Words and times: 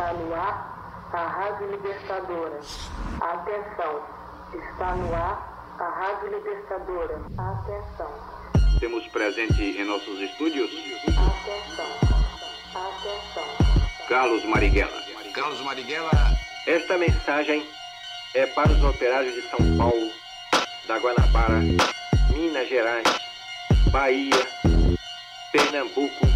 Está 0.00 0.14
no 0.14 0.34
ar 0.34 1.10
a 1.12 1.26
Rádio 1.26 1.72
Libertadora. 1.72 2.58
Atenção, 3.20 4.02
está 4.54 4.94
no 4.94 5.14
ar 5.14 5.76
a 5.78 5.88
Rádio 5.90 6.38
Libertadora. 6.38 7.20
Atenção. 7.36 8.10
Temos 8.80 9.06
presente 9.08 9.62
em 9.62 9.84
nossos 9.84 10.18
estúdios. 10.22 10.70
Atenção. 11.04 11.84
Atenção. 12.74 14.06
Carlos 14.08 14.42
Marighella. 14.46 15.02
Carlos 15.34 15.60
Marighella. 15.60 16.10
Esta 16.66 16.96
mensagem 16.96 17.68
é 18.34 18.46
para 18.46 18.72
os 18.72 18.82
operários 18.82 19.34
de 19.34 19.42
São 19.50 19.58
Paulo, 19.76 20.10
da 20.88 20.96
Guanabara, 20.96 21.60
Minas 22.30 22.70
Gerais, 22.70 23.06
Bahia, 23.92 24.48
Pernambuco, 25.52 26.26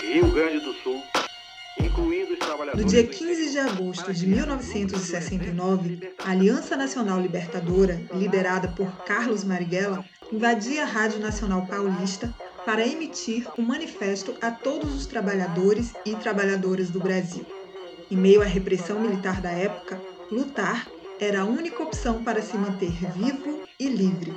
Rio 0.00 0.32
Grande 0.32 0.60
do 0.60 0.72
Sul, 0.82 1.04
incluindo 1.78 2.34
os 2.34 2.38
trabalhadores... 2.38 2.84
No 2.84 2.90
dia 2.90 3.06
15 3.06 3.50
de 3.50 3.58
agosto 3.58 4.12
de 4.12 4.26
1969, 4.26 6.14
a 6.24 6.30
Aliança 6.30 6.76
Nacional 6.76 7.20
Libertadora, 7.20 8.00
liderada 8.14 8.68
por 8.68 8.90
Carlos 9.04 9.44
Marighella, 9.44 10.04
invadia 10.32 10.82
a 10.82 10.86
Rádio 10.86 11.20
Nacional 11.20 11.66
Paulista 11.66 12.32
para 12.64 12.86
emitir 12.86 13.46
um 13.58 13.62
manifesto 13.62 14.34
a 14.40 14.50
todos 14.50 14.94
os 14.94 15.06
trabalhadores 15.06 15.92
e 16.06 16.14
trabalhadoras 16.14 16.90
do 16.90 16.98
Brasil. 16.98 17.44
Em 18.10 18.16
meio 18.16 18.42
à 18.42 18.44
repressão 18.44 19.00
militar 19.00 19.40
da 19.40 19.50
época, 19.50 20.00
lutar 20.30 20.88
era 21.20 21.42
a 21.42 21.44
única 21.44 21.82
opção 21.82 22.22
para 22.22 22.42
se 22.42 22.56
manter 22.56 22.92
vivo 23.14 23.62
e 23.78 23.88
livre. 23.88 24.34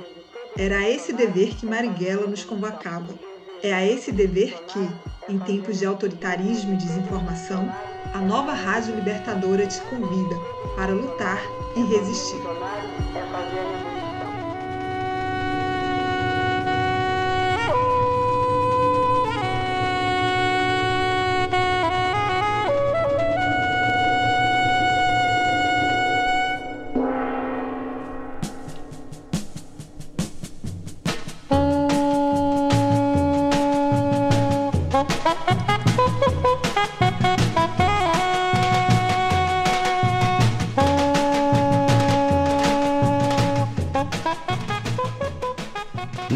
Era 0.56 0.88
esse 0.88 1.12
dever 1.12 1.54
que 1.54 1.66
Marighella 1.66 2.26
nos 2.26 2.44
convocava. 2.44 3.14
É 3.62 3.72
a 3.74 3.84
esse 3.84 4.12
dever 4.12 4.54
que, 4.68 4.88
em 5.28 5.38
tempos 5.40 5.78
de 5.78 5.86
autoritarismo 5.86 6.74
e 6.74 6.76
desinformação, 6.76 7.68
a 8.14 8.18
nova 8.18 8.52
Rádio 8.52 8.94
Libertadora 8.94 9.66
te 9.66 9.80
convida 9.82 10.36
para 10.76 10.92
lutar 10.92 11.40
e 11.76 11.82
resistir. 11.82 12.40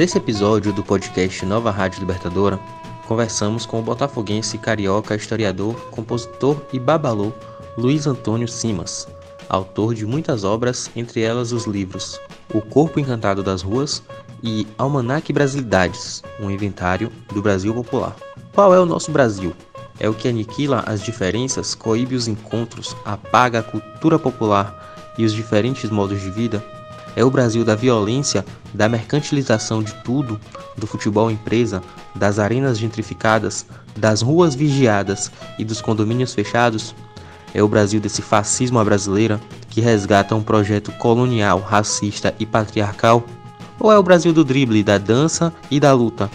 Nesse 0.02 0.18
episódio 0.18 0.72
do 0.72 0.82
podcast 0.82 1.46
Nova 1.46 1.70
Rádio 1.70 2.00
Libertadora, 2.00 2.58
conversamos 3.06 3.64
com 3.64 3.78
o 3.78 3.82
botafoguense 3.82 4.58
carioca, 4.58 5.14
historiador, 5.14 5.76
compositor 5.92 6.60
e 6.72 6.80
babalô 6.80 7.32
Luiz 7.78 8.04
Antônio 8.04 8.48
Simas, 8.48 9.06
autor 9.48 9.94
de 9.94 10.04
muitas 10.04 10.42
obras, 10.42 10.90
entre 10.96 11.20
elas 11.20 11.52
os 11.52 11.66
livros 11.66 12.20
O 12.52 12.60
Corpo 12.60 12.98
Encantado 12.98 13.44
das 13.44 13.62
Ruas 13.62 14.02
e 14.42 14.66
Almanac 14.76 15.32
Brasilidades, 15.32 16.20
um 16.40 16.50
inventário 16.50 17.08
do 17.32 17.40
Brasil 17.40 17.72
popular. 17.72 18.16
Qual 18.52 18.74
é 18.74 18.80
o 18.80 18.86
nosso 18.86 19.12
Brasil? 19.12 19.52
É 20.00 20.08
o 20.08 20.14
que 20.14 20.26
aniquila 20.26 20.82
as 20.84 21.00
diferenças, 21.00 21.76
coíbe 21.76 22.16
os 22.16 22.26
encontros, 22.26 22.96
apaga 23.04 23.60
a 23.60 23.62
cultura 23.62 24.18
popular 24.18 25.14
e 25.16 25.24
os 25.24 25.32
diferentes 25.32 25.90
modos 25.90 26.20
de 26.20 26.28
vida? 26.28 26.60
É 27.14 27.24
o 27.24 27.30
Brasil 27.30 27.64
da 27.64 27.74
violência, 27.74 28.44
da 28.72 28.88
mercantilização 28.88 29.82
de 29.82 29.94
tudo, 30.02 30.40
do 30.76 30.86
futebol 30.86 31.30
empresa, 31.30 31.82
das 32.14 32.38
arenas 32.38 32.78
gentrificadas, 32.78 33.66
das 33.96 34.22
ruas 34.22 34.54
vigiadas 34.54 35.30
e 35.58 35.64
dos 35.64 35.80
condomínios 35.80 36.34
fechados? 36.34 36.94
É 37.54 37.62
o 37.62 37.68
Brasil 37.68 38.00
desse 38.00 38.22
fascismo 38.22 38.78
à 38.78 38.84
brasileira 38.84 39.40
que 39.68 39.80
resgata 39.80 40.34
um 40.34 40.42
projeto 40.42 40.90
colonial, 40.92 41.60
racista 41.60 42.34
e 42.38 42.46
patriarcal? 42.46 43.24
Ou 43.78 43.92
é 43.92 43.98
o 43.98 44.02
Brasil 44.02 44.32
do 44.32 44.44
drible, 44.44 44.82
da 44.82 44.96
dança 44.96 45.52
e 45.70 45.78
da 45.78 45.92
luta? 45.92 46.30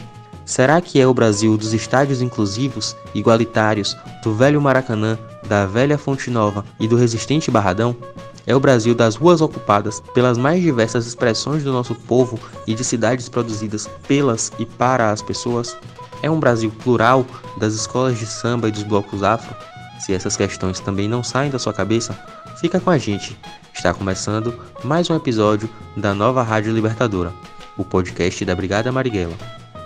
Será 0.45 0.79
que 0.79 0.99
é 1.01 1.07
o 1.07 1.13
Brasil 1.13 1.57
dos 1.57 1.73
estádios 1.73 2.21
inclusivos, 2.21 2.95
igualitários, 3.13 3.97
do 4.23 4.33
velho 4.33 4.61
Maracanã, 4.61 5.17
da 5.47 5.65
velha 5.65 5.97
Fonte 5.97 6.29
Nova 6.29 6.63
e 6.79 6.87
do 6.87 6.95
resistente 6.95 7.51
Barradão? 7.51 7.95
É 8.47 8.55
o 8.55 8.61
Brasil 8.61 8.95
das 8.95 9.15
ruas 9.15 9.41
ocupadas 9.41 9.99
pelas 10.13 10.37
mais 10.37 10.61
diversas 10.63 11.05
expressões 11.05 11.65
do 11.65 11.73
nosso 11.73 11.93
povo 11.93 12.39
e 12.65 12.73
de 12.73 12.81
cidades 12.81 13.27
produzidas 13.27 13.89
pelas 14.07 14.53
e 14.57 14.65
para 14.65 15.11
as 15.11 15.21
pessoas? 15.21 15.75
É 16.23 16.31
um 16.31 16.39
Brasil 16.39 16.71
plural 16.81 17.25
das 17.57 17.73
escolas 17.73 18.17
de 18.17 18.25
samba 18.25 18.69
e 18.69 18.71
dos 18.71 18.83
blocos 18.83 19.21
afro? 19.21 19.53
Se 19.99 20.13
essas 20.13 20.37
questões 20.37 20.79
também 20.79 21.09
não 21.09 21.21
saem 21.21 21.51
da 21.51 21.59
sua 21.59 21.73
cabeça, 21.73 22.17
fica 22.61 22.79
com 22.79 22.89
a 22.89 22.97
gente. 22.97 23.37
Está 23.73 23.93
começando 23.93 24.57
mais 24.81 25.09
um 25.09 25.15
episódio 25.17 25.69
da 25.97 26.13
nova 26.13 26.41
Rádio 26.41 26.73
Libertadora, 26.73 27.33
o 27.77 27.83
podcast 27.83 28.45
da 28.45 28.55
Brigada 28.55 28.93
Marighella. 28.93 29.35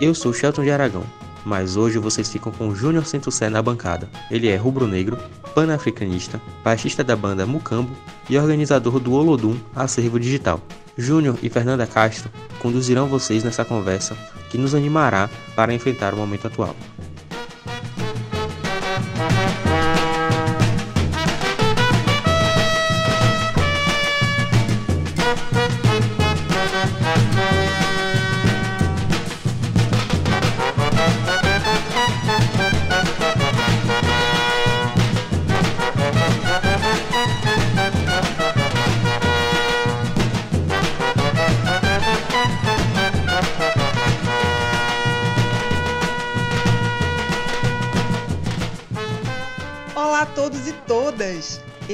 Eu 0.00 0.14
sou 0.14 0.32
Shelton 0.32 0.62
de 0.62 0.70
Aragão, 0.70 1.02
mas 1.44 1.76
hoje 1.76 1.98
vocês 1.98 2.30
ficam 2.30 2.52
com 2.52 2.74
Júnior 2.74 3.06
Centucé 3.06 3.48
na 3.48 3.62
bancada. 3.62 4.08
Ele 4.30 4.48
é 4.48 4.56
rubro-negro, 4.56 5.18
panafricanista, 5.54 6.40
baixista 6.64 7.02
da 7.02 7.16
banda 7.16 7.46
Mucambo 7.46 7.90
e 8.28 8.38
organizador 8.38 8.98
do 8.98 9.12
Olodum 9.12 9.56
Acervo 9.74 10.18
Digital. 10.18 10.60
Júnior 10.96 11.38
e 11.42 11.48
Fernanda 11.48 11.86
Castro 11.86 12.30
conduzirão 12.58 13.06
vocês 13.06 13.42
nessa 13.42 13.64
conversa 13.64 14.16
que 14.50 14.58
nos 14.58 14.74
animará 14.74 15.28
para 15.56 15.72
enfrentar 15.72 16.12
o 16.12 16.16
momento 16.18 16.46
atual. 16.46 16.76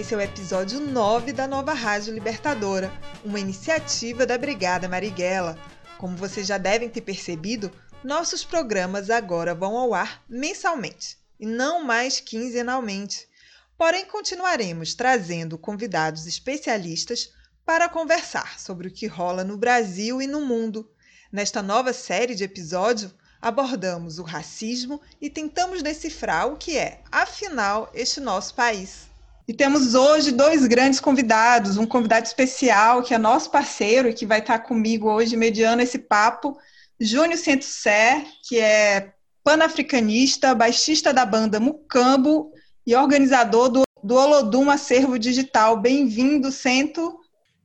Esse 0.08 0.14
é 0.14 0.16
o 0.16 0.22
episódio 0.22 0.80
9 0.80 1.34
da 1.34 1.46
nova 1.46 1.74
Rádio 1.74 2.14
Libertadora, 2.14 2.90
uma 3.22 3.38
iniciativa 3.38 4.24
da 4.24 4.38
Brigada 4.38 4.88
Marighella. 4.88 5.58
Como 5.98 6.16
vocês 6.16 6.46
já 6.46 6.56
devem 6.56 6.88
ter 6.88 7.02
percebido, 7.02 7.70
nossos 8.02 8.42
programas 8.42 9.10
agora 9.10 9.54
vão 9.54 9.76
ao 9.76 9.92
ar 9.92 10.24
mensalmente 10.26 11.18
e 11.38 11.44
não 11.44 11.84
mais 11.84 12.20
quinzenalmente. 12.20 13.28
Porém, 13.76 14.06
continuaremos 14.06 14.94
trazendo 14.94 15.58
convidados 15.58 16.26
especialistas 16.26 17.30
para 17.62 17.86
conversar 17.86 18.58
sobre 18.58 18.88
o 18.88 18.90
que 18.90 19.06
rola 19.06 19.44
no 19.44 19.58
Brasil 19.58 20.22
e 20.22 20.26
no 20.26 20.40
mundo. 20.40 20.90
Nesta 21.30 21.60
nova 21.60 21.92
série 21.92 22.34
de 22.34 22.44
episódios, 22.44 23.14
abordamos 23.42 24.18
o 24.18 24.22
racismo 24.22 25.02
e 25.20 25.28
tentamos 25.28 25.82
decifrar 25.82 26.48
o 26.50 26.56
que 26.56 26.78
é, 26.78 27.02
afinal, 27.12 27.90
este 27.92 28.20
nosso 28.20 28.54
país. 28.54 29.07
E 29.48 29.54
temos 29.54 29.94
hoje 29.94 30.30
dois 30.30 30.66
grandes 30.66 31.00
convidados, 31.00 31.78
um 31.78 31.86
convidado 31.86 32.26
especial 32.26 33.02
que 33.02 33.14
é 33.14 33.18
nosso 33.18 33.50
parceiro 33.50 34.06
e 34.06 34.12
que 34.12 34.26
vai 34.26 34.40
estar 34.40 34.58
comigo 34.58 35.10
hoje 35.10 35.38
mediando 35.38 35.80
esse 35.80 35.98
papo, 35.98 36.58
Júnior 37.00 37.38
Centucé, 37.38 38.26
que 38.46 38.58
é 38.60 39.14
panafricanista, 39.42 40.54
baixista 40.54 41.14
da 41.14 41.24
banda 41.24 41.58
Mucambo 41.58 42.52
e 42.86 42.94
organizador 42.94 43.70
do, 43.70 43.84
do 44.04 44.16
Olodum 44.16 44.68
Acervo 44.68 45.18
Digital. 45.18 45.80
Bem-vindo, 45.80 46.52
Cento. 46.52 47.18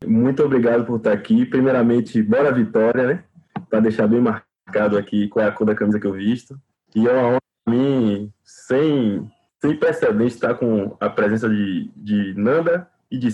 Muito 0.05 0.41
obrigado 0.41 0.85
por 0.85 0.99
estar 0.99 1.11
aqui. 1.11 1.45
Primeiramente, 1.45 2.23
bora 2.23 2.53
vitória, 2.53 3.07
né? 3.07 3.23
Para 3.69 3.81
deixar 3.81 4.07
bem 4.07 4.21
marcado 4.21 4.97
aqui 4.97 5.27
qual 5.27 5.45
é 5.45 5.49
a 5.49 5.51
cor 5.51 5.67
da 5.67 5.75
camisa 5.75 5.99
que 5.99 6.07
eu 6.07 6.13
visto. 6.13 6.57
E 6.95 7.05
é 7.05 7.11
uma 7.11 7.27
honra 7.27 7.39
para 7.65 7.75
mim, 7.75 8.31
sem, 8.41 9.29
sem 9.63 9.77
precedente, 9.77 10.33
estar 10.33 10.55
com 10.55 10.97
a 10.99 11.09
presença 11.09 11.47
de, 11.47 11.89
de 11.95 12.33
Nanda 12.35 12.91
e 13.09 13.17
de 13.17 13.29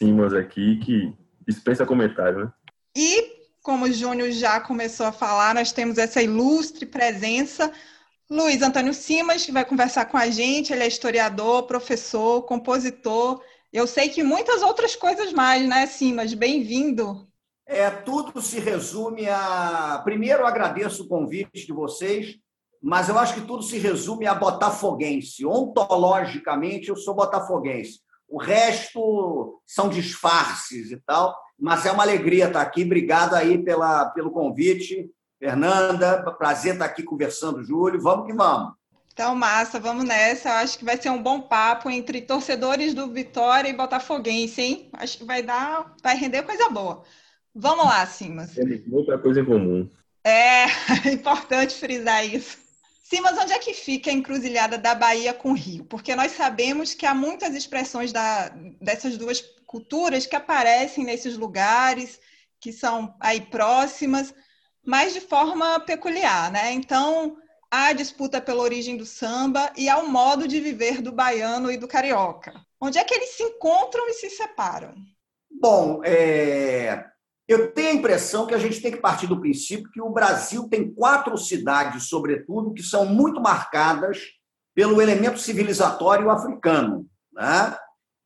Simas 0.00 0.32
aqui, 0.32 0.78
que 0.78 1.12
dispensa 1.46 1.84
comentário, 1.84 2.46
né? 2.46 2.52
E, 2.96 3.44
como 3.62 3.84
o 3.84 3.92
Júnior 3.92 4.30
já 4.30 4.60
começou 4.60 5.04
a 5.04 5.12
falar, 5.12 5.54
nós 5.54 5.70
temos 5.70 5.98
essa 5.98 6.22
ilustre 6.22 6.86
presença 6.86 7.70
Luiz 8.30 8.62
Antônio 8.62 8.94
Simas, 8.94 9.44
que 9.44 9.52
vai 9.52 9.64
conversar 9.64 10.06
com 10.06 10.16
a 10.16 10.30
gente. 10.30 10.72
Ele 10.72 10.84
é 10.84 10.88
historiador, 10.88 11.64
professor, 11.64 12.42
compositor. 12.42 13.42
Eu 13.70 13.86
sei 13.86 14.08
que 14.08 14.22
muitas 14.22 14.62
outras 14.62 14.96
coisas 14.96 15.34
mais, 15.34 15.68
né, 15.68 15.86
Simas? 15.86 16.32
Bem-vindo. 16.32 17.28
É, 17.66 17.90
tudo 17.90 18.40
se 18.40 18.58
resume 18.58 19.28
a. 19.28 20.00
Primeiro, 20.02 20.46
agradeço 20.46 21.02
o 21.02 21.08
convite 21.08 21.66
de 21.66 21.72
vocês, 21.72 22.38
mas 22.82 23.08
eu 23.08 23.18
acho 23.18 23.34
que 23.34 23.40
tudo 23.40 23.62
se 23.62 23.78
resume 23.78 24.26
a 24.26 24.34
botafoguense. 24.34 25.44
Ontologicamente, 25.44 26.88
eu 26.88 26.96
sou 26.96 27.14
botafoguense. 27.14 28.00
O 28.28 28.38
resto 28.38 29.60
são 29.66 29.88
disfarces 29.88 30.90
e 30.90 30.96
tal, 30.98 31.34
mas 31.58 31.86
é 31.86 31.92
uma 31.92 32.02
alegria 32.02 32.46
estar 32.46 32.60
aqui. 32.60 32.84
Obrigado 32.84 33.34
aí 33.34 33.58
pela, 33.62 34.06
pelo 34.10 34.30
convite. 34.30 35.10
Fernanda, 35.38 36.22
prazer 36.38 36.74
estar 36.74 36.84
aqui 36.84 37.02
conversando, 37.02 37.64
Júlio. 37.64 38.00
Vamos 38.00 38.26
que 38.26 38.34
vamos. 38.34 38.74
Então, 39.12 39.34
massa, 39.34 39.80
vamos 39.80 40.04
nessa. 40.04 40.48
Eu 40.48 40.54
acho 40.56 40.78
que 40.78 40.84
vai 40.84 40.96
ser 40.96 41.10
um 41.10 41.20
bom 41.20 41.40
papo 41.40 41.90
entre 41.90 42.22
torcedores 42.22 42.94
do 42.94 43.12
Vitória 43.12 43.68
e 43.68 43.76
Botafoguense, 43.76 44.60
hein? 44.60 44.90
Acho 44.92 45.18
que 45.18 45.24
vai 45.24 45.42
dar, 45.42 45.92
vai 46.02 46.16
render 46.16 46.42
coisa 46.42 46.68
boa. 46.68 47.02
Vamos 47.52 47.84
lá, 47.84 48.06
Simas. 48.06 48.54
Temos 48.54 48.86
muita 48.86 49.18
coisa 49.18 49.40
em 49.40 49.44
comum. 49.44 49.90
É, 50.22 50.66
é 51.08 51.12
importante 51.12 51.74
frisar 51.74 52.24
isso. 52.24 52.67
Simas, 53.08 53.38
onde 53.38 53.54
é 53.54 53.58
que 53.58 53.72
fica 53.72 54.10
a 54.10 54.12
encruzilhada 54.12 54.76
da 54.76 54.94
Bahia 54.94 55.32
com 55.32 55.52
o 55.52 55.54
Rio? 55.54 55.82
Porque 55.86 56.14
nós 56.14 56.32
sabemos 56.32 56.92
que 56.92 57.06
há 57.06 57.14
muitas 57.14 57.54
expressões 57.54 58.12
da, 58.12 58.50
dessas 58.78 59.16
duas 59.16 59.40
culturas 59.64 60.26
que 60.26 60.36
aparecem 60.36 61.04
nesses 61.04 61.34
lugares, 61.34 62.20
que 62.60 62.70
são 62.70 63.16
aí 63.18 63.40
próximas, 63.40 64.34
mas 64.84 65.14
de 65.14 65.22
forma 65.22 65.80
peculiar, 65.80 66.52
né? 66.52 66.70
Então, 66.72 67.38
há 67.70 67.94
disputa 67.94 68.42
pela 68.42 68.62
origem 68.62 68.98
do 68.98 69.06
samba 69.06 69.72
e 69.74 69.88
ao 69.88 70.06
modo 70.06 70.46
de 70.46 70.60
viver 70.60 71.00
do 71.00 71.10
baiano 71.10 71.70
e 71.70 71.78
do 71.78 71.88
carioca. 71.88 72.52
Onde 72.78 72.98
é 72.98 73.04
que 73.04 73.14
eles 73.14 73.30
se 73.30 73.42
encontram 73.42 74.06
e 74.06 74.12
se 74.12 74.28
separam? 74.28 74.94
Bom, 75.50 76.02
é... 76.04 77.06
eu 77.48 77.72
tenho 77.72 77.88
a 77.88 77.94
impressão 77.94 78.46
que 78.46 78.54
a 78.54 78.58
gente 78.58 78.82
tem 78.82 78.92
que 78.92 78.98
partir 78.98 79.26
do 79.26 79.40
princípio 79.40 79.90
que 79.90 80.02
o 80.02 80.10
Brasil 80.10 80.68
tem 80.68 80.92
quatro 80.92 81.36
cidades, 81.38 82.06
sobretudo, 82.06 82.74
que 82.74 82.82
são 82.82 83.06
muito 83.06 83.40
marcadas 83.40 84.18
pelo 84.74 85.00
elemento 85.00 85.38
civilizatório 85.38 86.28
africano. 86.28 87.06
Né? 87.32 87.74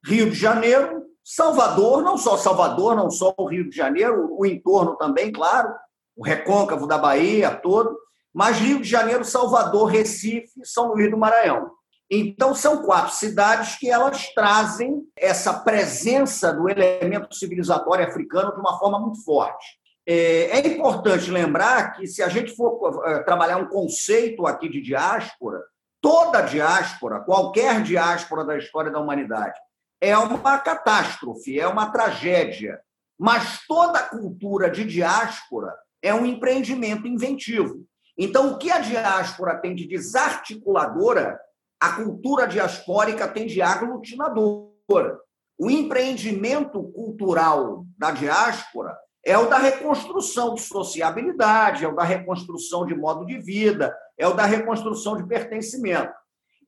Rio 0.05 0.29
de 0.29 0.37
Janeiro, 0.37 1.05
Salvador, 1.25 2.03
não 2.03 2.19
só 2.19 2.37
Salvador, 2.37 2.97
não 2.97 3.09
só 3.11 3.33
o 3.39 3.47
Rio 3.47 3.71
de 3.71 3.77
Janeiro, 3.77 4.27
o 4.37 4.45
entorno 4.45 4.97
também, 4.97 5.31
claro, 5.31 5.73
o 6.17 6.25
recôncavo 6.25 6.89
da 6.89 6.99
Bahia 6.99 7.55
todo, 7.55 7.97
mas 8.35 8.59
Rio 8.59 8.81
de 8.81 8.89
Janeiro, 8.89 9.25
Salvador, 9.25 9.87
Recife, 9.87 10.51
São 10.65 10.89
Luís 10.89 11.09
do 11.09 11.17
Maranhão. 11.17 11.71
Então, 12.15 12.55
são 12.55 12.83
quatro 12.83 13.15
cidades 13.15 13.77
que 13.77 13.89
elas 13.89 14.35
trazem 14.35 15.03
essa 15.17 15.61
presença 15.61 16.53
do 16.53 16.69
elemento 16.69 17.35
civilizatório 17.35 18.07
africano 18.07 18.53
de 18.53 18.61
uma 18.61 18.79
forma 18.79 19.01
muito 19.01 19.25
forte. 19.25 19.81
É, 20.07 20.59
é 20.59 20.67
importante 20.67 21.31
lembrar 21.31 21.95
que, 21.95 22.07
se 22.07 22.23
a 22.23 22.29
gente 22.29 22.55
for 22.55 23.03
é, 23.07 23.23
trabalhar 23.23 23.57
um 23.57 23.67
conceito 23.67 24.47
aqui 24.47 24.69
de 24.69 24.83
diáspora, 24.83 25.63
toda 26.03 26.43
diáspora, 26.43 27.21
qualquer 27.21 27.83
diáspora 27.83 28.45
da 28.45 28.59
história 28.59 28.91
da 28.91 29.01
humanidade, 29.01 29.59
é 29.99 30.15
uma 30.19 30.59
catástrofe, 30.59 31.59
é 31.59 31.67
uma 31.67 31.91
tragédia. 31.91 32.79
Mas 33.19 33.61
toda 33.67 34.03
cultura 34.03 34.69
de 34.69 34.85
diáspora 34.85 35.75
é 36.03 36.13
um 36.13 36.27
empreendimento 36.27 37.07
inventivo. 37.07 37.87
Então, 38.19 38.53
o 38.53 38.59
que 38.59 38.71
a 38.71 38.81
diáspora 38.81 39.57
tem 39.57 39.75
de 39.75 39.87
desarticuladora, 39.87 41.41
a 41.83 41.97
cultura 41.97 42.47
diaspórica 42.47 43.27
tem 43.27 43.45
de 43.45 43.61
aglutinadora. 43.61 45.19
O 45.59 45.69
empreendimento 45.69 46.81
cultural 46.93 47.85
da 47.99 48.13
diáspora 48.13 48.97
é 49.27 49.37
o 49.37 49.49
da 49.49 49.59
reconstrução 49.59 50.55
de 50.55 50.61
sociabilidade, 50.63 51.85
é 51.85 51.89
o 51.89 51.97
da 51.97 52.05
reconstrução 52.05 52.87
de 52.87 52.95
modo 52.95 53.27
de 53.27 53.37
vida, 53.41 53.93
é 54.17 54.29
o 54.29 54.33
da 54.33 54.45
reconstrução 54.45 55.17
de 55.17 55.27
pertencimento. 55.27 56.15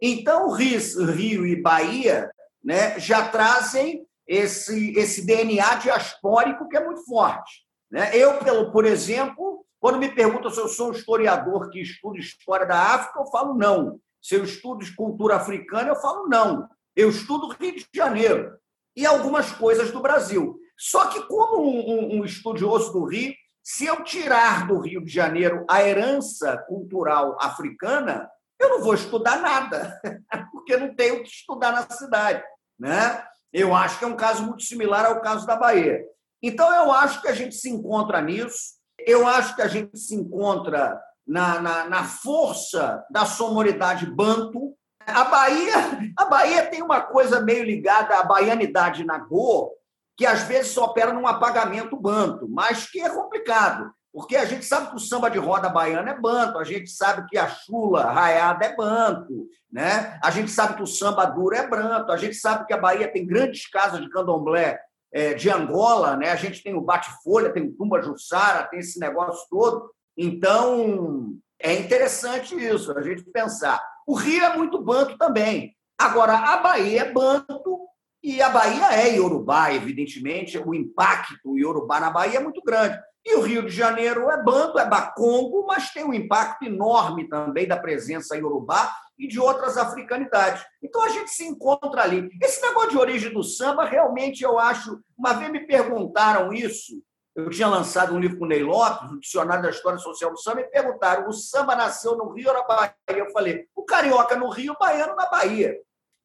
Então, 0.02 0.50
Rio 0.50 1.46
e 1.46 1.62
Bahia 1.62 2.28
né, 2.62 2.98
já 2.98 3.28
trazem 3.28 4.04
esse, 4.26 4.94
esse 4.98 5.24
DNA 5.24 5.76
diaspórico 5.76 6.68
que 6.68 6.76
é 6.76 6.84
muito 6.84 7.04
forte. 7.04 7.62
Né? 7.88 8.10
Eu, 8.16 8.38
pelo, 8.38 8.72
por 8.72 8.84
exemplo, 8.84 9.64
quando 9.78 9.96
me 9.96 10.08
perguntam 10.08 10.50
se 10.50 10.58
eu 10.58 10.66
sou 10.66 10.88
um 10.88 10.92
historiador 10.92 11.70
que 11.70 11.80
estuda 11.80 12.18
história 12.18 12.66
da 12.66 12.94
África, 12.94 13.20
eu 13.20 13.26
falo 13.26 13.54
não. 13.54 14.00
Se 14.24 14.36
eu 14.36 14.44
estudo 14.44 14.82
cultura 14.96 15.36
africana, 15.36 15.90
eu 15.90 15.96
falo 15.96 16.26
não. 16.26 16.66
Eu 16.96 17.10
estudo 17.10 17.48
Rio 17.48 17.76
de 17.76 17.86
Janeiro 17.94 18.56
e 18.96 19.04
algumas 19.04 19.52
coisas 19.52 19.90
do 19.90 20.00
Brasil. 20.00 20.58
Só 20.78 21.08
que, 21.08 21.20
como 21.28 21.62
um, 21.62 22.20
um 22.20 22.24
estudioso 22.24 22.90
do 22.90 23.04
Rio, 23.04 23.34
se 23.62 23.84
eu 23.84 24.02
tirar 24.02 24.66
do 24.66 24.78
Rio 24.78 25.04
de 25.04 25.12
Janeiro 25.12 25.66
a 25.68 25.86
herança 25.86 26.56
cultural 26.66 27.36
africana, 27.38 28.30
eu 28.58 28.70
não 28.70 28.80
vou 28.80 28.94
estudar 28.94 29.42
nada, 29.42 30.00
porque 30.50 30.74
não 30.74 30.94
tenho 30.94 31.16
o 31.16 31.22
que 31.22 31.28
estudar 31.28 31.72
na 31.72 31.82
cidade. 31.94 32.42
Né? 32.78 33.22
Eu 33.52 33.74
acho 33.74 33.98
que 33.98 34.06
é 34.06 34.08
um 34.08 34.16
caso 34.16 34.42
muito 34.42 34.62
similar 34.62 35.04
ao 35.04 35.20
caso 35.20 35.46
da 35.46 35.54
Bahia. 35.54 36.02
Então, 36.42 36.74
eu 36.74 36.90
acho 36.90 37.20
que 37.20 37.28
a 37.28 37.34
gente 37.34 37.54
se 37.54 37.68
encontra 37.68 38.22
nisso, 38.22 38.74
eu 38.98 39.26
acho 39.26 39.54
que 39.54 39.60
a 39.60 39.68
gente 39.68 39.98
se 39.98 40.14
encontra 40.14 40.98
na, 41.26 41.60
na, 41.60 41.88
na 41.88 42.04
força 42.04 43.04
da 43.10 43.24
sonoridade 43.24 44.06
banto. 44.06 44.74
A 45.06 45.24
Bahia, 45.24 46.12
a 46.16 46.24
Bahia 46.24 46.66
tem 46.66 46.82
uma 46.82 47.00
coisa 47.00 47.40
meio 47.40 47.64
ligada 47.64 48.18
à 48.18 48.22
baianidade 48.22 49.04
na 49.04 49.18
Go, 49.18 49.70
que 50.16 50.26
às 50.26 50.42
vezes 50.44 50.72
só 50.72 50.84
opera 50.84 51.12
num 51.12 51.26
apagamento 51.26 51.96
banto, 51.96 52.48
mas 52.48 52.90
que 52.90 53.00
é 53.00 53.10
complicado, 53.10 53.90
porque 54.12 54.36
a 54.36 54.44
gente 54.44 54.64
sabe 54.64 54.90
que 54.90 54.96
o 54.96 55.00
samba 55.00 55.28
de 55.28 55.38
roda 55.38 55.68
baiana 55.68 56.12
é 56.12 56.20
banto, 56.20 56.58
a 56.58 56.64
gente 56.64 56.88
sabe 56.88 57.26
que 57.28 57.36
a 57.36 57.48
chula 57.48 58.12
raiada 58.12 58.64
é 58.64 58.76
banto, 58.76 59.48
né? 59.70 60.18
a 60.22 60.30
gente 60.30 60.50
sabe 60.50 60.76
que 60.76 60.82
o 60.82 60.86
samba 60.86 61.24
duro 61.24 61.54
é 61.54 61.66
branco, 61.66 62.12
a 62.12 62.16
gente 62.16 62.36
sabe 62.36 62.64
que 62.64 62.72
a 62.72 62.78
Bahia 62.78 63.10
tem 63.10 63.26
grandes 63.26 63.68
casas 63.68 64.00
de 64.00 64.08
candomblé 64.08 64.78
é, 65.14 65.32
de 65.32 65.48
Angola, 65.48 66.16
né? 66.16 66.32
A 66.32 66.36
gente 66.36 66.60
tem 66.60 66.74
o 66.74 66.80
bate-folha, 66.80 67.52
tem 67.52 67.62
o 67.62 67.72
tumba 67.72 68.02
jussara, 68.02 68.64
tem 68.64 68.80
esse 68.80 68.98
negócio 68.98 69.46
todo. 69.48 69.93
Então, 70.16 71.34
é 71.60 71.72
interessante 71.74 72.54
isso, 72.54 72.96
a 72.96 73.02
gente 73.02 73.24
pensar. 73.24 73.82
O 74.06 74.14
Rio 74.14 74.44
é 74.44 74.56
muito 74.56 74.80
banto 74.82 75.16
também. 75.16 75.74
Agora, 75.98 76.34
a 76.34 76.56
Bahia 76.58 77.02
é 77.02 77.12
banto 77.12 77.80
e 78.22 78.40
a 78.40 78.48
Bahia 78.48 78.92
é 78.92 79.16
Yorubá, 79.16 79.72
evidentemente. 79.72 80.58
O 80.58 80.74
impacto 80.74 81.58
Yorubá 81.58 82.00
na 82.00 82.10
Bahia 82.10 82.38
é 82.38 82.42
muito 82.42 82.60
grande. 82.62 82.98
E 83.24 83.36
o 83.36 83.40
Rio 83.40 83.62
de 83.62 83.70
Janeiro 83.70 84.30
é 84.30 84.42
banto, 84.42 84.78
é 84.78 84.86
bacongo, 84.86 85.66
mas 85.66 85.90
tem 85.90 86.04
um 86.04 86.12
impacto 86.12 86.64
enorme 86.64 87.26
também 87.28 87.66
da 87.66 87.76
presença 87.76 88.36
Yorubá 88.36 88.94
e 89.18 89.26
de 89.26 89.40
outras 89.40 89.78
africanidades. 89.78 90.62
Então 90.82 91.02
a 91.02 91.08
gente 91.08 91.30
se 91.30 91.44
encontra 91.44 92.02
ali. 92.02 92.28
Esse 92.42 92.60
negócio 92.60 92.90
de 92.90 92.98
origem 92.98 93.32
do 93.32 93.42
samba, 93.42 93.84
realmente 93.84 94.42
eu 94.44 94.58
acho. 94.58 95.00
Uma 95.16 95.32
vez 95.32 95.50
me 95.50 95.66
perguntaram 95.66 96.52
isso, 96.52 97.02
eu 97.34 97.50
tinha 97.50 97.66
lançado 97.66 98.14
um 98.14 98.20
livro 98.20 98.38
com 98.38 98.44
o 98.44 98.48
Ney 98.48 98.62
Lopes, 98.62 99.10
o 99.10 99.18
Dicionário 99.18 99.62
da 99.62 99.70
História 99.70 99.98
Social 99.98 100.30
do 100.30 100.38
Samba, 100.38 100.60
e 100.60 100.64
perguntaram: 100.64 101.28
o 101.28 101.32
samba 101.32 101.74
nasceu 101.74 102.16
no 102.16 102.30
Rio 102.32 102.48
ou 102.48 102.54
na 102.54 102.62
Bahia? 102.62 102.94
Eu 103.08 103.30
falei: 103.30 103.66
o 103.74 103.84
carioca 103.84 104.36
no 104.36 104.48
Rio, 104.48 104.72
o 104.72 104.78
baiano 104.78 105.16
na 105.16 105.28
Bahia. 105.28 105.76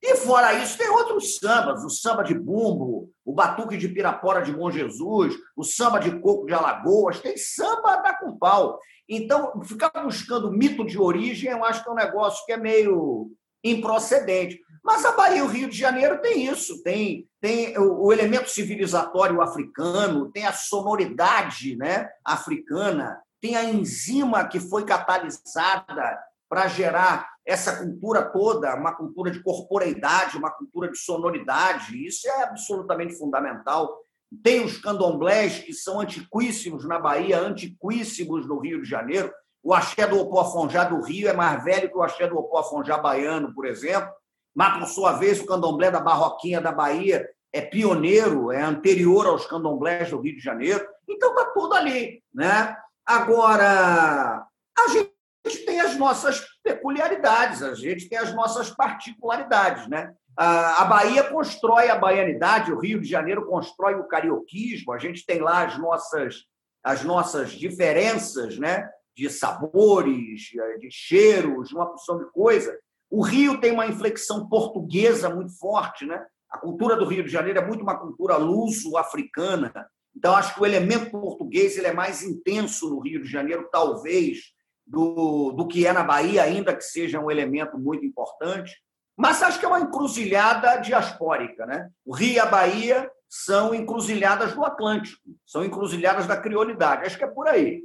E 0.01 0.15
fora 0.15 0.53
isso, 0.53 0.77
tem 0.77 0.89
outros 0.89 1.37
sambas, 1.37 1.83
o 1.83 1.89
samba 1.89 2.23
de 2.23 2.33
bumbo, 2.33 3.11
o 3.25 3.33
batuque 3.33 3.75
de 3.75 3.89
Pirapora 3.89 4.41
de 4.41 4.53
Bom 4.53 4.71
Jesus, 4.71 5.35
o 5.57 5.63
samba 5.63 5.99
de 5.99 6.19
coco 6.21 6.45
de 6.45 6.53
Alagoas, 6.53 7.19
tem 7.19 7.35
samba 7.35 7.97
da 7.97 8.17
com 8.17 8.37
pau. 8.37 8.79
Então, 9.09 9.61
ficar 9.63 9.91
buscando 10.01 10.51
mito 10.51 10.85
de 10.85 10.97
origem, 10.97 11.51
eu 11.51 11.65
acho 11.65 11.83
que 11.83 11.89
é 11.89 11.91
um 11.91 11.95
negócio 11.95 12.45
que 12.45 12.53
é 12.53 12.57
meio 12.57 13.29
improcedente. 13.61 14.61
Mas 14.89 15.05
a 15.05 15.11
Bahia 15.11 15.37
e 15.37 15.41
o 15.43 15.47
Rio 15.47 15.69
de 15.69 15.77
Janeiro 15.77 16.19
tem 16.19 16.47
isso, 16.47 16.81
tem, 16.81 17.29
tem 17.39 17.77
o, 17.77 18.07
o 18.07 18.11
elemento 18.11 18.49
civilizatório 18.49 19.39
africano, 19.39 20.31
tem 20.31 20.47
a 20.47 20.51
sonoridade 20.51 21.75
né, 21.75 22.09
africana, 22.25 23.21
tem 23.39 23.55
a 23.55 23.63
enzima 23.63 24.47
que 24.47 24.59
foi 24.59 24.83
catalisada 24.85 26.19
para 26.49 26.67
gerar 26.67 27.29
essa 27.45 27.77
cultura 27.77 28.23
toda, 28.23 28.75
uma 28.75 28.95
cultura 28.95 29.29
de 29.29 29.43
corporeidade, 29.43 30.37
uma 30.37 30.49
cultura 30.49 30.89
de 30.89 30.97
sonoridade. 30.97 32.03
Isso 32.03 32.27
é 32.27 32.41
absolutamente 32.41 33.15
fundamental 33.15 33.95
tem 34.43 34.65
os 34.65 34.77
candomblés, 34.77 35.59
que 35.59 35.73
são 35.73 35.99
antiquíssimos 35.99 36.83
na 36.85 36.99
Bahia, 36.99 37.39
antiquíssimos 37.39 38.47
no 38.47 38.59
Rio 38.59 38.81
de 38.81 38.89
Janeiro. 38.89 39.31
O 39.63 39.71
axé 39.71 40.07
do 40.07 40.19
Opoafonjá 40.19 40.83
do 40.83 41.01
Rio 41.01 41.27
é 41.27 41.33
mais 41.33 41.63
velho 41.63 41.89
que 41.89 41.97
o 41.97 42.01
axé 42.01 42.27
do 42.27 42.37
Opoafonjá 42.37 42.97
baiano, 42.97 43.53
por 43.53 43.65
exemplo. 43.65 44.11
Mas, 44.55 44.79
por 44.79 44.87
sua 44.87 45.13
vez, 45.13 45.39
o 45.39 45.45
candomblé 45.45 45.91
da 45.91 45.99
Barroquinha 45.99 46.59
da 46.59 46.71
Bahia 46.71 47.27
é 47.53 47.61
pioneiro, 47.61 48.51
é 48.51 48.61
anterior 48.61 49.25
aos 49.25 49.45
candomblés 49.45 50.09
do 50.09 50.19
Rio 50.19 50.35
de 50.35 50.41
Janeiro. 50.41 50.85
Então, 51.07 51.29
está 51.31 51.45
tudo 51.45 51.73
ali. 51.73 52.23
Né? 52.33 52.75
Agora, 53.05 54.45
a 54.77 54.87
gente 54.87 55.65
tem 55.65 55.79
as 55.79 55.97
nossas 55.97 56.45
peculiaridades, 56.63 57.63
a 57.63 57.73
gente 57.73 58.07
tem 58.07 58.17
as 58.17 58.33
nossas 58.33 58.69
particularidades. 58.69 59.87
Né? 59.87 60.13
A 60.37 60.85
Bahia 60.85 61.23
constrói 61.23 61.89
a 61.89 61.97
baianidade, 61.97 62.71
o 62.71 62.79
Rio 62.79 63.01
de 63.01 63.09
Janeiro 63.09 63.45
constrói 63.47 63.95
o 63.95 64.07
carioquismo, 64.07 64.93
a 64.93 64.97
gente 64.97 65.25
tem 65.25 65.39
lá 65.39 65.65
as 65.65 65.77
nossas, 65.77 66.45
as 66.83 67.03
nossas 67.03 67.51
diferenças 67.51 68.57
né? 68.57 68.89
de 69.15 69.29
sabores, 69.29 70.41
de 70.79 70.89
cheiros, 70.91 71.73
uma 71.73 71.87
porção 71.87 72.19
de 72.19 72.25
coisa. 72.31 72.77
O 73.09 73.23
Rio 73.23 73.59
tem 73.59 73.71
uma 73.71 73.87
inflexão 73.87 74.47
portuguesa 74.47 75.29
muito 75.29 75.57
forte, 75.57 76.05
né? 76.05 76.25
A 76.49 76.57
cultura 76.57 76.95
do 76.95 77.05
Rio 77.05 77.23
de 77.23 77.29
Janeiro 77.29 77.59
é 77.59 77.65
muito 77.65 77.81
uma 77.81 77.97
cultura 77.97 78.37
luso-africana. 78.37 79.89
Então, 80.15 80.35
acho 80.35 80.53
que 80.53 80.61
o 80.61 80.65
elemento 80.65 81.11
português 81.11 81.77
ele 81.77 81.87
é 81.87 81.93
mais 81.93 82.23
intenso 82.23 82.89
no 82.89 82.99
Rio 82.99 83.21
de 83.21 83.27
Janeiro, 83.27 83.69
talvez, 83.71 84.39
do, 84.85 85.51
do 85.51 85.67
que 85.67 85.85
é 85.85 85.93
na 85.93 86.03
Bahia, 86.03 86.43
ainda 86.43 86.75
que 86.75 86.83
seja 86.83 87.19
um 87.19 87.29
elemento 87.29 87.77
muito 87.77 88.05
importante. 88.05 88.75
Mas 89.15 89.43
acho 89.43 89.59
que 89.59 89.65
é 89.65 89.67
uma 89.67 89.81
encruzilhada 89.81 90.77
diaspórica. 90.77 91.65
Né? 91.65 91.89
O 92.05 92.15
Rio 92.15 92.33
e 92.33 92.39
a 92.39 92.45
Bahia 92.45 93.09
são 93.29 93.75
encruzilhadas 93.75 94.53
do 94.55 94.65
Atlântico, 94.65 95.21
são 95.45 95.63
encruzilhadas 95.63 96.25
da 96.25 96.35
criolidade. 96.35 97.05
Acho 97.05 97.17
que 97.17 97.23
é 97.23 97.27
por 97.27 97.47
aí. 97.47 97.83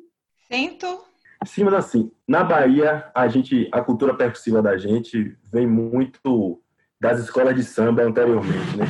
Sento. 0.48 1.04
Sim, 1.46 1.64
mas 1.64 1.74
assim, 1.74 2.10
na 2.26 2.42
Bahia, 2.42 3.10
a 3.14 3.28
gente, 3.28 3.68
a 3.72 3.80
cultura 3.80 4.14
percussiva 4.14 4.62
da 4.62 4.76
gente 4.76 5.36
vem 5.52 5.66
muito 5.66 6.60
das 7.00 7.20
escolas 7.20 7.54
de 7.54 7.62
samba 7.62 8.02
anteriormente, 8.02 8.76
né? 8.76 8.86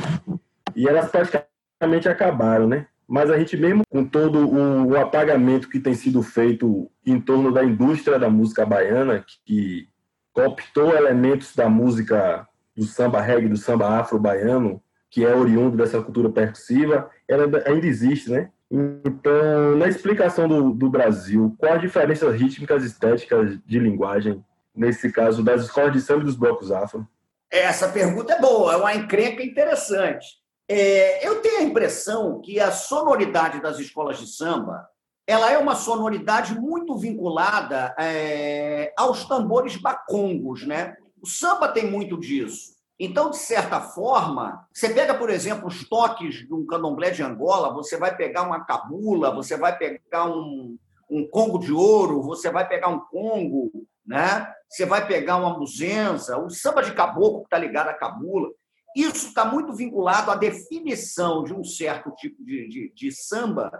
E 0.75 0.87
elas 0.87 1.09
praticamente 1.09 2.07
acabaram, 2.07 2.67
né? 2.67 2.87
Mas 3.07 3.29
a 3.29 3.37
gente 3.37 3.55
mesmo 3.55 3.83
com 3.89 4.03
todo 4.03 4.49
o, 4.49 4.97
apagamento 4.97 5.69
que 5.69 5.79
tem 5.79 5.93
sido 5.93 6.23
feito 6.23 6.89
em 7.05 7.19
torno 7.19 7.51
da 7.51 7.63
indústria 7.63 8.17
da 8.17 8.29
música 8.29 8.65
baiana, 8.65 9.23
que 9.45 9.87
cooptou 10.33 10.95
elementos 10.95 11.55
da 11.55 11.69
música 11.69 12.47
do 12.75 12.83
samba 12.83 13.21
reggae, 13.21 13.47
do 13.47 13.57
samba 13.57 13.99
afro-baiano, 13.99 14.81
que 15.09 15.23
é 15.23 15.33
oriundo 15.33 15.77
dessa 15.77 16.01
cultura 16.01 16.29
percussiva, 16.29 17.09
ela 17.27 17.45
ainda 17.65 17.87
existe, 17.87 18.29
né? 18.29 18.49
Então, 18.71 19.75
na 19.77 19.87
explicação 19.87 20.47
do, 20.47 20.71
do 20.71 20.89
Brasil, 20.89 21.55
quais 21.57 21.75
as 21.75 21.81
diferenças 21.81 22.35
rítmicas 22.35 22.83
estéticas 22.83 23.57
de 23.65 23.79
linguagem, 23.79 24.43
nesse 24.75 25.11
caso, 25.11 25.43
das 25.43 25.61
escolas 25.61 25.93
de 25.93 26.01
samba 26.01 26.21
e 26.21 26.25
dos 26.25 26.35
blocos 26.35 26.71
afro? 26.71 27.07
Essa 27.49 27.87
pergunta 27.89 28.33
é 28.33 28.41
boa, 28.41 28.73
é 28.73 28.77
uma 28.77 28.95
encrenca 28.95 29.43
interessante. 29.43 30.27
É, 30.67 31.25
eu 31.25 31.41
tenho 31.41 31.59
a 31.59 31.63
impressão 31.63 32.41
que 32.41 32.59
a 32.59 32.71
sonoridade 32.71 33.61
das 33.61 33.77
escolas 33.77 34.17
de 34.17 34.27
samba 34.27 34.89
ela 35.27 35.51
é 35.51 35.57
uma 35.57 35.75
sonoridade 35.75 36.59
muito 36.59 36.95
vinculada 36.97 37.95
é, 37.97 38.93
aos 38.95 39.25
tambores 39.25 39.75
bacongos, 39.75 40.65
né? 40.65 40.95
O 41.21 41.25
samba 41.25 41.67
tem 41.67 41.89
muito 41.89 42.19
disso. 42.19 42.74
Então, 42.99 43.29
de 43.29 43.37
certa 43.37 43.81
forma, 43.81 44.65
você 44.73 44.89
pega, 44.89 45.13
por 45.13 45.29
exemplo, 45.29 45.67
os 45.67 45.87
toques 45.87 46.47
de 46.47 46.53
um 46.53 46.65
candomblé 46.65 47.11
de 47.11 47.21
Angola, 47.21 47.73
você 47.73 47.97
vai 47.97 48.15
pegar 48.15 48.43
uma 48.43 48.63
cabula, 48.63 49.33
você 49.33 49.57
vai 49.57 49.77
pegar 49.77 50.25
um, 50.25 50.77
um 51.09 51.27
congo 51.27 51.59
de 51.59 51.73
ouro, 51.73 52.21
você 52.21 52.49
vai 52.49 52.65
pegar 52.67 52.87
um 52.87 52.99
congo, 52.99 53.71
né? 54.05 54.49
você 54.69 54.85
vai 54.85 55.05
pegar 55.05 55.37
uma 55.37 55.57
muzenza, 55.57 56.37
o 56.37 56.49
samba 56.49 56.81
de 56.81 56.93
caboclo 56.93 57.39
que 57.39 57.47
está 57.47 57.57
ligado 57.57 57.89
à 57.89 57.93
cabula. 57.93 58.49
Isso 58.95 59.27
está 59.27 59.43
muito 59.43 59.73
vinculado 59.73 60.31
à 60.31 60.35
definição 60.35 61.43
de 61.43 61.53
um 61.53 61.63
certo 61.63 62.11
tipo 62.11 62.43
de, 62.45 62.67
de, 62.69 62.93
de, 62.95 63.11
samba, 63.11 63.71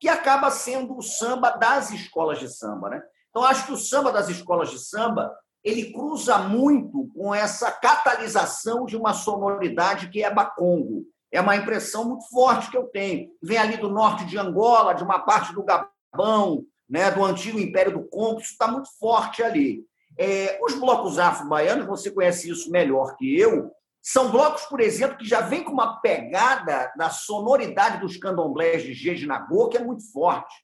que 0.00 0.08
acaba 0.08 0.50
sendo 0.50 0.96
o 0.96 1.02
samba 1.02 1.50
das 1.50 1.90
escolas 1.90 2.40
de 2.40 2.48
samba. 2.48 2.90
Né? 2.90 3.02
Então, 3.30 3.44
acho 3.44 3.66
que 3.66 3.72
o 3.72 3.76
samba 3.76 4.10
das 4.10 4.28
escolas 4.28 4.70
de 4.70 4.78
samba 4.80 5.32
ele 5.64 5.92
cruza 5.92 6.38
muito 6.38 7.08
com 7.16 7.34
essa 7.34 7.70
catalisação 7.72 8.84
de 8.84 8.96
uma 8.96 9.14
sonoridade 9.14 10.10
que 10.10 10.22
é 10.22 10.32
bacongo. 10.32 11.06
É 11.32 11.40
uma 11.40 11.56
impressão 11.56 12.04
muito 12.04 12.28
forte 12.28 12.70
que 12.70 12.76
eu 12.76 12.84
tenho. 12.84 13.30
Vem 13.42 13.56
ali 13.56 13.76
do 13.78 13.88
norte 13.88 14.26
de 14.26 14.38
Angola, 14.38 14.94
de 14.94 15.02
uma 15.02 15.20
parte 15.20 15.54
do 15.54 15.64
Gabão, 15.64 16.64
né, 16.88 17.10
do 17.10 17.24
antigo 17.24 17.58
Império 17.58 17.92
do 17.92 18.04
Congo, 18.04 18.40
isso 18.40 18.52
está 18.52 18.68
muito 18.68 18.88
forte 18.98 19.42
ali. 19.42 19.82
É, 20.16 20.60
os 20.62 20.74
blocos 20.74 21.18
afro-baianos, 21.18 21.86
você 21.86 22.10
conhece 22.10 22.50
isso 22.50 22.70
melhor 22.70 23.16
que 23.16 23.36
eu, 23.36 23.72
são 24.00 24.30
blocos, 24.30 24.66
por 24.66 24.80
exemplo, 24.80 25.16
que 25.16 25.26
já 25.26 25.40
vêm 25.40 25.64
com 25.64 25.72
uma 25.72 25.98
pegada 26.00 26.92
da 26.94 27.08
sonoridade 27.08 27.98
dos 28.00 28.18
candomblés 28.18 28.82
de 28.82 28.92
Jejinagô, 28.92 29.68
que 29.70 29.78
é 29.78 29.82
muito 29.82 30.12
forte. 30.12 30.54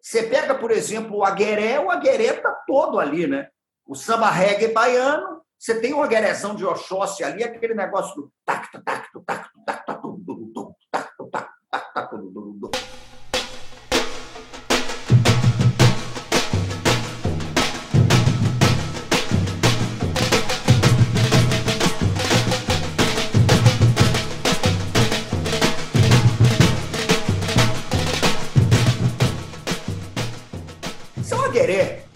Você 0.00 0.24
pega, 0.24 0.54
por 0.54 0.70
exemplo, 0.70 1.16
o 1.16 1.24
agueré, 1.24 1.80
o 1.80 1.90
agueré 1.90 2.36
está 2.36 2.52
todo 2.66 3.00
ali, 3.00 3.26
né? 3.26 3.48
O 3.92 3.94
samba 3.94 4.30
reggae 4.30 4.68
baiano, 4.68 5.42
você 5.58 5.78
tem 5.78 5.92
o 5.92 6.02
aguerezão 6.02 6.54
de 6.54 6.64
Oxóssi 6.64 7.22
ali, 7.22 7.44
aquele 7.44 7.74
negócio 7.74 8.16
do 8.16 8.32
tacto, 8.42 8.82
tacto, 8.82 9.20
tacto, 9.20 9.60
tacto, 9.66 9.92
tacto, 9.92 10.24
tacto, 10.90 11.28
tacto, 11.28 11.28
tacto, 11.30 11.58
tacto, 11.70 11.92
tacto, 11.92 12.70
Jagueré. 31.22 32.06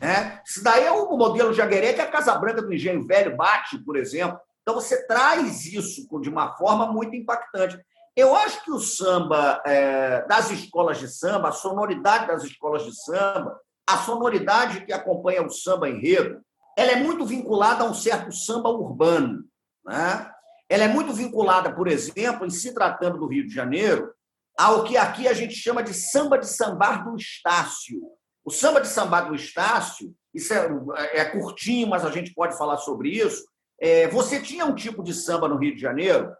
Né? 0.00 0.40
Isso 0.44 0.62
daí 0.64 0.84
é 0.84 0.92
modelo 1.20 1.52
Jagueré 1.52 1.92
que 1.92 2.00
a 2.00 2.10
Casa 2.10 2.34
Branca 2.34 2.62
do 2.62 2.72
Engenho 2.72 3.06
Velho 3.06 3.36
bate, 3.36 3.78
por 3.78 3.94
exemplo. 3.96 4.40
Então 4.62 4.74
você 4.74 5.06
traz 5.06 5.66
isso 5.66 6.06
de 6.20 6.30
uma 6.30 6.56
forma 6.56 6.86
muito 6.86 7.14
impactante. 7.14 7.78
Eu 8.16 8.34
acho 8.34 8.64
que 8.64 8.70
o 8.70 8.80
samba 8.80 9.62
é, 9.66 10.26
das 10.26 10.50
escolas 10.50 10.98
de 10.98 11.08
samba, 11.08 11.50
a 11.50 11.52
sonoridade 11.52 12.26
das 12.26 12.42
escolas 12.42 12.84
de 12.84 12.94
samba, 12.94 13.58
a 13.86 13.98
sonoridade 13.98 14.84
que 14.86 14.92
acompanha 14.92 15.42
o 15.42 15.50
samba 15.50 15.88
enredo, 15.88 16.40
ela 16.76 16.92
é 16.92 16.96
muito 16.96 17.26
vinculada 17.26 17.84
a 17.84 17.86
um 17.86 17.94
certo 17.94 18.32
samba 18.32 18.70
urbano. 18.70 19.44
Né? 19.84 20.30
Ela 20.68 20.84
é 20.84 20.88
muito 20.88 21.12
vinculada, 21.12 21.74
por 21.74 21.86
exemplo, 21.86 22.46
em 22.46 22.50
se 22.50 22.72
tratando 22.72 23.18
do 23.18 23.26
Rio 23.26 23.46
de 23.46 23.54
Janeiro, 23.54 24.12
ao 24.58 24.84
que 24.84 24.96
aqui 24.96 25.28
a 25.28 25.34
gente 25.34 25.54
chama 25.54 25.82
de 25.82 25.92
samba 25.92 26.38
de 26.38 26.46
sambar 26.46 27.04
do 27.04 27.16
Estácio. 27.16 28.00
O 28.44 28.50
samba 28.50 28.80
de 28.80 28.88
samba 28.88 29.20
do 29.20 29.34
Estácio, 29.34 30.14
isso 30.34 30.54
é, 30.54 30.68
é, 31.12 31.24
curtinho, 31.24 31.88
mas 31.88 32.04
a 32.04 32.10
gente 32.10 32.32
pode 32.32 32.56
falar 32.56 32.76
sobre 32.78 33.10
isso. 33.10 33.44
É, 33.80 34.08
você 34.08 34.40
tinha 34.40 34.64
um 34.64 34.74
tipo 34.74 35.02
de 35.02 35.14
samba 35.14 35.48
no 35.48 35.56
Rio 35.56 35.74
de 35.74 35.80
Janeiro, 35.80 36.32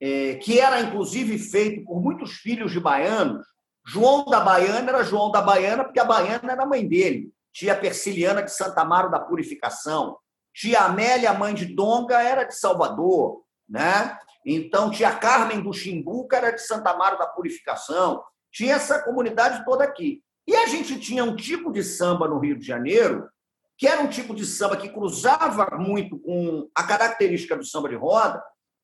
é, 0.00 0.34
que 0.34 0.58
era 0.58 0.80
inclusive 0.80 1.38
feito 1.38 1.84
por 1.84 2.02
muitos 2.02 2.32
filhos 2.32 2.72
de 2.72 2.80
baianos. 2.80 3.46
João 3.86 4.24
da 4.24 4.40
Baiana 4.40 4.90
era 4.90 5.02
João 5.02 5.30
da 5.30 5.40
Baiana, 5.40 5.84
porque 5.84 5.98
a 5.98 6.04
Baiana 6.04 6.52
era 6.52 6.62
a 6.62 6.66
mãe 6.66 6.86
dele. 6.86 7.32
Tia 7.52 7.76
Persiliana 7.76 8.42
de 8.42 8.52
Santa 8.52 8.80
Amaro 8.80 9.10
da 9.10 9.18
Purificação. 9.18 10.16
Tia 10.54 10.80
Amélia, 10.80 11.32
mãe 11.32 11.54
de 11.54 11.66
Donga, 11.66 12.22
era 12.22 12.44
de 12.44 12.56
Salvador. 12.56 13.42
Né? 13.68 14.16
Então, 14.44 14.90
tia 14.90 15.14
Carmen 15.14 15.60
do 15.60 15.72
Chimbuca 15.72 16.36
era 16.36 16.50
de 16.50 16.60
Santa 16.60 16.90
Amaro 16.90 17.18
da 17.18 17.26
Purificação. 17.26 18.22
Tinha 18.52 18.74
essa 18.74 19.02
comunidade 19.02 19.64
toda 19.64 19.84
aqui. 19.84 20.22
E 20.46 20.54
a 20.56 20.66
gente 20.66 20.98
tinha 20.98 21.24
um 21.24 21.36
tipo 21.36 21.70
de 21.70 21.82
samba 21.82 22.28
no 22.28 22.38
Rio 22.38 22.58
de 22.58 22.66
Janeiro, 22.66 23.28
que 23.78 23.86
era 23.86 24.00
um 24.02 24.08
tipo 24.08 24.34
de 24.34 24.44
samba 24.44 24.76
que 24.76 24.88
cruzava 24.88 25.76
muito 25.78 26.18
com 26.18 26.68
a 26.74 26.82
característica 26.84 27.56
do 27.56 27.64
samba 27.64 27.88
de 27.88 27.94
roda, 27.94 28.42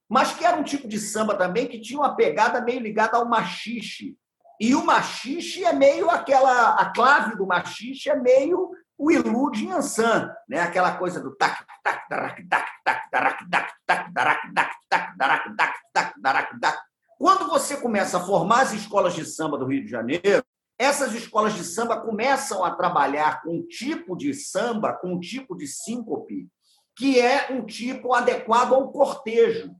mas 0.08 0.32
que 0.32 0.44
era 0.44 0.56
um 0.56 0.62
tipo 0.62 0.88
de 0.88 0.98
samba 0.98 1.36
também 1.36 1.66
que 1.66 1.80
tinha 1.80 2.00
uma 2.00 2.16
pegada 2.16 2.60
meio 2.60 2.80
ligada 2.80 3.16
ao 3.16 3.28
machixe. 3.28 4.16
E 4.60 4.74
o 4.74 4.84
machixe 4.84 5.64
é 5.64 5.72
meio 5.72 6.10
aquela. 6.10 6.74
A 6.74 6.92
clave 6.92 7.36
do 7.36 7.46
machixe 7.46 8.10
é 8.10 8.16
meio 8.16 8.70
o 8.98 9.12
ilude 9.12 9.66
em 9.66 9.72
ansan, 9.72 10.34
né? 10.48 10.60
aquela 10.60 10.96
coisa 10.96 11.20
do 11.20 11.36
tac, 11.36 11.64
tac, 11.84 12.08
darac, 12.10 12.42
tac, 12.48 12.68
tac, 12.84 13.10
darac, 13.12 13.48
tac, 13.48 13.72
tac, 13.86 14.12
darac, 14.12 14.52
tac, 14.52 14.74
tac, 14.90 15.16
darac, 15.16 15.56
tac, 15.56 15.74
tac, 15.92 16.20
darac, 16.20 16.60
tac. 16.60 16.78
Quando 17.16 17.48
você 17.48 17.76
começa 17.76 18.16
a 18.16 18.20
formar 18.20 18.62
as 18.62 18.72
escolas 18.72 19.14
de 19.14 19.24
samba 19.24 19.56
do 19.56 19.66
Rio 19.66 19.84
de 19.84 19.90
Janeiro, 19.90 20.44
essas 20.78 21.12
escolas 21.12 21.54
de 21.54 21.64
samba 21.64 22.00
começam 22.00 22.64
a 22.64 22.70
trabalhar 22.70 23.42
com 23.42 23.56
um 23.56 23.66
tipo 23.66 24.16
de 24.16 24.32
samba, 24.32 24.92
com 24.92 25.14
um 25.14 25.20
tipo 25.20 25.56
de 25.56 25.66
síncope, 25.66 26.48
que 26.96 27.18
é 27.18 27.52
um 27.52 27.66
tipo 27.66 28.14
adequado 28.14 28.74
ao 28.74 28.92
cortejo. 28.92 29.74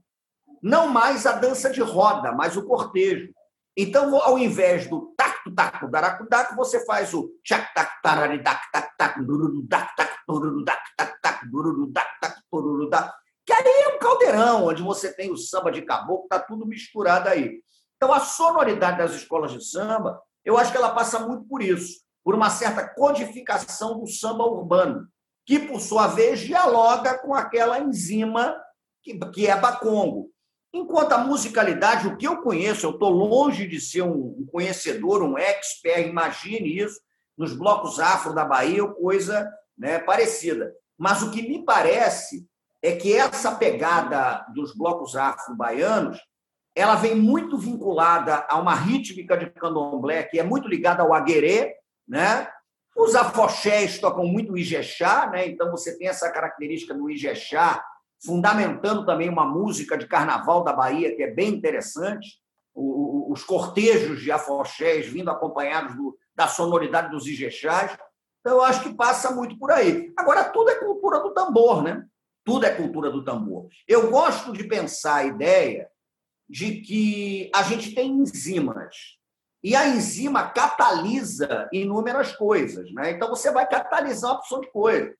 Não 0.61 0.87
mais 0.87 1.25
a 1.25 1.33
dança 1.33 1.69
de 1.69 1.81
roda, 1.81 2.33
mas 2.33 2.57
o 2.57 2.65
cortejo. 2.65 3.33
Então, 3.77 4.13
ao 4.21 4.37
invés 4.37 4.87
do 4.87 5.13
tacto 5.15 5.55
tacto 5.55 5.87
daracudac, 5.87 6.53
você 6.55 6.85
faz 6.85 7.13
o 7.13 7.29
tchac 7.43 7.73
tac 7.73 8.01
tararidac 8.01 8.69
tac 8.71 8.97
tac 8.97 9.23
dururudac 9.23 9.95
tac 9.95 10.19
tururudac 10.27 10.81
tac 10.97 11.21
tac 11.21 11.49
dururudac 11.49 12.19
tac 12.19 12.41
tururudac. 12.51 13.13
Que 13.45 13.53
aí 13.53 13.63
é 13.65 13.95
um 13.95 13.99
caldeirão, 13.99 14.65
onde 14.65 14.83
você 14.83 15.13
tem 15.13 15.31
o 15.31 15.37
samba 15.37 15.71
de 15.71 15.81
caboclo, 15.81 16.25
está 16.25 16.39
tudo 16.39 16.65
misturado 16.65 17.29
aí. 17.29 17.61
Então, 17.95 18.13
a 18.13 18.19
sonoridade 18.19 18.97
das 18.97 19.13
escolas 19.13 19.51
de 19.51 19.63
samba 19.63 20.21
eu 20.49 20.57
acho 20.57 20.71
que 20.71 20.77
ela 20.77 20.89
passa 20.89 21.19
muito 21.19 21.45
por 21.45 21.61
isso, 21.61 22.01
por 22.23 22.33
uma 22.33 22.49
certa 22.49 22.87
codificação 22.87 23.99
do 23.99 24.07
samba 24.07 24.43
urbano, 24.43 25.07
que, 25.45 25.59
por 25.59 25.79
sua 25.79 26.07
vez, 26.07 26.39
dialoga 26.39 27.19
com 27.19 27.35
aquela 27.35 27.79
enzima 27.79 28.59
que, 29.03 29.17
que 29.31 29.45
é 29.45 29.55
bacongo. 29.55 30.31
Enquanto 30.73 31.13
a 31.13 31.19
musicalidade, 31.19 32.07
o 32.07 32.17
que 32.17 32.27
eu 32.27 32.41
conheço, 32.41 32.87
eu 32.87 32.91
estou 32.91 33.11
longe 33.11 33.67
de 33.67 33.79
ser 33.79 34.01
um 34.01 34.43
conhecedor, 34.51 35.21
um 35.21 35.37
expert, 35.37 36.07
imagine 36.07 36.79
isso, 36.79 36.99
nos 37.37 37.53
blocos 37.53 37.99
afro 37.99 38.33
da 38.33 38.43
Bahia 38.43 38.83
ou 38.83 38.93
coisa 38.93 39.47
né, 39.77 39.99
parecida. 39.99 40.73
Mas 40.97 41.21
o 41.21 41.29
que 41.29 41.43
me 41.43 41.63
parece 41.63 42.47
é 42.81 42.95
que 42.95 43.13
essa 43.13 43.55
pegada 43.55 44.45
dos 44.53 44.75
blocos 44.75 45.15
afro-baianos 45.15 46.19
ela 46.79 46.95
vem 46.95 47.13
muito 47.13 47.57
vinculada 47.57 48.45
a 48.47 48.57
uma 48.57 48.73
rítmica 48.73 49.35
de 49.35 49.49
candomblé 49.49 50.23
que 50.23 50.39
é 50.39 50.43
muito 50.43 50.65
ligada 50.65 51.03
ao 51.03 51.13
aguerê, 51.13 51.75
né? 52.07 52.49
Os 52.95 53.15
afoxés 53.15 53.99
tocam 53.99 54.25
muito 54.25 54.53
o 54.53 54.57
ijexá, 54.57 55.29
né? 55.29 55.45
Então 55.45 55.69
você 55.69 55.97
tem 55.97 56.07
essa 56.07 56.31
característica 56.31 56.93
do 56.93 57.09
ijexá, 57.09 57.83
fundamentando 58.23 59.05
também 59.05 59.27
uma 59.27 59.45
música 59.45 59.97
de 59.97 60.07
carnaval 60.07 60.63
da 60.63 60.71
Bahia 60.71 61.13
que 61.13 61.21
é 61.21 61.29
bem 61.29 61.49
interessante. 61.49 62.39
os 62.73 63.43
cortejos 63.43 64.21
de 64.21 64.31
afoxés 64.31 65.05
vindo 65.05 65.29
acompanhados 65.29 65.95
do, 65.97 66.17
da 66.33 66.47
sonoridade 66.47 67.11
dos 67.11 67.27
ijexás. 67.27 67.97
Então, 68.39 68.57
eu 68.57 68.63
acho 68.63 68.83
que 68.83 68.95
passa 68.95 69.31
muito 69.35 69.59
por 69.59 69.69
aí. 69.69 70.13
Agora, 70.15 70.45
tudo 70.45 70.69
é 70.69 70.75
cultura 70.75 71.19
do 71.19 71.33
tambor, 71.33 71.83
né? 71.83 72.05
Tudo 72.45 72.65
é 72.65 72.73
cultura 72.73 73.11
do 73.11 73.23
tambor. 73.23 73.67
Eu 73.85 74.09
gosto 74.09 74.53
de 74.53 74.63
pensar 74.63 75.15
a 75.15 75.25
ideia 75.25 75.89
de 76.49 76.81
que 76.81 77.51
a 77.53 77.63
gente 77.63 77.93
tem 77.93 78.11
enzimas. 78.11 78.95
E 79.63 79.75
a 79.75 79.87
enzima 79.89 80.49
catalisa 80.49 81.69
inúmeras 81.71 82.35
coisas. 82.35 82.91
Né? 82.93 83.11
Então, 83.11 83.29
você 83.29 83.51
vai 83.51 83.67
catalisar 83.67 84.31
uma 84.31 84.39
opção 84.39 84.61
de 84.61 84.71
coisa. 84.71 85.13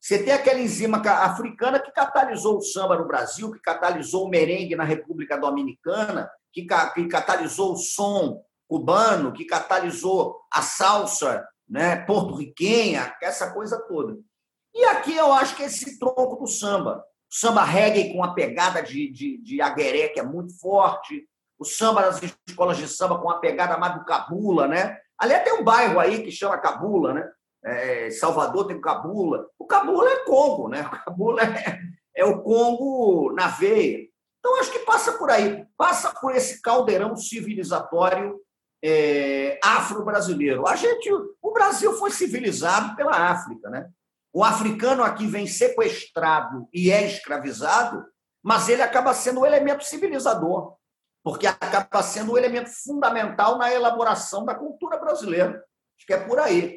Você 0.00 0.22
tem 0.22 0.32
aquela 0.32 0.60
enzima 0.60 0.98
africana 0.98 1.80
que 1.80 1.90
catalisou 1.90 2.58
o 2.58 2.62
samba 2.62 2.96
no 2.96 3.06
Brasil, 3.06 3.50
que 3.50 3.60
catalisou 3.60 4.26
o 4.26 4.28
merengue 4.28 4.76
na 4.76 4.84
República 4.84 5.36
Dominicana, 5.36 6.30
que, 6.52 6.66
que 6.94 7.08
catalisou 7.08 7.72
o 7.72 7.76
som 7.76 8.42
cubano, 8.68 9.32
que 9.32 9.44
catalisou 9.44 10.38
a 10.52 10.62
salsa 10.62 11.46
né, 11.68 11.96
porto-riquenha, 12.04 13.16
essa 13.22 13.52
coisa 13.52 13.80
toda. 13.88 14.16
E 14.74 14.84
aqui 14.84 15.16
eu 15.16 15.32
acho 15.32 15.56
que 15.56 15.62
esse 15.64 15.98
tronco 15.98 16.36
do 16.36 16.46
samba. 16.46 17.04
O 17.30 17.34
samba 17.34 17.62
reggae 17.62 18.12
com 18.12 18.24
a 18.24 18.32
pegada 18.32 18.82
de, 18.82 19.10
de, 19.10 19.38
de 19.38 19.60
agueré, 19.60 20.08
que 20.08 20.20
é 20.20 20.22
muito 20.22 20.58
forte. 20.58 21.28
O 21.58 21.64
samba 21.64 22.02
das 22.02 22.20
escolas 22.48 22.76
de 22.76 22.88
samba 22.88 23.18
com 23.18 23.28
a 23.28 23.38
pegada 23.38 23.76
mais 23.76 23.94
do 23.94 24.04
cabula, 24.04 24.66
né? 24.66 24.98
Aliás, 25.18 25.42
tem 25.42 25.54
um 25.54 25.64
bairro 25.64 25.98
aí 25.98 26.22
que 26.22 26.30
chama 26.30 26.58
Cabula, 26.58 27.12
né? 27.12 27.28
É, 27.64 28.10
Salvador 28.10 28.68
tem 28.68 28.76
o 28.76 28.80
Cabula. 28.80 29.46
O 29.58 29.66
Cabula 29.66 30.08
é 30.08 30.24
Congo, 30.24 30.68
né? 30.68 30.82
O 30.86 30.90
Cabula 30.90 31.42
é, 31.42 31.78
é 32.14 32.24
o 32.24 32.40
Congo 32.40 33.32
na 33.32 33.48
veia. 33.48 34.06
Então, 34.38 34.60
acho 34.60 34.70
que 34.70 34.78
passa 34.80 35.12
por 35.12 35.28
aí. 35.28 35.66
Passa 35.76 36.14
por 36.20 36.34
esse 36.34 36.62
caldeirão 36.62 37.16
civilizatório 37.16 38.40
é, 38.82 39.58
afro-brasileiro. 39.62 40.68
A 40.68 40.76
gente, 40.76 41.10
o 41.42 41.52
Brasil 41.52 41.92
foi 41.94 42.12
civilizado 42.12 42.94
pela 42.94 43.30
África, 43.30 43.68
né? 43.68 43.90
O 44.38 44.44
africano 44.44 45.02
aqui 45.02 45.26
vem 45.26 45.48
sequestrado 45.48 46.68
e 46.72 46.92
é 46.92 47.04
escravizado, 47.04 48.06
mas 48.40 48.68
ele 48.68 48.82
acaba 48.82 49.12
sendo 49.12 49.40
o 49.40 49.42
um 49.42 49.46
elemento 49.46 49.82
civilizador, 49.82 50.76
porque 51.24 51.44
acaba 51.44 52.00
sendo 52.04 52.30
o 52.30 52.34
um 52.34 52.38
elemento 52.38 52.70
fundamental 52.70 53.58
na 53.58 53.74
elaboração 53.74 54.44
da 54.44 54.54
cultura 54.54 54.96
brasileira. 54.96 55.60
Acho 55.96 56.06
que 56.06 56.12
é 56.12 56.18
por 56.18 56.38
aí. 56.38 56.76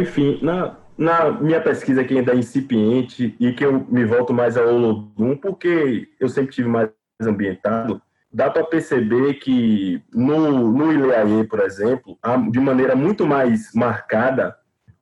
Enfim, 0.00 0.38
na, 0.42 0.76
na 0.96 1.30
minha 1.30 1.60
pesquisa 1.60 2.04
que 2.04 2.16
ainda 2.16 2.32
é 2.32 2.36
incipiente 2.36 3.34
e 3.38 3.52
que 3.52 3.64
eu 3.64 3.86
me 3.88 4.04
volto 4.04 4.32
mais 4.32 4.56
ao 4.56 4.68
Olodum, 4.68 5.36
porque 5.36 6.08
eu 6.18 6.28
sempre 6.28 6.52
tive 6.52 6.68
mais 6.68 6.90
ambientado, 7.20 8.00
dá 8.32 8.50
para 8.50 8.64
perceber 8.64 9.34
que 9.34 10.02
no, 10.14 10.70
no 10.72 10.92
Ileaê, 10.92 11.44
por 11.44 11.60
exemplo, 11.60 12.18
há, 12.22 12.36
de 12.36 12.60
maneira 12.60 12.94
muito 12.94 13.26
mais 13.26 13.72
marcada, 13.74 14.56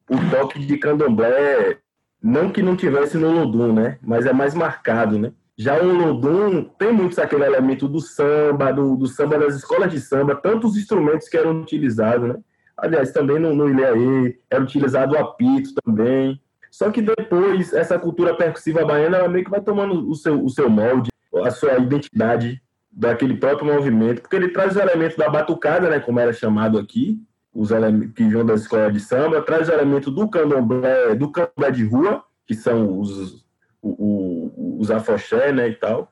o 0.09 0.17
toque 0.31 0.59
de 0.59 0.77
candomblé, 0.79 1.79
não 2.23 2.51
que 2.51 2.63
não 2.63 2.75
tivesse 2.75 3.19
no 3.19 3.29
Olodum, 3.29 3.73
né? 3.73 3.99
Mas 4.03 4.27
é 4.27 4.33
mais 4.33 4.55
marcado, 4.55 5.19
né? 5.19 5.33
Já 5.57 5.81
o 5.83 5.89
Olodum 5.89 6.65
tem 6.65 6.93
muito 6.93 7.21
aquele 7.21 7.45
elemento 7.45 7.89
do 7.89 8.01
samba, 8.01 8.73
do, 8.73 8.97
do 8.97 9.07
samba 9.07 9.39
das 9.39 9.57
escolas 9.57 9.91
de 9.91 10.01
samba, 10.01 10.35
tantos 10.35 10.77
instrumentos 10.77 11.29
que 11.29 11.37
eram 11.37 11.61
utilizados, 11.61 12.29
né? 12.29 12.37
Aliás, 12.79 13.13
também 13.13 13.39
no, 13.39 13.55
no 13.55 13.69
Ilhaê 13.69 14.39
era 14.49 14.63
utilizado 14.63 15.15
o 15.15 15.19
apito 15.19 15.75
também. 15.85 16.41
Só 16.71 16.91
que 16.91 17.03
depois, 17.03 17.73
essa 17.73 17.99
cultura 17.99 18.37
percussiva 18.37 18.85
baiana, 18.85 19.19
ela 19.19 19.29
meio 19.29 19.45
que 19.45 19.51
vai 19.51 19.61
tomando 19.61 20.09
o 20.09 20.15
seu, 20.15 20.43
o 20.43 20.49
seu 20.49 20.71
molde, 20.71 21.11
a 21.45 21.51
sua 21.51 21.79
identidade 21.79 22.63
daquele 22.91 23.37
próprio 23.37 23.73
movimento, 23.73 24.23
porque 24.23 24.37
ele 24.37 24.49
traz 24.49 24.73
os 24.73 24.83
elementos 24.83 25.17
da 25.17 25.29
batucada, 25.29 25.89
né, 25.89 26.01
como 26.01 26.19
era 26.19 26.33
chamado 26.33 26.79
aqui, 26.79 27.21
os 27.55 27.71
elementos 27.71 28.13
que 28.15 28.25
vinham 28.25 28.45
da 28.45 28.55
escola 28.55 28.91
de 28.91 29.01
samba, 29.01 29.43
traz 29.43 29.69
os 29.69 29.75
elementos 29.75 30.13
do 30.13 30.29
candomblé, 30.29 31.15
do 31.15 31.31
candomblé 31.31 31.71
de 31.71 31.85
rua, 31.85 32.25
que 32.47 32.55
são 32.55 32.99
os, 32.99 33.45
o, 33.83 33.91
o, 33.91 34.79
os 34.81 34.91
afoxé, 34.91 35.53
né, 35.53 35.69
e 35.69 35.75
tal. 35.75 36.11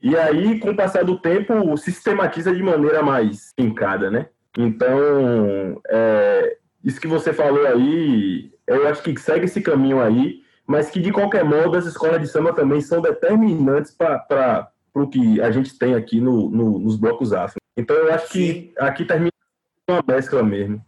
E 0.00 0.16
aí, 0.16 0.58
com 0.60 0.70
o 0.70 0.76
passar 0.76 1.04
do 1.04 1.18
tempo, 1.18 1.76
sistematiza 1.76 2.54
de 2.54 2.62
maneira 2.62 3.02
mais 3.02 3.52
fincada, 3.58 4.10
né? 4.10 4.28
Então, 4.56 5.80
é, 5.88 6.56
isso 6.82 7.00
que 7.00 7.06
você 7.06 7.32
falou 7.32 7.66
aí, 7.66 8.50
eu 8.66 8.88
acho 8.88 9.02
que 9.02 9.18
segue 9.20 9.44
esse 9.44 9.60
caminho 9.60 10.00
aí, 10.00 10.40
mas 10.66 10.90
que 10.90 11.00
de 11.00 11.12
qualquer 11.12 11.44
modo 11.44 11.76
as 11.76 11.84
escolas 11.84 12.20
de 12.20 12.26
samba 12.26 12.52
também 12.52 12.80
são 12.80 13.00
determinantes 13.00 13.92
para 13.92 14.70
o 14.94 15.06
que 15.06 15.40
a 15.40 15.50
gente 15.50 15.78
tem 15.78 15.94
aqui 15.94 16.20
no, 16.20 16.48
no, 16.48 16.78
nos 16.78 16.96
blocos 16.96 17.32
afro. 17.32 17.60
Então, 17.76 17.94
eu 17.94 18.12
acho 18.12 18.30
que 18.30 18.72
aqui 18.78 19.04
termina 19.04 19.30
uma 19.88 20.02
mescla 20.06 20.42
mesmo. 20.42 20.84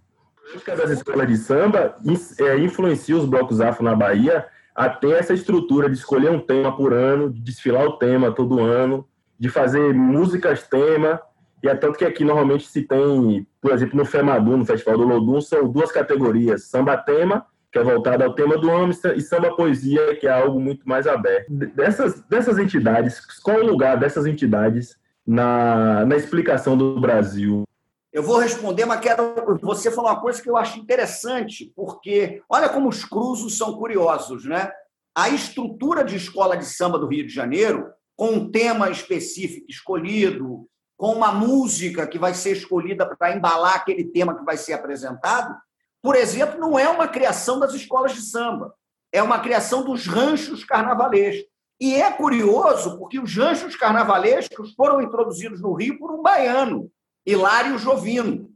A 0.67 0.75
das 0.75 0.91
escolas 0.91 1.29
de 1.29 1.37
samba 1.37 1.97
é, 2.41 2.59
influencia 2.59 3.17
os 3.17 3.27
blocos 3.27 3.61
afro 3.61 3.85
na 3.85 3.95
Bahia 3.95 4.47
a 4.75 4.89
ter 4.89 5.13
essa 5.13 5.35
estrutura 5.35 5.91
de 5.91 5.97
escolher 5.97 6.31
um 6.31 6.41
tema 6.41 6.75
por 6.75 6.95
ano, 6.95 7.31
de 7.31 7.41
desfilar 7.41 7.85
o 7.85 7.99
tema 7.99 8.33
todo 8.33 8.61
ano, 8.61 9.07
de 9.39 9.49
fazer 9.49 9.93
músicas 9.93 10.63
tema, 10.63 11.21
e 11.63 11.69
é 11.69 11.75
tanto 11.75 11.99
que 11.99 12.05
aqui 12.05 12.25
normalmente 12.25 12.69
se 12.69 12.83
tem, 12.83 13.47
por 13.61 13.73
exemplo, 13.73 13.97
no 13.97 14.05
FEMADU, 14.05 14.57
no 14.57 14.65
Festival 14.65 14.99
do 14.99 15.05
Lodum, 15.05 15.41
são 15.41 15.69
duas 15.69 15.91
categorias: 15.91 16.69
samba-tema, 16.69 17.47
que 17.73 17.79
é 17.79 17.83
voltado 17.83 18.23
ao 18.25 18.35
tema 18.35 18.57
do 18.57 18.71
ano, 18.71 18.95
e 19.15 19.21
samba-poesia, 19.21 20.17
que 20.17 20.27
é 20.27 20.33
algo 20.33 20.61
muito 20.61 20.89
mais 20.89 21.07
aberto. 21.07 21.51
Dessas, 21.51 22.21
dessas 22.23 22.59
entidades, 22.59 23.21
qual 23.43 23.59
é 23.59 23.61
o 23.61 23.67
lugar 23.67 23.99
dessas 23.99 24.27
entidades 24.27 24.97
na, 25.27 26.07
na 26.07 26.17
explicação 26.17 26.77
do 26.77 27.01
Brasil? 27.01 27.65
Eu 28.13 28.23
vou 28.23 28.39
responder, 28.39 28.87
mas 28.87 29.01
quero. 29.01 29.35
Você 29.63 29.91
falou 29.91 30.11
uma 30.11 30.21
coisa 30.21 30.41
que 30.41 30.49
eu 30.49 30.57
acho 30.57 30.79
interessante, 30.79 31.73
porque 31.77 32.41
olha 32.49 32.69
como 32.69 32.89
os 32.89 33.05
cruzos 33.05 33.59
são 33.59 33.75
curiosos, 33.75 34.45
né? 34.45 34.71
A 35.15 35.29
estrutura 35.29 36.05
de 36.05 36.17
escola 36.17 36.57
de 36.57 36.65
samba 36.65 36.99
do 36.99 37.09
Rio 37.09 37.27
de 37.27 37.33
Janeiro, 37.33 37.89
com 38.17 38.31
um 38.31 38.51
tema 38.51 38.89
específico 38.91 39.67
escolhido, 39.69 40.67
com 40.99 41.13
uma 41.13 41.31
música 41.31 42.09
que 42.09 42.19
vai 42.19 42.35
ser 42.35 42.57
escolhida 42.57 43.07
para 43.07 43.35
embalar 43.35 43.77
aquele 43.77 44.05
tema 44.05 44.37
que 44.37 44.45
vai 44.45 44.57
ser 44.57 44.73
apresentado, 44.73 45.57
por 46.03 46.17
exemplo, 46.17 46.59
não 46.59 46.77
é 46.77 46.89
uma 46.89 47.07
criação 47.07 47.61
das 47.61 47.73
escolas 47.73 48.13
de 48.13 48.21
samba, 48.21 48.75
é 49.13 49.23
uma 49.23 49.39
criação 49.39 49.85
dos 49.85 50.07
ranchos 50.07 50.65
carnavalescos. 50.65 51.47
E 51.81 51.95
é 51.95 52.11
curioso 52.11 52.99
porque 52.99 53.21
os 53.21 53.35
ranchos 53.37 53.77
carnavalescos 53.77 54.75
foram 54.75 55.01
introduzidos 55.01 55.61
no 55.61 55.73
Rio 55.73 55.99
por 55.99 56.13
um 56.13 56.21
baiano, 56.21 56.91
Hilário 57.25 57.79
Jovino, 57.79 58.51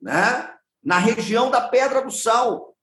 né? 0.00 0.54
na 0.84 0.98
região 0.98 1.50
da 1.50 1.62
Pedra 1.62 2.02
do 2.02 2.10
Sal. 2.10 2.76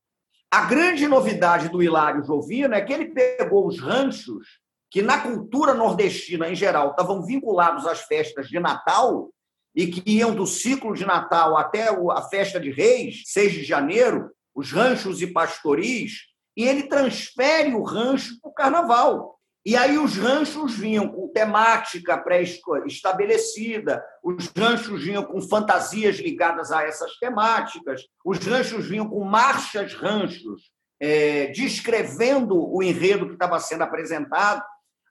A 0.49 0.61
grande 0.61 1.07
novidade 1.07 1.69
do 1.69 1.83
Hilário 1.83 2.23
Jovino 2.23 2.73
é 2.73 2.81
que 2.81 2.93
ele 2.93 3.07
pegou 3.07 3.67
os 3.67 3.79
ranchos 3.79 4.59
que 4.89 5.01
na 5.01 5.19
cultura 5.19 5.73
nordestina 5.73 6.49
em 6.49 6.55
geral 6.55 6.91
estavam 6.91 7.21
vinculados 7.23 7.85
às 7.85 8.01
festas 8.01 8.47
de 8.47 8.59
Natal 8.59 9.29
e 9.75 9.87
que 9.87 10.03
iam 10.09 10.33
do 10.33 10.47
ciclo 10.47 10.93
de 10.93 11.05
Natal 11.05 11.57
até 11.57 11.89
a 11.89 12.21
festa 12.23 12.59
de 12.59 12.71
Reis, 12.71 13.23
6 13.25 13.53
de 13.53 13.63
janeiro, 13.63 14.31
os 14.55 14.71
ranchos 14.71 15.21
e 15.21 15.27
pastoris, 15.27 16.13
e 16.55 16.63
ele 16.63 16.83
transfere 16.83 17.75
o 17.75 17.83
rancho 17.83 18.39
para 18.41 18.49
o 18.49 18.53
carnaval. 18.53 19.37
E 19.63 19.75
aí 19.75 19.97
os 19.97 20.15
ranchos 20.15 20.75
vinham 20.75 21.09
com 21.09 21.27
temática 21.27 22.17
pré-estabelecida, 22.17 24.01
os 24.23 24.47
ranchos 24.57 25.03
vinham 25.03 25.23
com 25.23 25.41
fantasias 25.41 26.15
ligadas 26.15 26.71
a 26.71 26.83
essas 26.83 27.17
temáticas, 27.19 28.01
os 28.23 28.39
ranchos 28.39 28.87
vinham 28.87 29.09
com 29.09 29.23
marchas 29.25 29.93
ranchos, 29.93 30.71
é, 30.99 31.47
descrevendo 31.47 32.55
o 32.57 32.81
enredo 32.81 33.27
que 33.27 33.33
estava 33.33 33.59
sendo 33.59 33.83
apresentado. 33.83 34.63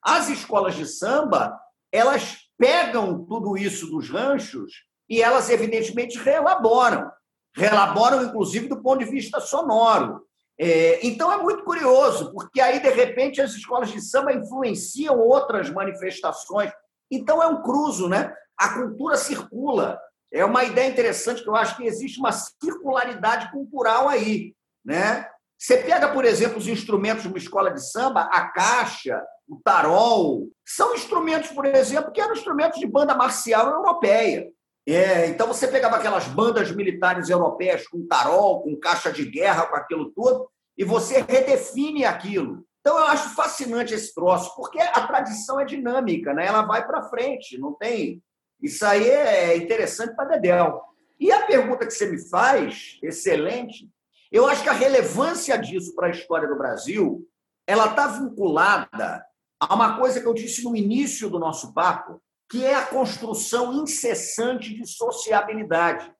As 0.02 0.28
escolas 0.28 0.74
de 0.74 0.86
samba, 0.86 1.58
elas 1.92 2.38
pegam 2.58 3.24
tudo 3.24 3.56
isso 3.56 3.86
dos 3.90 4.10
ranchos 4.10 4.72
e 5.08 5.22
elas, 5.22 5.50
evidentemente, 5.50 6.18
reelaboram. 6.18 7.10
Reelaboram, 7.54 8.22
inclusive, 8.22 8.68
do 8.68 8.82
ponto 8.82 8.98
de 8.98 9.10
vista 9.10 9.40
sonoro. 9.40 10.26
É, 10.58 11.06
então 11.06 11.30
é 11.30 11.36
muito 11.36 11.64
curioso, 11.64 12.32
porque 12.32 12.60
aí, 12.60 12.80
de 12.80 12.88
repente, 12.88 13.40
as 13.40 13.52
escolas 13.52 13.90
de 13.90 14.00
samba 14.00 14.32
influenciam 14.32 15.18
outras 15.18 15.70
manifestações. 15.70 16.72
Então 17.10 17.42
é 17.42 17.46
um 17.46 17.62
cruzo, 17.62 18.08
né? 18.08 18.34
A 18.58 18.74
cultura 18.74 19.16
circula. 19.16 20.00
É 20.32 20.44
uma 20.44 20.64
ideia 20.64 20.88
interessante 20.88 21.42
que 21.42 21.48
eu 21.48 21.54
acho 21.54 21.76
que 21.76 21.84
existe 21.84 22.18
uma 22.18 22.32
circularidade 22.32 23.50
cultural 23.52 24.08
aí, 24.08 24.54
né? 24.84 25.28
Você 25.58 25.78
pega, 25.78 26.08
por 26.08 26.24
exemplo, 26.24 26.58
os 26.58 26.68
instrumentos 26.68 27.22
de 27.22 27.28
uma 27.28 27.38
escola 27.38 27.70
de 27.70 27.82
samba, 27.82 28.22
a 28.24 28.48
caixa, 28.48 29.22
o 29.48 29.60
tarol, 29.62 30.48
são 30.64 30.94
instrumentos, 30.94 31.50
por 31.50 31.64
exemplo, 31.64 32.10
que 32.10 32.20
eram 32.20 32.32
instrumentos 32.32 32.80
de 32.80 32.86
banda 32.86 33.14
marcial 33.14 33.68
europeia. 33.68 34.50
É, 34.88 35.26
então 35.26 35.48
você 35.48 35.66
pegava 35.66 35.96
aquelas 35.96 36.26
bandas 36.28 36.70
militares 36.70 37.28
europeias 37.28 37.86
com 37.88 38.06
tarol, 38.06 38.62
com 38.62 38.76
caixa 38.76 39.10
de 39.12 39.24
guerra, 39.24 39.66
com 39.66 39.76
aquilo 39.76 40.10
tudo, 40.12 40.48
e 40.76 40.84
você 40.84 41.20
redefine 41.22 42.04
aquilo. 42.04 42.64
Então 42.80 42.98
eu 42.98 43.06
acho 43.06 43.34
fascinante 43.34 43.94
esse 43.94 44.14
troço, 44.14 44.54
porque 44.54 44.80
a 44.80 45.06
tradição 45.06 45.58
é 45.58 45.64
dinâmica, 45.64 46.32
né? 46.32 46.46
ela 46.46 46.62
vai 46.62 46.86
para 46.86 47.08
frente, 47.08 47.58
não 47.58 47.74
tem. 47.74 48.22
Isso 48.62 48.86
aí 48.86 49.08
é 49.08 49.56
interessante 49.56 50.14
para 50.14 50.36
Dedel. 50.36 50.80
E 51.18 51.32
a 51.32 51.46
pergunta 51.46 51.84
que 51.84 51.92
você 51.92 52.06
me 52.06 52.28
faz, 52.28 52.98
excelente, 53.02 53.88
eu 54.30 54.46
acho 54.46 54.62
que 54.62 54.68
a 54.68 54.72
relevância 54.72 55.56
disso 55.58 55.94
para 55.94 56.08
a 56.08 56.10
história 56.10 56.48
do 56.48 56.56
Brasil, 56.56 57.26
ela 57.66 57.86
está 57.86 58.06
vinculada 58.06 59.24
a 59.60 59.74
uma 59.74 59.98
coisa 59.98 60.20
que 60.20 60.26
eu 60.26 60.34
disse 60.34 60.62
no 60.64 60.76
início 60.76 61.30
do 61.30 61.38
nosso 61.38 61.72
papo, 61.72 62.20
que 62.48 62.64
é 62.64 62.74
a 62.74 62.86
construção 62.86 63.72
incessante 63.72 64.74
de 64.74 64.86
sociabilidade, 64.86 66.12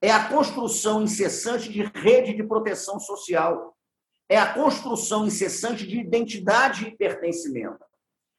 é 0.00 0.10
a 0.10 0.28
construção 0.28 1.02
incessante 1.02 1.70
de 1.70 1.82
rede 1.82 2.34
de 2.34 2.42
proteção 2.42 2.98
social, 2.98 3.76
é 4.28 4.38
a 4.38 4.52
construção 4.52 5.26
incessante 5.26 5.86
de 5.86 5.98
identidade 5.98 6.86
e 6.86 6.96
pertencimento. 6.96 7.84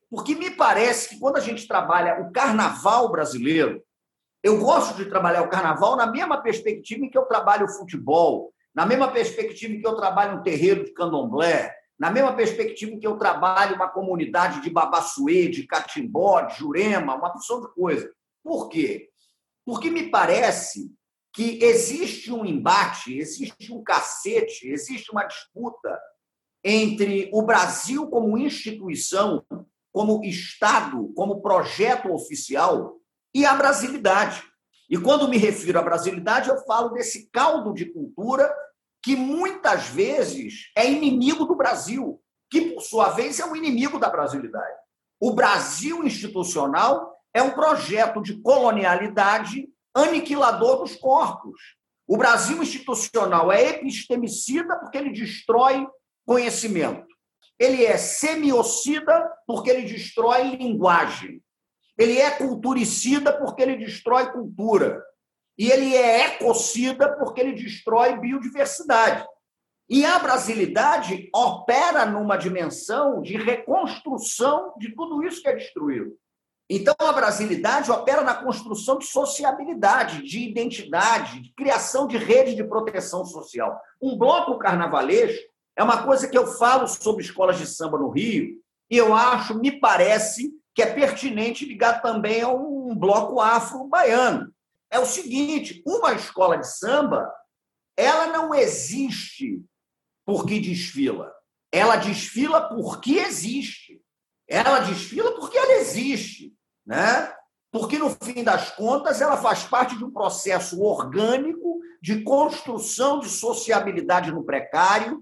Porque 0.10 0.36
me 0.36 0.52
parece 0.52 1.10
que 1.10 1.20
quando 1.20 1.38
a 1.38 1.41
gente 1.41 1.68
trabalha 1.68 2.22
o 2.22 2.32
carnaval 2.32 3.12
brasileiro, 3.12 3.84
eu 4.44 4.60
gosto 4.60 4.96
de 4.96 5.10
trabalhar 5.10 5.41
o 5.41 5.50
carnaval 5.50 5.96
na 5.96 6.06
mesma 6.06 6.41
perspectiva 6.41 7.04
em 7.04 7.10
que 7.10 7.18
eu 7.18 7.26
trabalho 7.26 7.65
o 7.65 7.72
futebol, 7.72 8.54
na 8.74 8.86
mesma 8.86 9.12
perspectiva 9.12 9.74
em 9.74 9.82
que 9.82 9.88
eu 9.88 9.96
trabalho 9.96 10.38
um 10.38 10.44
terreiro 10.44 10.86
de 10.86 10.94
candomblé, 10.94 11.76
na 11.97 12.12
mesma 12.12 12.34
perspectiva 12.34 12.91
em 12.91 12.99
que 12.99 13.08
eu 13.08 13.17
trabalho 13.17 13.75
uma 13.75 13.89
comunidade 13.89 14.62
de 14.62 14.69
Babassuê, 14.69 15.47
de 15.47 15.65
Catimbó, 15.65 16.41
de 16.41 16.58
Jurema, 16.58 17.15
uma 17.15 17.31
porção 17.31 17.62
de 17.62 17.73
coisa. 17.73 18.12
Por 18.43 18.69
quê? 18.69 19.10
Porque 19.65 19.89
me 19.89 20.10
parece 20.10 20.93
que 21.34 21.63
existe 21.63 22.31
um 22.31 22.45
embate, 22.45 23.17
existe 23.17 23.73
um 23.73 23.84
cacete, 23.84 24.67
existe 24.69 25.12
uma 25.12 25.23
disputa 25.23 25.99
entre 26.63 27.29
o 27.34 27.41
Brasil 27.41 28.08
como 28.08 28.38
instituição, 28.38 29.45
como 29.91 30.23
Estado, 30.23 31.12
como 31.15 31.41
projeto 31.41 32.12
oficial 32.13 32.97
e 33.34 33.45
a 33.45 33.53
brasilidade. 33.53 34.43
E 34.89 34.97
quando 34.97 35.27
me 35.27 35.38
refiro 35.38 35.79
à 35.79 35.81
brasilidade, 35.81 36.49
eu 36.49 36.58
falo 36.65 36.89
desse 36.89 37.29
caldo 37.31 37.73
de 37.73 37.86
cultura 37.86 38.53
que 39.06 39.15
muitas 39.15 39.88
vezes 39.89 40.72
é 40.76 40.89
inimigo 40.89 41.46
do 41.46 41.56
Brasil, 41.56 42.20
que, 42.50 42.72
por 42.72 42.82
sua 42.82 43.10
vez, 43.10 43.39
é 43.39 43.46
um 43.46 43.56
inimigo 43.56 44.00
da 44.00 44.10
brasilidade. 44.10 44.80
O 45.22 45.32
Brasil 45.32 46.04
institucional 46.04 47.15
é 47.32 47.44
um 47.44 47.52
projeto 47.52 48.20
de 48.20 48.41
colonialidade 48.41 49.70
aniquilador 49.94 50.80
dos 50.80 50.96
corpos. 50.96 51.62
O 52.08 52.18
Brasil 52.18 52.63
institucional 52.63 53.52
é 53.52 53.70
epistemicida 53.70 54.76
porque 54.80 54.98
ele 54.98 55.12
destrói 55.12 55.88
conhecimento. 56.26 57.06
Ele 57.60 57.86
é 57.86 57.98
semiocida 57.98 59.32
porque 59.46 59.70
ele 59.70 59.84
destrói 59.84 60.56
linguagem. 60.56 61.44
Ele 61.96 62.18
é 62.18 62.32
culturicida 62.32 63.38
porque 63.38 63.62
ele 63.62 63.78
destrói 63.78 64.32
cultura. 64.32 65.00
E 65.58 65.72
ele 65.72 65.96
é 65.96 66.28
ecocida 66.28 67.15
porque 67.18 67.41
ele 67.41 67.54
destrói 67.54 68.18
biodiversidade. 68.20 69.26
E 69.88 70.04
a 70.04 70.18
brasilidade 70.20 71.30
opera 71.34 72.06
numa 72.06 72.38
dimensão 72.38 73.22
de 73.22 73.38
reconstrução 73.38 74.74
de 74.78 74.94
tudo 74.96 75.24
isso 75.24 75.41
que 75.41 75.48
é 75.48 75.56
destruído. 75.56 76.18
Então, 76.68 76.96
a 77.00 77.13
brasilidade 77.13 77.91
opera 77.91 78.24
na 78.24 78.34
construção 78.34 78.98
de 78.98 79.06
sociabilidade, 79.06 80.24
de 80.24 80.39
identidade, 80.39 81.39
de 81.39 81.54
criação 81.54 82.08
de 82.08 82.18
rede 82.18 82.56
de 82.56 82.63
proteção 82.63 83.24
social. 83.24 83.80
Um 84.02 84.18
bloco 84.18 84.58
carnavalesco 84.58 85.46
é 85.78 85.84
uma 85.84 86.04
coisa 86.04 86.28
que 86.28 86.38
eu 86.38 86.48
falo 86.48 86.88
sobre 86.88 87.24
escolas 87.24 87.60
de 87.60 87.68
samba 87.68 88.00
no 88.00 88.10
Rio, 88.10 88.60
e 88.89 88.98
eu 88.98 89.13
acho, 89.13 89.60
me 89.60 89.80
parece, 89.80 90.52
que 90.74 90.82
é 90.82 90.88
pertinente 90.88 91.65
ligar 91.65 92.02
também 92.02 92.41
a 92.41 92.50
um 92.50 92.96
bloco 92.96 93.39
afro-baiano 93.39 94.55
é 94.95 94.99
o 94.99 95.05
seguinte: 95.05 95.84
uma 95.86 96.13
escola 96.13 96.58
de 96.58 96.67
samba, 96.67 97.31
ela 97.97 98.27
não 98.27 98.53
existe 98.53 99.63
porque 100.25 100.60
desfila. 100.60 101.31
Ela 101.71 101.97
desfila 101.97 102.69
porque 102.69 103.13
existe. 103.19 104.01
Ela 104.47 104.79
desfila 104.79 105.34
porque 105.36 105.58
ela 105.58 105.73
existe, 105.73 106.53
né? 106.86 107.34
Porque 107.71 107.97
no 107.97 108.10
fim 108.10 108.43
das 108.43 108.71
contas 108.71 109.19
ela 109.21 109.38
faz 109.38 109.63
parte 109.63 109.97
de 109.97 110.03
um 110.05 110.12
processo 110.12 110.81
orgânico 110.81 111.79
de 112.01 112.23
construção 112.23 113.19
de 113.19 113.27
sociabilidade 113.27 114.31
no 114.31 114.43
precário, 114.43 115.21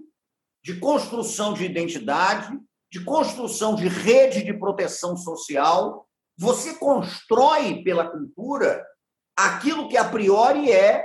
de 0.62 0.78
construção 0.78 1.52
de 1.52 1.64
identidade, 1.64 2.56
de 2.92 3.02
construção 3.04 3.74
de 3.74 3.88
rede 3.88 4.44
de 4.44 4.54
proteção 4.54 5.16
social. 5.16 6.06
Você 6.36 6.74
constrói 6.74 7.82
pela 7.82 8.08
cultura 8.08 8.84
aquilo 9.36 9.88
que 9.88 9.96
a 9.96 10.04
priori 10.04 10.70
é 10.70 11.04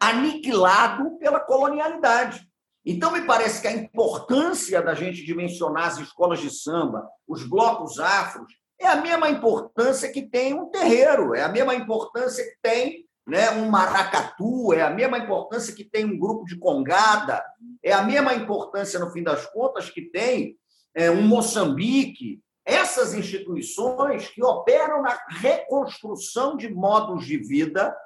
aniquilado 0.00 1.18
pela 1.18 1.40
colonialidade. 1.40 2.40
Então, 2.84 3.10
me 3.10 3.22
parece 3.22 3.60
que 3.60 3.66
a 3.66 3.72
importância 3.72 4.80
da 4.80 4.94
gente 4.94 5.24
dimensionar 5.24 5.86
as 5.86 5.98
escolas 5.98 6.38
de 6.38 6.50
samba, 6.50 7.08
os 7.26 7.42
blocos 7.42 7.98
afros, 7.98 8.52
é 8.78 8.86
a 8.86 8.96
mesma 8.96 9.28
importância 9.28 10.12
que 10.12 10.22
tem 10.22 10.54
um 10.54 10.70
terreiro, 10.70 11.34
é 11.34 11.42
a 11.42 11.48
mesma 11.48 11.74
importância 11.74 12.44
que 12.44 12.56
tem 12.62 13.04
né, 13.26 13.50
um 13.50 13.68
maracatu, 13.68 14.72
é 14.72 14.82
a 14.82 14.90
mesma 14.90 15.18
importância 15.18 15.74
que 15.74 15.82
tem 15.82 16.04
um 16.04 16.18
grupo 16.18 16.44
de 16.44 16.56
congada, 16.58 17.44
é 17.82 17.92
a 17.92 18.02
mesma 18.02 18.34
importância, 18.34 19.00
no 19.00 19.10
fim 19.10 19.22
das 19.22 19.46
contas, 19.46 19.90
que 19.90 20.02
tem 20.02 20.56
é, 20.94 21.10
um 21.10 21.22
Moçambique, 21.22 22.40
essas 22.66 23.14
instituições 23.14 24.28
que 24.28 24.42
operam 24.42 25.00
na 25.00 25.16
reconstrução 25.28 26.56
de 26.56 26.68
modos 26.68 27.24
de 27.24 27.36
vida, 27.38 27.96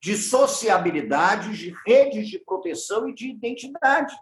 de 0.00 0.16
sociabilidade, 0.16 1.56
de 1.56 1.74
redes 1.84 2.28
de 2.28 2.38
proteção 2.38 3.08
e 3.08 3.14
de 3.14 3.28
identidade, 3.28 4.14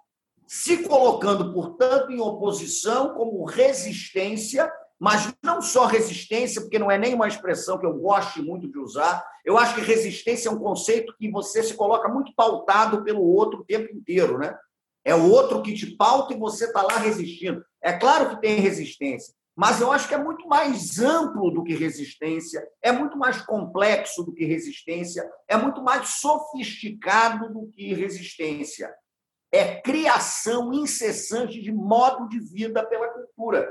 se 0.46 0.78
colocando, 0.88 1.52
portanto, 1.52 2.11
em 2.11 2.20
oposição 2.20 3.14
como 3.14 3.44
resistência, 3.44 4.72
mas 4.98 5.33
não 5.42 5.61
só 5.61 5.85
resistência, 5.85 6.62
porque 6.62 6.78
não 6.78 6.90
é 6.90 6.96
nem 6.96 7.14
uma 7.14 7.28
expressão 7.28 7.78
que 7.78 7.85
eu 7.85 7.94
goste 7.94 8.40
muito 8.40 8.70
de 8.70 8.78
usar. 8.78 9.26
Eu 9.44 9.59
acho 9.59 9.74
que 9.74 9.81
resistência 9.81 10.48
é 10.48 10.52
um 10.52 10.59
conceito 10.59 11.14
que 11.18 11.31
você 11.31 11.62
se 11.62 11.74
coloca 11.74 12.09
muito 12.09 12.33
pautado 12.35 13.02
pelo 13.02 13.22
outro 13.22 13.61
o 13.61 13.64
tempo 13.64 13.94
inteiro, 13.94 14.38
né? 14.38 14.57
É 15.05 15.14
o 15.14 15.28
outro 15.28 15.61
que 15.62 15.74
te 15.74 15.96
pauta 15.96 16.33
e 16.33 16.38
você 16.38 16.66
está 16.66 16.83
lá 16.83 16.96
resistindo. 16.96 17.64
É 17.83 17.92
claro 17.92 18.31
que 18.31 18.40
tem 18.40 18.61
resistência, 18.61 19.35
mas 19.55 19.81
eu 19.81 19.93
acho 19.93 20.09
que 20.09 20.15
é 20.15 20.19
muito 20.19 20.49
mais 20.49 20.99
amplo 20.99 21.51
do 21.51 21.62
que 21.62 21.75
resistência, 21.75 22.67
é 22.81 22.91
muito 22.91 23.19
mais 23.19 23.43
complexo 23.43 24.23
do 24.23 24.33
que 24.33 24.45
resistência, 24.45 25.29
é 25.47 25.57
muito 25.57 25.83
mais 25.83 26.09
sofisticado 26.09 27.53
do 27.53 27.69
que 27.69 27.93
resistência. 27.93 28.93
É 29.53 29.81
criação 29.81 30.73
incessante 30.73 31.61
de 31.61 31.71
modo 31.71 32.27
de 32.29 32.41
vida 32.41 32.85
pela 32.87 33.09
cultura. 33.09 33.71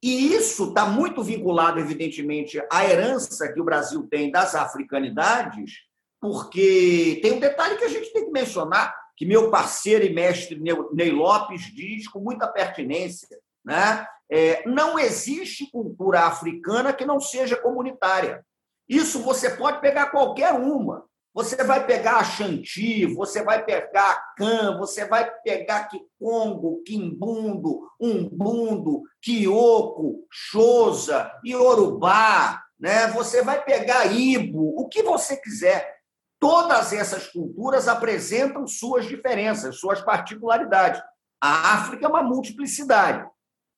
E 0.00 0.32
isso 0.32 0.68
está 0.68 0.86
muito 0.86 1.22
vinculado, 1.22 1.80
evidentemente, 1.80 2.62
à 2.70 2.84
herança 2.84 3.52
que 3.52 3.60
o 3.60 3.64
Brasil 3.64 4.06
tem 4.08 4.30
das 4.30 4.54
africanidades, 4.54 5.72
porque 6.20 7.18
tem 7.20 7.32
um 7.32 7.40
detalhe 7.40 7.76
que 7.76 7.84
a 7.84 7.88
gente 7.88 8.12
tem 8.12 8.24
que 8.24 8.30
mencionar, 8.30 8.94
que 9.16 9.26
meu 9.26 9.50
parceiro 9.50 10.04
e 10.04 10.10
mestre 10.10 10.60
Ney 10.92 11.10
Lopes 11.10 11.62
diz 11.74 12.06
com 12.06 12.20
muita 12.20 12.46
pertinência 12.46 13.26
Né? 13.64 14.06
É, 14.30 14.68
não 14.68 14.98
existe 14.98 15.70
cultura 15.70 16.22
africana 16.22 16.92
que 16.92 17.04
não 17.04 17.20
seja 17.20 17.56
comunitária. 17.56 18.44
Isso 18.88 19.20
você 19.22 19.50
pode 19.50 19.80
pegar 19.80 20.06
qualquer 20.06 20.52
uma. 20.52 21.04
Você 21.36 21.62
vai 21.64 21.84
pegar 21.86 22.16
a 22.16 22.24
Xanti, 22.24 23.04
você 23.04 23.42
vai 23.42 23.62
pegar 23.62 24.10
a 24.10 24.34
Can, 24.38 24.78
você 24.78 25.04
vai 25.04 25.30
pegar 25.42 25.84
Kikongo, 25.84 26.82
Kimbundo, 26.82 27.90
Umbundo, 28.00 29.02
Kiyoko, 29.20 30.26
Xhosa, 30.32 31.30
Yorubá, 31.46 32.62
né? 32.80 33.08
você 33.08 33.42
vai 33.42 33.62
pegar 33.62 34.06
Ibo, 34.06 34.80
o 34.80 34.88
que 34.88 35.02
você 35.02 35.36
quiser. 35.36 35.96
Todas 36.40 36.94
essas 36.94 37.26
culturas 37.26 37.86
apresentam 37.86 38.66
suas 38.66 39.04
diferenças, 39.04 39.78
suas 39.78 40.00
particularidades. 40.00 41.02
A 41.38 41.74
África 41.74 42.06
é 42.06 42.08
uma 42.08 42.22
multiplicidade. 42.22 43.28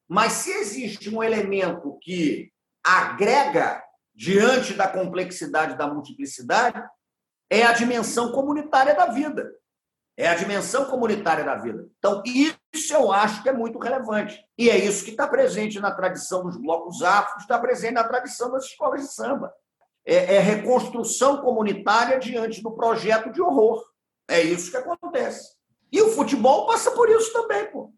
Mas 0.08 0.32
se 0.32 0.50
existe 0.50 1.14
um 1.14 1.22
elemento 1.22 1.98
que 2.00 2.50
agrega 2.84 3.82
diante 4.14 4.72
da 4.72 4.88
complexidade 4.88 5.76
da 5.76 5.86
multiplicidade, 5.86 6.82
é 7.50 7.62
a 7.62 7.72
dimensão 7.72 8.32
comunitária 8.32 8.94
da 8.94 9.06
vida. 9.06 9.52
É 10.16 10.26
a 10.26 10.34
dimensão 10.34 10.86
comunitária 10.86 11.44
da 11.44 11.54
vida. 11.54 11.86
Então, 11.98 12.22
isso 12.24 12.92
eu 12.92 13.12
acho 13.12 13.40
que 13.42 13.48
é 13.48 13.52
muito 13.52 13.78
relevante. 13.78 14.44
E 14.56 14.68
é 14.68 14.76
isso 14.76 15.04
que 15.04 15.12
está 15.12 15.28
presente 15.28 15.78
na 15.78 15.92
tradição 15.92 16.42
dos 16.42 16.56
blocos 16.56 17.02
afros, 17.02 17.42
está 17.42 17.56
presente 17.58 17.94
na 17.94 18.02
tradição 18.02 18.50
das 18.50 18.64
escolas 18.64 19.02
de 19.02 19.12
samba. 19.12 19.52
É, 20.04 20.36
é 20.36 20.40
reconstrução 20.40 21.40
comunitária 21.42 22.18
diante 22.18 22.60
do 22.60 22.72
projeto 22.72 23.30
de 23.30 23.40
horror. 23.40 23.84
É 24.26 24.40
isso 24.40 24.70
que 24.72 24.76
acontece. 24.76 25.56
E 25.92 26.02
o 26.02 26.10
futebol 26.10 26.66
passa 26.66 26.90
por 26.90 27.08
isso 27.08 27.32
também, 27.32 27.70
pô. 27.70 27.92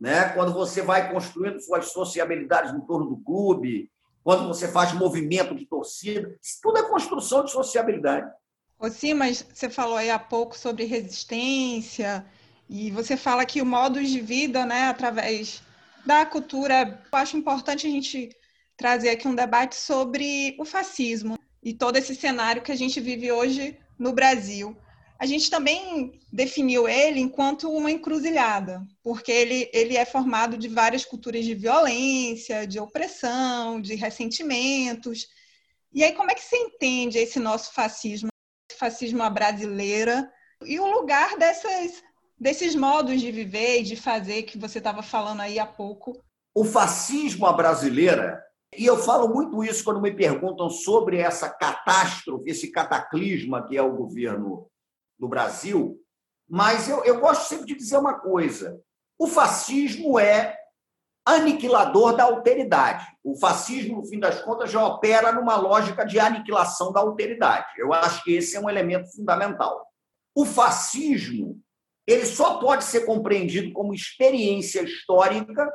Né? 0.00 0.28
Quando 0.30 0.52
você 0.52 0.82
vai 0.82 1.12
construindo 1.12 1.60
suas 1.60 1.86
sociabilidades 1.86 2.72
no 2.72 2.82
torno 2.86 3.06
do 3.06 3.16
clube, 3.18 3.90
quando 4.22 4.48
você 4.48 4.68
faz 4.68 4.92
movimento 4.92 5.54
de 5.54 5.66
torcida, 5.66 6.36
isso 6.42 6.58
tudo 6.62 6.78
é 6.78 6.88
construção 6.88 7.44
de 7.44 7.50
sociabilidade. 7.50 8.30
Ô, 8.78 8.88
sim, 8.88 9.14
mas 9.14 9.46
você 9.52 9.70
falou 9.70 9.96
aí 9.96 10.10
há 10.10 10.18
pouco 10.18 10.58
sobre 10.58 10.84
resistência, 10.84 12.24
e 12.68 12.90
você 12.90 13.16
fala 13.16 13.44
que 13.44 13.60
o 13.60 13.66
modo 13.66 14.02
de 14.02 14.20
vida, 14.20 14.64
né, 14.64 14.88
através 14.88 15.62
da 16.04 16.24
cultura, 16.24 17.00
eu 17.12 17.18
acho 17.18 17.36
importante 17.36 17.86
a 17.86 17.90
gente 17.90 18.30
trazer 18.76 19.10
aqui 19.10 19.28
um 19.28 19.34
debate 19.34 19.76
sobre 19.76 20.56
o 20.58 20.64
fascismo 20.64 21.38
e 21.62 21.72
todo 21.72 21.96
esse 21.96 22.14
cenário 22.14 22.62
que 22.62 22.72
a 22.72 22.76
gente 22.76 23.00
vive 23.00 23.30
hoje 23.30 23.78
no 23.98 24.12
Brasil. 24.12 24.76
A 25.24 25.26
gente 25.26 25.48
também 25.48 26.20
definiu 26.30 26.86
ele 26.86 27.18
enquanto 27.18 27.72
uma 27.72 27.90
encruzilhada, 27.90 28.86
porque 29.02 29.32
ele, 29.32 29.70
ele 29.72 29.96
é 29.96 30.04
formado 30.04 30.58
de 30.58 30.68
várias 30.68 31.02
culturas 31.02 31.46
de 31.46 31.54
violência, 31.54 32.66
de 32.66 32.78
opressão, 32.78 33.80
de 33.80 33.94
ressentimentos. 33.94 35.26
E 35.94 36.04
aí, 36.04 36.12
como 36.12 36.30
é 36.30 36.34
que 36.34 36.42
você 36.42 36.58
entende 36.58 37.16
esse 37.16 37.40
nosso 37.40 37.72
fascismo, 37.72 38.28
fascismo 38.78 39.22
à 39.22 39.30
brasileira, 39.30 40.30
e 40.62 40.78
o 40.78 40.90
lugar 40.90 41.38
dessas, 41.38 42.02
desses 42.38 42.74
modos 42.74 43.18
de 43.18 43.32
viver 43.32 43.80
e 43.80 43.82
de 43.82 43.96
fazer 43.96 44.42
que 44.42 44.58
você 44.58 44.76
estava 44.76 45.02
falando 45.02 45.40
aí 45.40 45.58
há 45.58 45.64
pouco? 45.64 46.22
O 46.54 46.66
fascismo 46.66 47.46
à 47.46 47.52
brasileira, 47.54 48.44
e 48.76 48.84
eu 48.84 48.98
falo 48.98 49.26
muito 49.26 49.64
isso 49.64 49.84
quando 49.84 50.02
me 50.02 50.14
perguntam 50.14 50.68
sobre 50.68 51.16
essa 51.16 51.48
catástrofe, 51.48 52.50
esse 52.50 52.70
cataclisma 52.70 53.66
que 53.66 53.74
é 53.74 53.82
o 53.82 53.96
governo 53.96 54.68
do 55.18 55.28
Brasil, 55.28 56.00
mas 56.48 56.88
eu, 56.88 57.04
eu 57.04 57.20
gosto 57.20 57.48
sempre 57.48 57.66
de 57.66 57.74
dizer 57.74 57.96
uma 57.96 58.18
coisa: 58.18 58.80
o 59.18 59.26
fascismo 59.26 60.18
é 60.18 60.56
aniquilador 61.26 62.14
da 62.14 62.24
alteridade. 62.24 63.06
O 63.22 63.34
fascismo, 63.38 63.96
no 63.96 64.06
fim 64.06 64.20
das 64.20 64.42
contas, 64.42 64.70
já 64.70 64.84
opera 64.84 65.32
numa 65.32 65.56
lógica 65.56 66.04
de 66.04 66.20
aniquilação 66.20 66.92
da 66.92 67.00
alteridade. 67.00 67.68
Eu 67.78 67.92
acho 67.92 68.22
que 68.22 68.34
esse 68.34 68.56
é 68.56 68.60
um 68.60 68.68
elemento 68.68 69.10
fundamental. 69.14 69.86
O 70.34 70.44
fascismo 70.44 71.62
ele 72.06 72.26
só 72.26 72.58
pode 72.58 72.84
ser 72.84 73.06
compreendido 73.06 73.72
como 73.72 73.94
experiência 73.94 74.82
histórica 74.82 75.70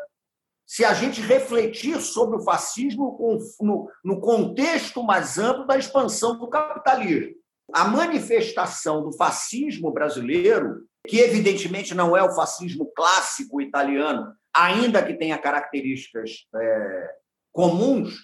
se 0.65 0.85
a 0.85 0.93
gente 0.93 1.19
refletir 1.21 1.99
sobre 1.99 2.37
o 2.37 2.43
fascismo 2.43 3.17
no, 3.59 3.89
no 4.03 4.21
contexto 4.21 5.01
mais 5.01 5.39
amplo 5.39 5.65
da 5.65 5.77
expansão 5.77 6.37
do 6.37 6.47
capitalismo. 6.47 7.33
A 7.73 7.85
manifestação 7.85 9.03
do 9.03 9.11
fascismo 9.15 9.91
brasileiro, 9.91 10.85
que 11.07 11.19
evidentemente 11.19 11.93
não 11.93 12.15
é 12.15 12.23
o 12.23 12.33
fascismo 12.33 12.91
clássico 12.95 13.61
italiano, 13.61 14.33
ainda 14.53 15.03
que 15.03 15.13
tenha 15.13 15.37
características 15.37 16.47
é, 16.55 17.09
comuns, 17.51 18.15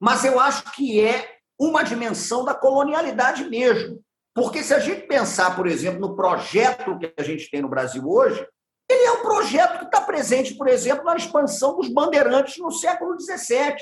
mas 0.00 0.24
eu 0.24 0.38
acho 0.38 0.72
que 0.72 1.00
é 1.00 1.38
uma 1.58 1.82
dimensão 1.82 2.44
da 2.44 2.54
colonialidade 2.54 3.48
mesmo. 3.48 4.02
Porque 4.34 4.62
se 4.62 4.74
a 4.74 4.80
gente 4.80 5.06
pensar, 5.06 5.54
por 5.54 5.66
exemplo, 5.66 6.00
no 6.00 6.16
projeto 6.16 6.98
que 6.98 7.12
a 7.16 7.22
gente 7.22 7.48
tem 7.50 7.62
no 7.62 7.68
Brasil 7.68 8.02
hoje, 8.04 8.44
ele 8.90 9.04
é 9.04 9.12
um 9.12 9.22
projeto 9.22 9.78
que 9.78 9.84
está 9.84 10.00
presente, 10.00 10.54
por 10.54 10.68
exemplo, 10.68 11.04
na 11.04 11.16
expansão 11.16 11.76
dos 11.76 11.88
bandeirantes 11.88 12.58
no 12.58 12.70
século 12.70 13.18
XVII. 13.18 13.76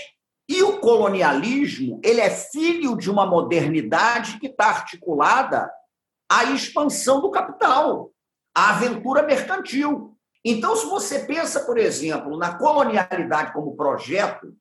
E 0.49 0.63
o 0.63 0.79
colonialismo 0.81 2.01
ele 2.03 2.21
é 2.21 2.31
filho 2.31 2.97
de 2.97 3.11
uma 3.11 3.25
modernidade 3.25 4.39
que 4.39 4.49
está 4.49 4.67
articulada 4.67 5.71
à 6.31 6.45
expansão 6.45 7.21
do 7.21 7.31
capital, 7.31 8.11
à 8.55 8.71
aventura 8.71 9.23
mercantil. 9.23 10.17
Então, 10.45 10.75
se 10.75 10.87
você 10.87 11.21
pensa, 11.21 11.61
por 11.61 11.79
exemplo, 11.79 12.37
na 12.37 12.59
colonialidade 12.59 13.53
como 13.53 13.77
projeto, 13.77 14.55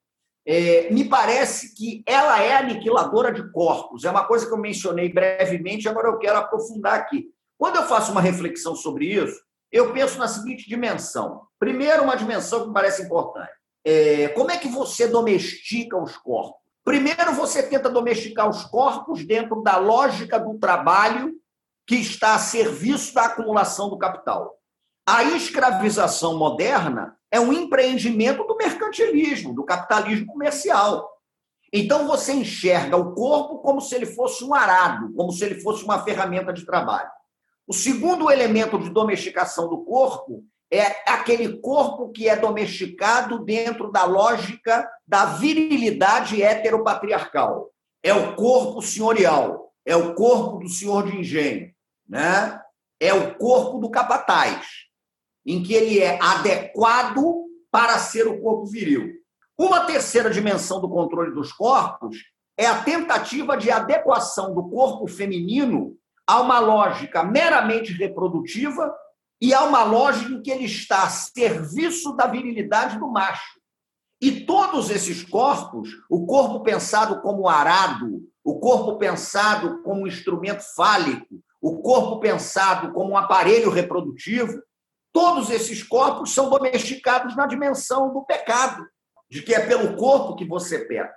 é, 0.46 0.90
me 0.92 1.08
parece 1.08 1.76
que 1.76 2.04
ela 2.06 2.42
é 2.42 2.56
aniquiladora 2.56 3.32
de 3.32 3.52
corpos. 3.52 4.04
É 4.04 4.12
uma 4.12 4.26
coisa 4.26 4.46
que 4.46 4.54
eu 4.54 4.58
mencionei 4.58 5.12
brevemente, 5.12 5.90
agora 5.90 6.08
eu 6.08 6.18
quero 6.18 6.38
aprofundar 6.38 7.00
aqui. 7.00 7.30
Quando 7.58 7.76
eu 7.78 7.84
faço 7.84 8.12
uma 8.12 8.22
reflexão 8.22 8.76
sobre 8.76 9.06
isso, 9.06 9.40
eu 9.72 9.94
penso 9.94 10.20
na 10.20 10.28
seguinte 10.28 10.68
dimensão. 10.68 11.44
Primeiro, 11.60 12.04
uma 12.04 12.18
dimensão 12.18 12.62
que 12.62 12.68
me 12.68 12.74
parece 12.74 13.04
importante. 13.04 13.52
É, 13.84 14.30
como 14.30 14.52
é 14.52 14.58
que 14.58 14.68
você 14.68 15.08
domestica 15.08 15.98
os 15.98 16.16
corpos? 16.18 16.60
Primeiro, 16.84 17.34
você 17.34 17.64
tenta 17.64 17.90
domesticar 17.90 18.50
os 18.50 18.64
corpos 18.66 19.24
dentro 19.26 19.62
da 19.62 19.78
lógica 19.78 20.40
do 20.40 20.58
trabalho 20.58 21.34
que 21.86 21.96
está 21.96 22.36
a 22.36 22.40
serviço 22.40 23.14
da 23.14 23.26
acumulação 23.26 23.90
do 23.90 23.98
capital. 23.98 24.56
A 25.08 25.24
escravização 25.24 26.38
moderna 26.38 27.18
é 27.32 27.40
um 27.40 27.52
empreendimento 27.52 28.44
do 28.44 28.56
mercantilismo, 28.56 29.54
do 29.54 29.64
capitalismo 29.64 30.28
comercial. 30.28 31.10
Então 31.74 32.08
você 32.08 32.34
enxerga 32.34 32.98
o 32.98 33.14
corpo 33.14 33.60
como 33.60 33.80
se 33.80 33.96
ele 33.96 34.06
fosse 34.06 34.44
um 34.44 34.54
arado, 34.54 35.14
como 35.14 35.32
se 35.32 35.46
ele 35.46 35.62
fosse 35.62 35.84
uma 35.84 36.04
ferramenta 36.04 36.52
de 36.52 36.66
trabalho. 36.66 37.10
O 37.68 37.74
segundo 37.74 38.30
elemento 38.30 38.78
de 38.78 38.90
domesticação 38.90 39.70
do 39.70 39.84
corpo 39.86 40.44
é 40.72 41.04
aquele 41.06 41.60
corpo 41.60 42.10
que 42.12 42.30
é 42.30 42.36
domesticado 42.36 43.44
dentro 43.44 43.92
da 43.92 44.06
lógica 44.06 44.90
da 45.06 45.26
virilidade 45.26 46.42
heteropatriarcal. 46.42 47.70
É 48.02 48.14
o 48.14 48.36
corpo 48.36 48.82
senhorial, 48.82 49.74
é 49.86 49.96
o 49.96 50.16
corpo 50.16 50.60
do 50.60 50.70
senhor 50.70 51.06
de 51.06 51.18
engenho, 51.18 51.72
né? 52.08 52.62
é 53.02 53.14
o 53.14 53.36
corpo 53.36 53.80
do 53.80 53.90
capataz, 53.90 54.68
em 55.44 55.64
que 55.64 55.74
ele 55.74 56.00
é 56.00 56.20
adequado 56.22 57.46
para 57.72 57.98
ser 57.98 58.28
o 58.28 58.40
corpo 58.40 58.68
viril. 58.68 59.12
Uma 59.58 59.86
terceira 59.86 60.30
dimensão 60.30 60.80
do 60.80 60.88
controle 60.88 61.34
dos 61.34 61.52
corpos 61.52 62.18
é 62.56 62.68
a 62.68 62.84
tentativa 62.84 63.58
de 63.58 63.72
adequação 63.72 64.54
do 64.54 64.70
corpo 64.70 65.08
feminino 65.08 65.98
a 66.28 66.40
uma 66.42 66.60
lógica 66.60 67.24
meramente 67.24 67.92
reprodutiva 67.92 68.94
e 69.42 69.56
há 69.56 69.64
uma 69.64 69.84
lógica 69.84 70.32
em 70.32 70.42
que 70.42 70.52
ele 70.52 70.66
está 70.66 71.04
a 71.04 71.10
serviço 71.10 72.14
da 72.16 72.28
virilidade 72.28 73.00
do 73.00 73.08
macho. 73.08 73.60
E 74.22 74.46
todos 74.46 74.92
esses 74.92 75.24
corpos, 75.24 75.90
o 76.08 76.28
corpo 76.28 76.60
pensado 76.62 77.22
como 77.22 77.50
arado, 77.50 78.22
o 78.44 78.60
corpo 78.60 79.00
pensado 79.00 79.82
como 79.82 80.08
instrumento 80.08 80.62
fálico, 80.76 81.42
o 81.60 81.82
corpo 81.82 82.20
pensado 82.20 82.94
como 82.94 83.12
um 83.12 83.18
aparelho 83.18 83.72
reprodutivo, 83.72 84.62
todos 85.12 85.50
esses 85.50 85.82
corpos 85.82 86.34
são 86.36 86.48
domesticados 86.48 87.36
na 87.36 87.48
dimensão 87.48 88.14
do 88.14 88.24
pecado, 88.24 88.86
de 89.28 89.42
que 89.42 89.56
é 89.56 89.66
pelo 89.66 89.96
corpo 89.96 90.36
que 90.36 90.46
você 90.46 90.86
peca. 90.86 91.16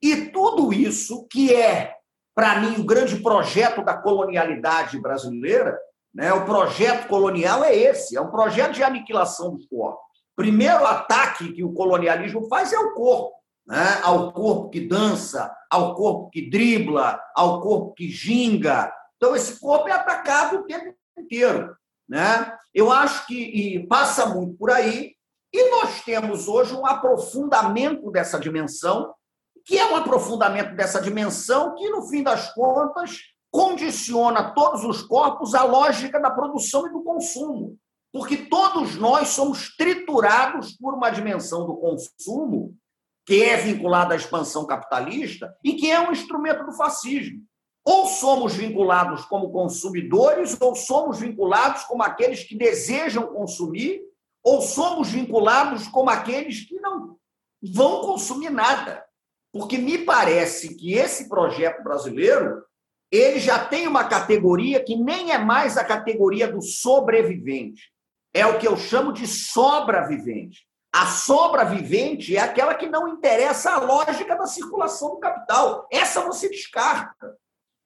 E 0.00 0.26
tudo 0.26 0.72
isso, 0.72 1.26
que 1.28 1.52
é, 1.52 1.96
para 2.36 2.60
mim, 2.60 2.80
o 2.80 2.84
grande 2.84 3.16
projeto 3.16 3.84
da 3.84 3.96
colonialidade 3.96 5.00
brasileira, 5.00 5.76
né? 6.14 6.32
O 6.32 6.44
projeto 6.44 7.06
colonial 7.08 7.62
é 7.64 7.74
esse, 7.74 8.16
é 8.16 8.20
um 8.20 8.30
projeto 8.30 8.72
de 8.72 8.82
aniquilação 8.82 9.54
dos 9.54 9.66
corpos. 9.66 10.02
Primeiro 10.34 10.86
ataque 10.86 11.52
que 11.52 11.64
o 11.64 11.72
colonialismo 11.72 12.46
faz 12.48 12.72
é 12.72 12.78
o 12.78 12.94
corpo, 12.94 13.34
né? 13.66 14.00
ao 14.02 14.32
corpo 14.32 14.70
que 14.70 14.86
dança, 14.86 15.54
ao 15.70 15.94
corpo 15.94 16.30
que 16.30 16.48
dribla, 16.48 17.20
ao 17.34 17.60
corpo 17.60 17.92
que 17.94 18.08
ginga. 18.08 18.92
Então, 19.16 19.34
esse 19.34 19.58
corpo 19.58 19.88
é 19.88 19.92
atacado 19.92 20.58
o 20.58 20.62
tempo 20.62 20.94
inteiro. 21.18 21.76
Né? 22.08 22.56
Eu 22.72 22.92
acho 22.92 23.26
que 23.26 23.84
passa 23.88 24.26
muito 24.26 24.56
por 24.56 24.70
aí, 24.70 25.14
E 25.52 25.70
nós 25.70 26.02
temos 26.02 26.46
hoje 26.46 26.74
um 26.74 26.86
aprofundamento 26.86 28.10
dessa 28.10 28.38
dimensão, 28.38 29.14
que 29.64 29.78
é 29.78 29.86
um 29.86 29.96
aprofundamento 29.96 30.74
dessa 30.76 31.00
dimensão 31.00 31.74
que, 31.74 31.88
no 31.90 32.06
fim 32.06 32.22
das 32.22 32.52
contas, 32.52 33.18
condiciona 33.50 34.50
todos 34.52 34.84
os 34.84 35.02
corpos 35.02 35.54
à 35.54 35.64
lógica 35.64 36.20
da 36.20 36.30
produção 36.30 36.86
e 36.86 36.92
do 36.92 37.02
consumo. 37.02 37.76
Porque 38.12 38.36
todos 38.36 38.96
nós 38.96 39.28
somos 39.28 39.76
triturados 39.76 40.72
por 40.72 40.94
uma 40.94 41.10
dimensão 41.10 41.66
do 41.66 41.76
consumo 41.76 42.74
que 43.26 43.42
é 43.42 43.58
vinculada 43.58 44.14
à 44.14 44.16
expansão 44.16 44.66
capitalista 44.66 45.54
e 45.62 45.74
que 45.74 45.90
é 45.90 46.00
um 46.00 46.12
instrumento 46.12 46.64
do 46.64 46.72
fascismo. 46.72 47.42
Ou 47.84 48.06
somos 48.06 48.54
vinculados 48.54 49.24
como 49.26 49.50
consumidores, 49.50 50.56
ou 50.60 50.74
somos 50.74 51.20
vinculados 51.20 51.84
como 51.84 52.02
aqueles 52.02 52.44
que 52.44 52.56
desejam 52.56 53.26
consumir, 53.26 54.02
ou 54.42 54.62
somos 54.62 55.08
vinculados 55.10 55.88
como 55.88 56.08
aqueles 56.08 56.66
que 56.66 56.80
não 56.80 57.18
vão 57.62 58.00
consumir 58.02 58.50
nada. 58.50 59.04
Porque 59.52 59.76
me 59.76 59.98
parece 59.98 60.74
que 60.74 60.94
esse 60.94 61.28
projeto 61.28 61.82
brasileiro 61.82 62.62
ele 63.10 63.40
já 63.40 63.64
tem 63.64 63.88
uma 63.88 64.04
categoria 64.04 64.82
que 64.82 64.96
nem 64.96 65.32
é 65.32 65.38
mais 65.38 65.76
a 65.76 65.84
categoria 65.84 66.50
do 66.50 66.60
sobrevivente. 66.60 67.90
É 68.34 68.46
o 68.46 68.58
que 68.58 68.68
eu 68.68 68.76
chamo 68.76 69.12
de 69.12 69.26
sobrevivente. 69.26 70.66
A 70.92 71.06
sobrevivente 71.06 72.36
é 72.36 72.40
aquela 72.40 72.74
que 72.74 72.86
não 72.86 73.08
interessa 73.08 73.72
a 73.72 73.80
lógica 73.80 74.36
da 74.36 74.46
circulação 74.46 75.10
do 75.10 75.18
capital. 75.18 75.86
Essa 75.90 76.22
você 76.22 76.48
descarta. 76.48 77.36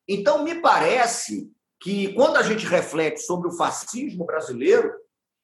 Então, 0.08 0.42
me 0.42 0.56
parece 0.56 1.50
que, 1.80 2.12
quando 2.14 2.36
a 2.36 2.42
gente 2.42 2.66
reflete 2.66 3.20
sobre 3.20 3.48
o 3.48 3.52
fascismo 3.52 4.24
brasileiro, 4.24 4.92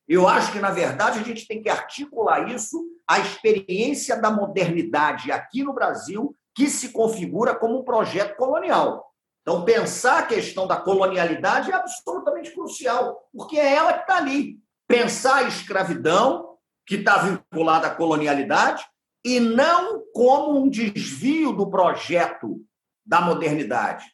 eu 0.09 0.27
acho 0.27 0.53
que, 0.53 0.61
na 0.61 0.71
verdade, 0.71 1.21
a 1.21 1.23
gente 1.23 1.47
tem 1.47 1.63
que 1.63 1.69
articular 1.69 2.49
isso 2.49 2.83
à 3.07 3.19
experiência 3.19 4.17
da 4.17 4.31
modernidade 4.31 5.31
aqui 5.31 5.63
no 5.63 5.73
Brasil, 5.73 6.35
que 6.55 6.69
se 6.69 6.91
configura 6.91 7.55
como 7.55 7.79
um 7.79 7.85
projeto 7.85 8.37
colonial. 8.37 9.08
Então, 9.49 9.65
pensar 9.65 10.19
a 10.19 10.27
questão 10.27 10.67
da 10.67 10.77
colonialidade 10.77 11.71
é 11.71 11.75
absolutamente 11.75 12.51
crucial, 12.51 13.27
porque 13.35 13.59
é 13.59 13.77
ela 13.77 13.95
que 13.95 14.03
está 14.03 14.19
ali. 14.19 14.59
Pensar 14.87 15.37
a 15.37 15.49
escravidão, 15.49 16.59
que 16.87 16.97
está 16.97 17.17
vinculada 17.17 17.87
à 17.87 17.95
colonialidade, 17.95 18.85
e 19.25 19.41
não 19.41 20.03
como 20.13 20.61
um 20.61 20.69
desvio 20.69 21.55
do 21.55 21.67
projeto 21.71 22.61
da 23.07 23.23
modernidade. 23.23 24.05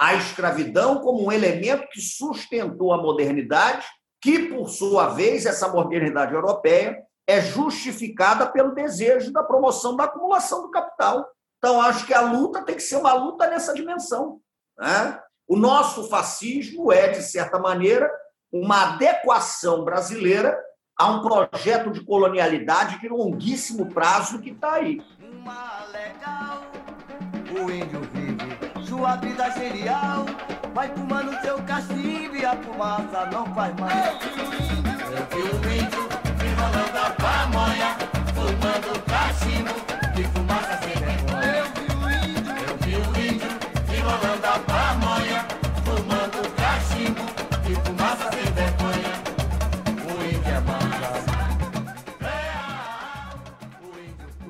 A 0.00 0.14
escravidão 0.14 1.02
como 1.02 1.22
um 1.22 1.30
elemento 1.30 1.86
que 1.92 2.00
sustentou 2.00 2.90
a 2.90 2.96
modernidade, 2.96 3.86
que, 4.22 4.48
por 4.48 4.70
sua 4.70 5.08
vez, 5.08 5.44
essa 5.44 5.68
modernidade 5.68 6.32
europeia 6.32 6.96
é 7.26 7.42
justificada 7.42 8.50
pelo 8.50 8.74
desejo 8.74 9.34
da 9.34 9.44
promoção 9.44 9.94
da 9.94 10.04
acumulação 10.04 10.62
do 10.62 10.70
capital. 10.70 11.28
Então, 11.58 11.78
acho 11.78 12.06
que 12.06 12.14
a 12.14 12.22
luta 12.22 12.62
tem 12.62 12.74
que 12.74 12.82
ser 12.82 12.96
uma 12.96 13.12
luta 13.12 13.50
nessa 13.50 13.74
dimensão. 13.74 14.40
Né? 14.78 15.18
O 15.46 15.56
nosso 15.56 16.08
fascismo 16.08 16.92
é, 16.92 17.08
de 17.08 17.22
certa 17.22 17.58
maneira, 17.58 18.10
uma 18.52 18.94
adequação 18.94 19.84
brasileira 19.84 20.58
a 20.98 21.10
um 21.10 21.22
projeto 21.22 21.90
de 21.90 22.04
colonialidade 22.04 23.00
de 23.00 23.08
longuíssimo 23.08 23.86
prazo 23.86 24.40
que 24.40 24.50
está 24.50 24.74
aí. 24.74 25.00
Uma 25.20 25.86
legal, 25.92 26.62
o 27.50 27.70
índio 27.70 28.00
vive 28.12 28.84
sua 28.84 29.16
vida 29.16 29.50
genial, 29.50 30.24
vai 30.74 30.88
fumando 30.94 31.40
seu 31.40 31.62
cachimbo 31.62 32.36
e 32.36 32.44
a 32.44 32.56
fumaça 32.56 33.26
não 33.26 33.46
faz 33.54 33.74
mais. 33.76 34.18
Eu 35.12 35.26
vi 35.30 35.42
o 35.42 35.72
índio 35.72 36.08
enrolando 36.44 36.96
a 36.96 37.10
pamonha, 37.10 37.96
fumando 38.34 39.04
cachimbo 39.04 39.74
e 40.18 40.24
fumaça 40.24 40.78
sem 40.82 40.97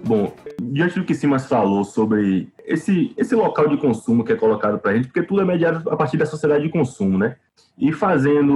Bom, 0.09 0.33
diante 0.59 0.99
do 0.99 1.05
que 1.05 1.15
Simas 1.15 1.45
falou 1.45 1.85
sobre 1.85 2.51
esse, 2.65 3.13
esse 3.15 3.35
local 3.35 3.69
de 3.69 3.77
consumo 3.77 4.25
que 4.25 4.33
é 4.33 4.37
colocado 4.37 4.79
para 4.79 4.93
a 4.93 4.95
gente, 4.95 5.09
porque 5.09 5.23
tudo 5.23 5.43
é 5.43 5.45
mediado 5.45 5.87
a 5.91 5.97
partir 5.99 6.17
da 6.17 6.25
sociedade 6.25 6.65
de 6.65 6.71
consumo, 6.71 7.19
né? 7.19 7.37
E 7.77 7.93
fazendo 7.93 8.55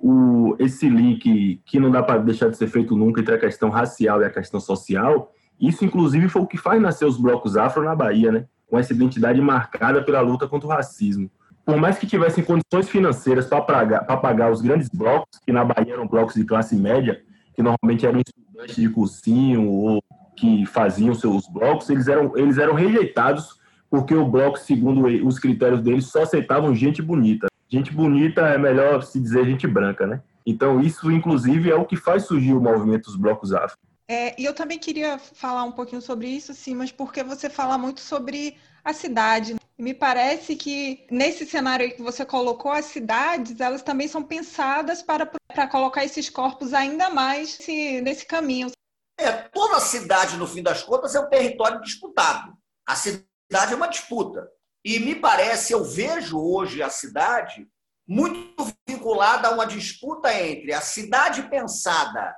o, 0.00 0.54
esse 0.56 0.88
link 0.88 1.60
que 1.66 1.80
não 1.80 1.90
dá 1.90 2.00
para 2.00 2.20
deixar 2.20 2.48
de 2.48 2.56
ser 2.56 2.68
feito 2.68 2.96
nunca 2.96 3.20
entre 3.20 3.34
a 3.34 3.38
questão 3.38 3.70
racial 3.70 4.22
e 4.22 4.24
a 4.24 4.30
questão 4.30 4.60
social, 4.60 5.32
isso 5.60 5.84
inclusive 5.84 6.28
foi 6.28 6.42
o 6.42 6.46
que 6.46 6.56
faz 6.56 6.80
nascer 6.80 7.06
os 7.06 7.18
blocos 7.18 7.56
afro 7.56 7.82
na 7.82 7.96
Bahia, 7.96 8.30
né? 8.30 8.44
Com 8.68 8.78
essa 8.78 8.92
identidade 8.92 9.40
marcada 9.40 10.00
pela 10.00 10.20
luta 10.20 10.46
contra 10.46 10.68
o 10.68 10.70
racismo. 10.70 11.28
Por 11.66 11.76
mais 11.76 11.98
que 11.98 12.06
tivessem 12.06 12.44
condições 12.44 12.88
financeiras 12.88 13.46
para 13.48 13.62
pagar, 13.62 14.04
pagar 14.04 14.52
os 14.52 14.60
grandes 14.60 14.88
blocos, 14.94 15.40
que 15.44 15.50
na 15.50 15.64
Bahia 15.64 15.94
eram 15.94 16.06
blocos 16.06 16.36
de 16.36 16.44
classe 16.44 16.76
média, 16.76 17.20
que 17.52 17.64
normalmente 17.64 18.06
eram 18.06 18.20
estudantes 18.20 18.76
de 18.76 18.88
cursinho 18.88 19.68
ou 19.68 20.00
que 20.36 20.66
faziam 20.66 21.14
seus 21.14 21.46
blocos, 21.48 21.88
eles 21.90 22.08
eram, 22.08 22.36
eles 22.36 22.58
eram 22.58 22.74
rejeitados 22.74 23.58
porque 23.94 24.14
o 24.14 24.26
bloco, 24.26 24.58
segundo 24.58 25.06
os 25.24 25.38
critérios 25.38 25.80
deles, 25.80 26.06
só 26.06 26.22
aceitavam 26.22 26.74
gente 26.74 27.00
bonita. 27.00 27.46
Gente 27.68 27.92
bonita 27.92 28.40
é 28.40 28.58
melhor 28.58 29.02
se 29.02 29.20
dizer 29.20 29.44
gente 29.46 29.66
branca, 29.66 30.06
né? 30.06 30.20
Então, 30.44 30.80
isso, 30.80 31.10
inclusive, 31.10 31.70
é 31.70 31.74
o 31.74 31.84
que 31.84 31.96
faz 31.96 32.24
surgir 32.24 32.52
o 32.54 32.60
movimento 32.60 33.04
dos 33.04 33.16
blocos 33.16 33.52
afro. 33.52 33.78
É, 34.06 34.38
e 34.40 34.44
eu 34.44 34.52
também 34.52 34.78
queria 34.78 35.18
falar 35.18 35.64
um 35.64 35.72
pouquinho 35.72 36.02
sobre 36.02 36.28
isso, 36.28 36.52
sim, 36.52 36.74
mas 36.74 36.92
porque 36.92 37.22
você 37.22 37.48
fala 37.48 37.78
muito 37.78 38.00
sobre 38.00 38.56
a 38.84 38.92
cidade. 38.92 39.54
Me 39.78 39.94
parece 39.94 40.56
que 40.56 41.06
nesse 41.10 41.46
cenário 41.46 41.90
que 41.94 42.02
você 42.02 42.24
colocou, 42.24 42.70
as 42.70 42.84
cidades, 42.86 43.58
elas 43.60 43.82
também 43.82 44.06
são 44.06 44.22
pensadas 44.22 45.02
para, 45.02 45.30
para 45.48 45.66
colocar 45.66 46.04
esses 46.04 46.28
corpos 46.28 46.74
ainda 46.74 47.10
mais 47.10 47.58
nesse, 47.58 48.00
nesse 48.02 48.26
caminho. 48.26 48.70
É, 49.18 49.32
toda 49.32 49.80
cidade, 49.80 50.36
no 50.36 50.46
fim 50.46 50.62
das 50.62 50.82
contas, 50.82 51.14
é 51.14 51.20
um 51.20 51.28
território 51.28 51.80
disputado. 51.80 52.52
A 52.86 52.96
cidade 52.96 53.72
é 53.72 53.76
uma 53.76 53.88
disputa. 53.88 54.48
E 54.84 54.98
me 54.98 55.14
parece, 55.14 55.72
eu 55.72 55.84
vejo 55.84 56.38
hoje 56.38 56.82
a 56.82 56.90
cidade 56.90 57.66
muito 58.06 58.70
vinculada 58.86 59.48
a 59.48 59.52
uma 59.52 59.66
disputa 59.66 60.32
entre 60.34 60.72
a 60.74 60.80
cidade 60.80 61.48
pensada 61.48 62.36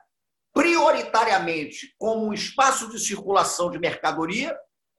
prioritariamente 0.54 1.94
como 1.98 2.24
um 2.26 2.32
espaço 2.32 2.88
de 2.88 2.98
circulação 2.98 3.70
de 3.70 3.78
mercadoria 3.78 4.56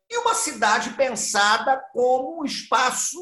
e 0.10 0.18
uma 0.18 0.36
cidade 0.36 0.92
pensada 0.92 1.82
como 1.94 2.42
um 2.42 2.46
espaço 2.46 3.18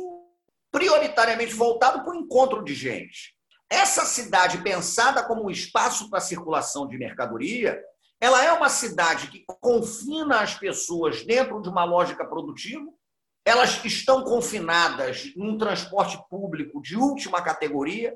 prioritariamente 0.71 1.53
voltado 1.53 2.03
para 2.03 2.13
o 2.13 2.19
encontro 2.19 2.63
de 2.63 2.73
gente. 2.73 3.35
Essa 3.69 4.05
cidade 4.05 4.61
pensada 4.61 5.23
como 5.23 5.45
um 5.45 5.49
espaço 5.49 6.09
para 6.09 6.19
circulação 6.19 6.87
de 6.87 6.97
mercadoria 6.97 7.81
ela 8.19 8.43
é 8.43 8.51
uma 8.51 8.69
cidade 8.69 9.27
que 9.27 9.45
confina 9.61 10.39
as 10.39 10.55
pessoas 10.55 11.23
dentro 11.25 11.61
de 11.61 11.69
uma 11.69 11.83
lógica 11.83 12.25
produtiva. 12.25 12.85
Elas 13.45 13.83
estão 13.83 14.23
confinadas 14.23 15.31
num 15.35 15.57
transporte 15.57 16.17
público 16.29 16.81
de 16.81 16.95
última 16.95 17.41
categoria. 17.41 18.13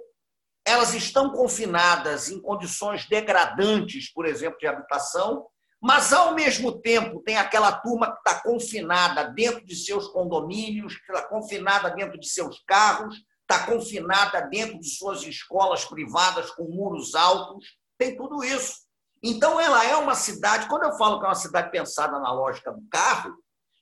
Elas 0.66 0.94
estão 0.94 1.32
confinadas 1.32 2.30
em 2.30 2.42
condições 2.42 3.08
degradantes, 3.08 4.12
por 4.12 4.26
exemplo, 4.26 4.58
de 4.58 4.68
habitação. 4.68 5.46
Mas, 5.82 6.12
ao 6.12 6.34
mesmo 6.34 6.82
tempo, 6.82 7.22
tem 7.22 7.38
aquela 7.38 7.72
turma 7.72 8.12
que 8.12 8.18
está 8.18 8.42
confinada 8.42 9.24
dentro 9.26 9.66
de 9.66 9.76
seus 9.76 10.08
condomínios, 10.08 10.98
que 10.98 11.12
está 11.12 11.28
confinada 11.28 11.90
dentro 11.92 12.20
de 12.20 12.28
seus 12.28 12.62
carros, 12.66 13.16
está 13.42 13.66
confinada 13.66 14.42
dentro 14.42 14.80
de 14.80 14.90
suas 14.90 15.24
escolas 15.24 15.86
privadas 15.86 16.52
com 16.52 16.64
muros 16.64 17.16
altos. 17.16 17.78
Tem 17.98 18.16
tudo 18.16 18.44
isso. 18.44 18.89
Então, 19.24 19.60
ela 19.60 19.86
é 19.86 19.96
uma 19.96 20.16
cidade, 20.16 20.68
quando 20.68 20.84
eu 20.84 20.94
falo 20.94 21.20
que 21.20 21.26
é 21.26 21.30
uma 21.30 21.36
cidade 21.36 21.72
pensada 21.72 22.20
na 22.20 22.32
lógica 22.32 22.72
do 22.72 22.82
carro, 22.90 23.36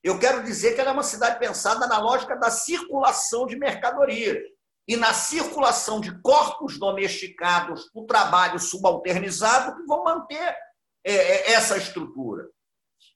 eu 0.04 0.17
quero 0.19 0.43
dizer 0.43 0.73
que 0.73 0.82
ela 0.82 0.91
é 0.91 0.93
uma 0.93 1.04
cidade 1.04 1.38
pensada 1.38 1.86
na 1.88 2.00
lógica 2.00 2.36
da 2.36 2.50
circulação 2.50 3.45
de 3.45 3.58
mercadoria 3.58 4.41
e 4.88 4.95
na 4.95 5.13
circulação 5.13 6.00
de 6.00 6.19
corpos 6.21 6.79
domesticados, 6.79 7.90
o 7.94 8.06
trabalho 8.06 8.58
subalternizado, 8.58 9.75
que 9.75 9.85
vão 9.85 10.04
manter 10.04 10.56
é, 11.04 11.13
é, 11.13 11.52
essa 11.52 11.77
estrutura. 11.77 12.48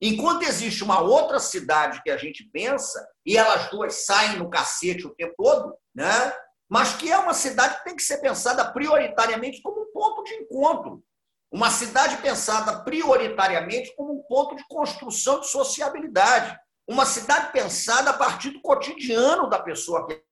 Enquanto 0.01 0.43
existe 0.43 0.83
uma 0.83 0.99
outra 0.99 1.39
cidade 1.39 2.01
que 2.03 2.11
a 2.11 2.17
gente 2.17 2.43
pensa, 2.51 3.07
e 3.25 3.37
elas 3.37 3.69
duas 3.69 4.05
saem 4.05 4.37
no 4.37 4.49
cacete 4.49 5.07
o 5.07 5.15
tempo 5.15 5.33
todo, 5.37 5.75
né? 5.95 6.33
mas 6.69 6.93
que 6.93 7.11
é 7.11 7.17
uma 7.17 7.33
cidade 7.33 7.77
que 7.77 7.83
tem 7.83 7.95
que 7.95 8.03
ser 8.03 8.17
pensada 8.17 8.69
prioritariamente 8.71 9.61
como 9.61 9.81
um 9.81 9.91
ponto 9.91 10.23
de 10.23 10.33
encontro 10.35 11.03
uma 11.51 11.69
cidade 11.69 12.17
pensada 12.21 12.79
prioritariamente 12.79 13.93
como 13.95 14.13
um 14.13 14.23
ponto 14.23 14.55
de 14.55 14.65
construção 14.69 15.41
de 15.41 15.47
sociabilidade. 15.47 16.57
Uma 16.87 17.05
cidade 17.05 17.51
pensada 17.51 18.11
a 18.11 18.13
partir 18.13 18.51
do 18.51 18.61
cotidiano 18.61 19.49
da 19.49 19.59
pessoa 19.59 20.07
que 20.07 20.23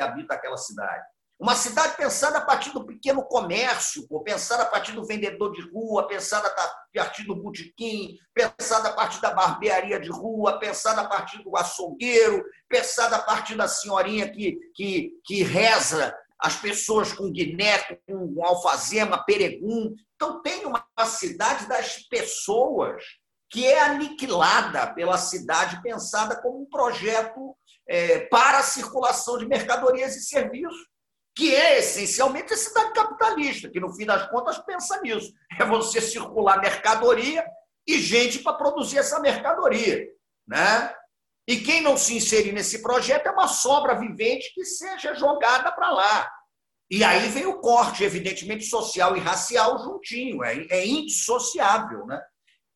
habita 0.00 0.34
aquela 0.34 0.56
cidade. 0.56 1.04
Uma 1.38 1.54
cidade 1.54 1.96
pensada 1.96 2.38
a 2.38 2.40
partir 2.40 2.72
do 2.72 2.84
pequeno 2.84 3.24
comércio, 3.24 4.06
pensada 4.24 4.64
a 4.64 4.66
partir 4.66 4.92
do 4.92 5.04
vendedor 5.04 5.52
de 5.52 5.62
rua, 5.70 6.06
pensada 6.08 6.48
a 6.48 6.98
partir 6.98 7.24
do 7.24 7.36
botequim, 7.36 8.16
pensada 8.34 8.88
a 8.88 8.92
partir 8.92 9.20
da 9.20 9.32
barbearia 9.32 10.00
de 10.00 10.10
rua, 10.10 10.58
pensada 10.58 11.02
a 11.02 11.08
partir 11.08 11.42
do 11.44 11.56
açougueiro, 11.56 12.44
pensada 12.68 13.16
a 13.16 13.22
partir 13.22 13.56
da 13.56 13.68
senhorinha 13.68 14.28
que, 14.30 14.58
que, 14.74 15.12
que 15.24 15.44
reza 15.44 16.12
as 16.40 16.56
pessoas 16.56 17.12
com 17.12 17.30
guiné, 17.30 17.78
com 18.06 18.44
alfazema, 18.44 19.24
peregum. 19.24 19.94
Então, 20.14 20.40
tem 20.42 20.64
uma 20.64 20.84
cidade 21.06 21.66
das 21.66 21.98
pessoas 22.08 23.02
que 23.50 23.66
é 23.66 23.80
aniquilada 23.80 24.92
pela 24.94 25.16
cidade 25.16 25.82
pensada 25.82 26.40
como 26.40 26.62
um 26.62 26.68
projeto 26.68 27.56
é, 27.88 28.20
para 28.26 28.58
a 28.58 28.62
circulação 28.62 29.38
de 29.38 29.46
mercadorias 29.46 30.16
e 30.16 30.22
serviços 30.22 30.86
que 31.38 31.54
é 31.54 31.78
essencialmente 31.78 32.52
a 32.52 32.56
cidade 32.56 32.92
capitalista, 32.92 33.70
que 33.70 33.78
no 33.78 33.94
fim 33.94 34.04
das 34.04 34.28
contas 34.28 34.58
pensa 34.58 35.00
nisso. 35.00 35.32
É 35.56 35.64
você 35.64 36.00
circular 36.00 36.60
mercadoria 36.60 37.46
e 37.86 38.00
gente 38.00 38.40
para 38.40 38.54
produzir 38.54 38.98
essa 38.98 39.20
mercadoria. 39.20 40.04
Né? 40.48 40.92
E 41.48 41.56
quem 41.56 41.80
não 41.80 41.96
se 41.96 42.14
inserir 42.14 42.52
nesse 42.52 42.82
projeto 42.82 43.26
é 43.26 43.30
uma 43.30 43.48
sobra 43.48 43.98
vivente 43.98 44.52
que 44.54 44.66
seja 44.66 45.14
jogada 45.14 45.72
para 45.72 45.90
lá. 45.90 46.30
E 46.90 47.02
aí 47.02 47.26
vem 47.30 47.46
o 47.46 47.58
corte, 47.58 48.04
evidentemente, 48.04 48.66
social 48.66 49.16
e 49.16 49.20
racial 49.20 49.82
juntinho, 49.82 50.44
é, 50.44 50.66
é 50.68 50.86
indissociável. 50.86 52.04
Né? 52.04 52.20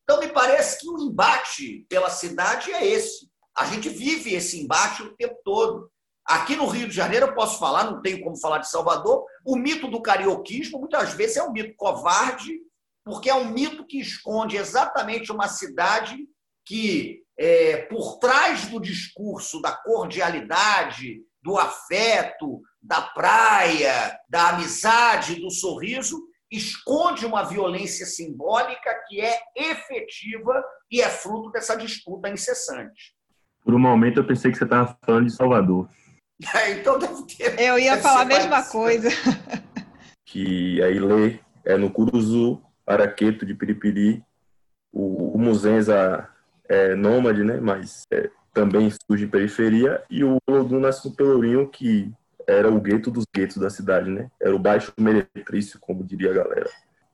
Então, 0.03 0.19
me 0.19 0.27
parece 0.27 0.79
que 0.79 0.89
o 0.89 0.99
embate 0.99 1.85
pela 1.87 2.09
cidade 2.09 2.71
é 2.71 2.83
esse. 2.83 3.29
A 3.55 3.65
gente 3.65 3.89
vive 3.89 4.33
esse 4.33 4.59
embate 4.59 5.03
o 5.03 5.15
tempo 5.15 5.35
todo. 5.45 5.91
Aqui 6.25 6.55
no 6.55 6.67
Rio 6.67 6.87
de 6.87 6.95
Janeiro, 6.95 7.27
eu 7.27 7.35
posso 7.35 7.59
falar, 7.59 7.83
não 7.83 8.01
tenho 8.01 8.23
como 8.23 8.39
falar 8.39 8.57
de 8.57 8.69
Salvador, 8.69 9.23
o 9.45 9.55
mito 9.55 9.87
do 9.87 10.01
carioquismo 10.01 10.79
muitas 10.79 11.13
vezes 11.13 11.37
é 11.37 11.43
um 11.43 11.51
mito 11.51 11.75
covarde, 11.75 12.59
porque 13.03 13.29
é 13.29 13.35
um 13.35 13.51
mito 13.51 13.85
que 13.85 13.99
esconde 13.99 14.57
exatamente 14.57 15.31
uma 15.31 15.47
cidade 15.47 16.17
que, 16.65 17.22
é, 17.37 17.77
por 17.83 18.19
trás 18.19 18.67
do 18.67 18.79
discurso 18.79 19.61
da 19.61 19.71
cordialidade, 19.71 21.21
do 21.41 21.57
afeto, 21.57 22.61
da 22.81 23.01
praia, 23.01 24.17
da 24.29 24.49
amizade, 24.49 25.41
do 25.41 25.49
sorriso, 25.49 26.21
esconde 26.51 27.25
uma 27.25 27.43
violência 27.43 28.05
simbólica 28.05 28.93
que 29.07 29.19
é 29.19 29.39
efetiva 29.55 30.63
e 30.89 31.01
é 31.01 31.09
fruto 31.09 31.51
dessa 31.51 31.75
disputa 31.75 32.29
incessante. 32.29 33.15
Por 33.63 33.73
um 33.73 33.79
momento 33.79 34.19
eu 34.19 34.27
pensei 34.27 34.51
que 34.51 34.57
você 34.57 34.63
estava 34.63 34.97
falando 35.03 35.25
de 35.25 35.35
Salvador. 35.35 35.89
então 36.69 36.99
deve 36.99 37.25
ter. 37.25 37.59
Eu 37.59 37.79
ia 37.79 37.97
falar 37.97 38.21
a 38.21 38.25
mesma 38.25 38.63
coisa. 38.63 39.09
Que 40.25 40.81
aí 40.81 40.97
lê 40.97 41.39
é 41.63 41.77
no 41.77 41.91
Curuzu, 41.91 42.59
Araqueto 42.87 43.45
de 43.45 43.53
Piripiri, 43.53 44.23
o, 44.91 45.35
o 45.35 45.37
Muzenza 45.37 46.27
é 46.67 46.95
nômade, 46.95 47.43
né? 47.43 47.59
Mas 47.61 48.03
é, 48.11 48.29
também 48.53 48.89
surge 48.89 49.25
em 49.25 49.29
periferia, 49.29 50.01
e 50.09 50.23
o 50.23 50.37
Olodum 50.47 50.79
nasce 50.79 51.07
no 51.07 51.15
Pelourinho, 51.15 51.67
que 51.67 52.11
era 52.47 52.69
o 52.69 52.79
gueto 52.79 53.09
dos 53.09 53.25
guetos 53.33 53.57
da 53.57 53.69
cidade, 53.69 54.09
né? 54.09 54.29
Era 54.41 54.55
o 54.55 54.59
baixo 54.59 54.91
meretrício, 54.99 55.79
como 55.79 56.03
diria 56.03 56.31
a 56.31 56.33
galera. 56.33 56.69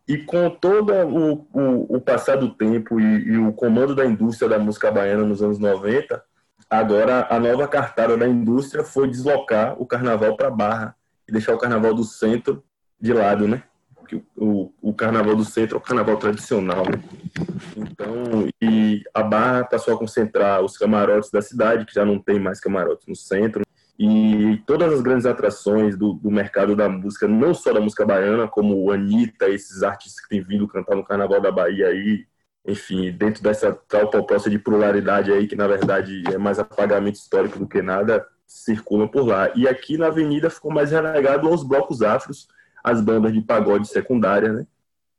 E 0.08 0.18
com 0.18 0.50
todo 0.50 0.91
o, 0.91 1.47
o, 1.54 1.97
o 1.97 2.02
passar 2.02 2.36
do 2.38 2.50
tempo 2.50 3.00
e, 3.00 3.04
e, 3.04 3.38
o 3.38 3.54
comando 3.54 3.93
da 3.93 4.06
indústria 4.06 4.50
da 4.50 4.58
música 4.58 4.89
baiana 4.89 5.24
nos 5.24 5.41
anos 5.43 5.60
90, 5.60 6.24
Agora, 6.70 7.26
a 7.32 7.39
nova 7.39 7.68
cartada 7.68 8.16
da 8.16 8.28
indústria 8.28 8.84
foi 8.84 9.10
deslocar 9.10 9.82
o 9.82 9.88
carnaval 9.88 10.38
para 10.38 10.52
Barra 10.52 10.95
e 11.28 11.32
deixar 11.32 11.56
o 11.56 11.58
carnaval 11.58 11.95
do 11.95 12.04
centro 12.04 12.64
de 13.02 13.12
lado, 13.12 13.47
né? 13.47 13.64
Porque 14.10 14.26
o, 14.36 14.74
o 14.82 14.93
carnaval 14.93 15.36
do 15.36 15.45
centro 15.45 15.76
é 15.76 15.78
o 15.78 15.82
carnaval 15.82 16.18
tradicional? 16.18 16.84
Então, 17.78 18.47
e 18.60 19.03
a 19.14 19.22
Barra 19.22 19.64
passou 19.64 19.93
a 19.93 19.97
concentrar 19.97 20.64
os 20.64 20.76
camarotes 20.76 21.30
da 21.30 21.41
cidade, 21.41 21.86
que 21.86 21.93
já 21.93 22.03
não 22.03 22.18
tem 22.18 22.39
mais 22.39 22.60
camarotes 22.60 23.05
no 23.07 23.16
centro, 23.16 23.62
e 23.99 24.60
todas 24.66 24.91
as 24.91 25.01
grandes 25.01 25.26
atrações 25.28 25.95
do, 25.95 26.14
do, 26.14 26.32
mercado 26.32 26.76
da 26.76 26.89
música, 26.89 27.28
não 27.28 27.53
só 27.53 27.72
da 27.72 27.82
música 27.82 28.05
baiana, 28.05 28.47
como 28.47 28.91
Anitta, 28.91 29.47
esses 29.49 29.84
artistas 29.84 30.24
que 30.24 30.30
têm 30.30 30.41
vindo 30.41 30.68
cantar 30.68 30.95
no 30.95 31.03
Carnaval 31.03 31.41
da 31.41 31.51
Bahia 31.51 31.88
aí, 31.88 32.26
enfim, 32.66 33.12
dentro 33.12 33.43
dessa 33.43 33.74
tal 33.88 34.10
proposta 34.10 34.49
de 34.49 34.57
pluralidade 34.57 35.32
aí, 35.32 35.47
que 35.47 35.55
na 35.55 35.68
verdade 35.68 36.24
é 36.32 36.38
mais 36.38 36.57
apagamento 36.57 37.18
histórico 37.18 37.60
do 37.60 37.68
que 37.68 37.82
nada, 37.82 38.26
circulam 38.47 39.07
por 39.07 39.28
lá. 39.28 39.51
E 39.53 39.68
aqui 39.68 39.97
na 39.97 40.07
avenida 40.07 40.49
ficou 40.49 40.72
mais 40.72 40.91
relegado 40.91 41.47
aos 41.47 41.64
blocos 41.64 42.01
afros, 42.01 42.47
as 42.84 43.02
bandas 43.02 43.34
de 43.34 43.42
pagode 43.42 43.88
secundária, 43.88 44.54
né? 44.54 44.68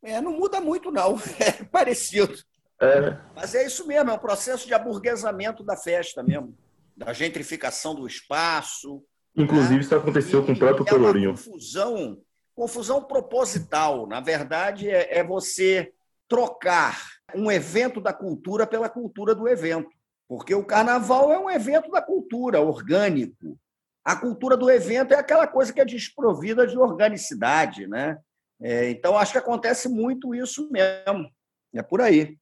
É, 0.03 0.21
não 0.21 0.33
muda 0.33 0.61
muito, 0.61 0.91
não. 0.91 1.19
É 1.39 1.65
parecido. 1.65 2.35
É. 2.81 3.17
Mas 3.37 3.55
é 3.55 3.67
isso 3.67 3.87
mesmo, 3.87 4.11
é 4.11 4.15
um 4.15 4.19
processo 4.19 4.67
de 4.67 4.73
aburguesamento 4.73 5.63
da 5.63 5.77
festa 5.77 6.23
mesmo, 6.23 6.57
da 6.97 7.13
gentrificação 7.13 7.95
do 7.95 8.07
espaço. 8.07 9.03
Inclusive, 9.37 9.75
né? 9.75 9.81
isso 9.81 9.95
aconteceu 9.95 10.43
e, 10.43 10.47
com 10.47 10.53
o 10.53 10.59
próprio 10.59 10.87
é 10.87 10.91
Pelourinho. 10.91 11.31
confusão, 11.33 12.19
confusão 12.55 13.03
proposital. 13.03 14.07
Na 14.07 14.21
verdade, 14.21 14.89
é, 14.89 15.19
é 15.19 15.23
você 15.23 15.93
trocar 16.27 16.99
um 17.35 17.51
evento 17.51 18.01
da 18.01 18.13
cultura 18.13 18.67
pela 18.67 18.89
cultura 18.89 19.35
do 19.35 19.47
evento. 19.47 19.91
Porque 20.27 20.55
o 20.55 20.65
carnaval 20.65 21.33
é 21.33 21.39
um 21.39 21.51
evento 21.51 21.91
da 21.91 22.01
cultura, 22.01 22.61
orgânico. 22.61 23.59
A 24.05 24.17
cultura 24.17 24.57
do 24.57 24.71
evento 24.71 25.13
é 25.13 25.19
aquela 25.19 25.47
coisa 25.47 25.73
que 25.73 25.81
é 25.81 25.85
desprovida 25.85 26.67
de 26.67 26.79
organicidade. 26.79 27.87
Né? 27.87 28.19
É, 28.61 28.91
então, 28.91 29.17
acho 29.17 29.33
que 29.33 29.39
acontece 29.39 29.89
muito 29.89 30.35
isso 30.35 30.71
mesmo. 30.71 31.31
É 31.75 31.83
por 31.83 32.01
aí. 32.01 32.37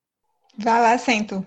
Vai 0.57 0.81
lá, 0.81 0.97
Sento. 0.99 1.45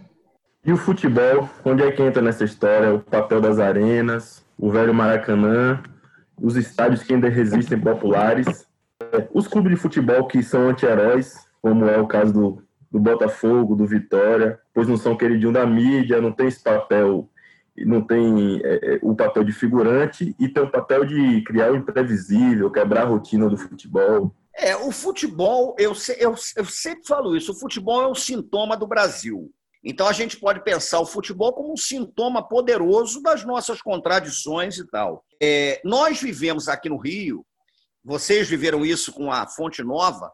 E 0.63 0.71
o 0.71 0.77
futebol? 0.77 1.49
Onde 1.65 1.83
é 1.83 1.91
que 1.91 2.01
entra 2.01 2.21
nessa 2.21 2.43
história? 2.43 2.93
O 2.93 2.99
papel 2.99 3.41
das 3.41 3.59
arenas, 3.59 4.45
o 4.57 4.69
velho 4.69 4.93
Maracanã, 4.93 5.81
os 6.39 6.55
estádios 6.55 7.03
que 7.03 7.13
ainda 7.13 7.29
resistem 7.29 7.79
populares, 7.79 8.67
é, 9.01 9.27
os 9.33 9.47
clubes 9.47 9.71
de 9.71 9.77
futebol 9.77 10.27
que 10.27 10.43
são 10.43 10.69
anti-heróis, 10.69 11.35
como 11.61 11.85
é 11.85 11.99
o 11.99 12.07
caso 12.07 12.31
do 12.31 12.63
do 12.91 12.99
Botafogo, 12.99 13.75
do 13.75 13.85
Vitória, 13.85 14.59
pois 14.73 14.87
não 14.87 14.97
são 14.97 15.15
queridinhos 15.15 15.53
da 15.53 15.65
mídia, 15.65 16.19
não 16.19 16.31
tem 16.31 16.47
esse 16.47 16.61
papel, 16.61 17.29
não 17.85 18.01
tem 18.01 18.61
é, 18.63 18.95
é, 18.95 18.99
o 19.01 19.15
papel 19.15 19.43
de 19.43 19.51
figurante 19.51 20.35
e 20.39 20.47
tem 20.49 20.63
o 20.63 20.71
papel 20.71 21.05
de 21.05 21.43
criar 21.43 21.71
o 21.71 21.75
imprevisível, 21.75 22.71
quebrar 22.71 23.03
a 23.03 23.09
rotina 23.09 23.49
do 23.49 23.57
futebol. 23.57 24.35
É, 24.55 24.75
o 24.75 24.91
futebol, 24.91 25.75
eu, 25.79 25.93
eu, 26.17 26.35
eu 26.55 26.65
sempre 26.65 27.05
falo 27.07 27.35
isso, 27.35 27.51
o 27.51 27.59
futebol 27.59 28.01
é 28.01 28.07
um 28.07 28.15
sintoma 28.15 28.75
do 28.75 28.87
Brasil. 28.87 29.51
Então 29.83 30.07
a 30.07 30.13
gente 30.13 30.37
pode 30.37 30.63
pensar 30.63 30.99
o 30.99 31.05
futebol 31.05 31.53
como 31.53 31.73
um 31.73 31.77
sintoma 31.77 32.47
poderoso 32.47 33.21
das 33.21 33.43
nossas 33.43 33.81
contradições 33.81 34.77
e 34.77 34.85
tal. 34.87 35.25
É, 35.41 35.81
nós 35.83 36.21
vivemos 36.21 36.67
aqui 36.67 36.87
no 36.87 36.97
Rio, 36.97 37.45
vocês 38.03 38.47
viveram 38.47 38.85
isso 38.85 39.11
com 39.11 39.31
a 39.31 39.47
Fonte 39.47 39.83
Nova, 39.83 40.31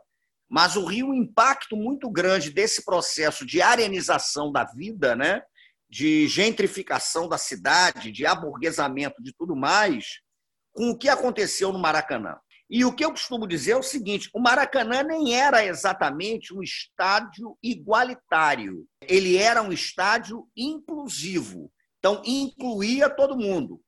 mas 0.50 0.76
o 0.76 0.86
Rio, 0.86 1.08
um 1.08 1.14
impacto 1.14 1.76
muito 1.76 2.10
grande 2.10 2.50
desse 2.50 2.84
processo 2.84 3.46
de 3.46 3.62
arenização 3.62 4.52
da 4.52 4.64
vida, 4.64 5.16
né? 5.16 5.42
De 5.90 6.28
gentrificação 6.28 7.28
da 7.28 7.38
cidade, 7.38 8.12
de 8.12 8.26
aburguesamento, 8.26 9.22
de 9.22 9.34
tudo 9.34 9.56
mais, 9.56 10.20
com 10.74 10.92
o 10.92 10.98
que 10.98 11.10
aconteceu 11.10 11.72
no 11.72 11.80
Maracanã. 11.80 12.38
E 12.70 12.84
o 12.84 12.94
que 12.94 13.06
eu 13.06 13.12
costumo 13.12 13.48
dizer 13.48 13.72
é 13.72 13.78
o 13.78 13.84
seguinte: 13.84 14.30
o 14.34 14.40
Maracanã 14.40 15.02
nem 15.04 15.34
era 15.34 15.66
exatamente 15.66 16.54
um 16.54 16.62
estádio 16.62 17.58
igualitário, 17.64 18.86
ele 19.02 19.38
era 19.38 19.62
um 19.62 19.72
estádio 19.72 20.48
inclusivo. 20.56 21.72
Então, 22.00 22.22
incluía 22.26 23.10
todo 23.10 23.38
mundo. 23.38 23.82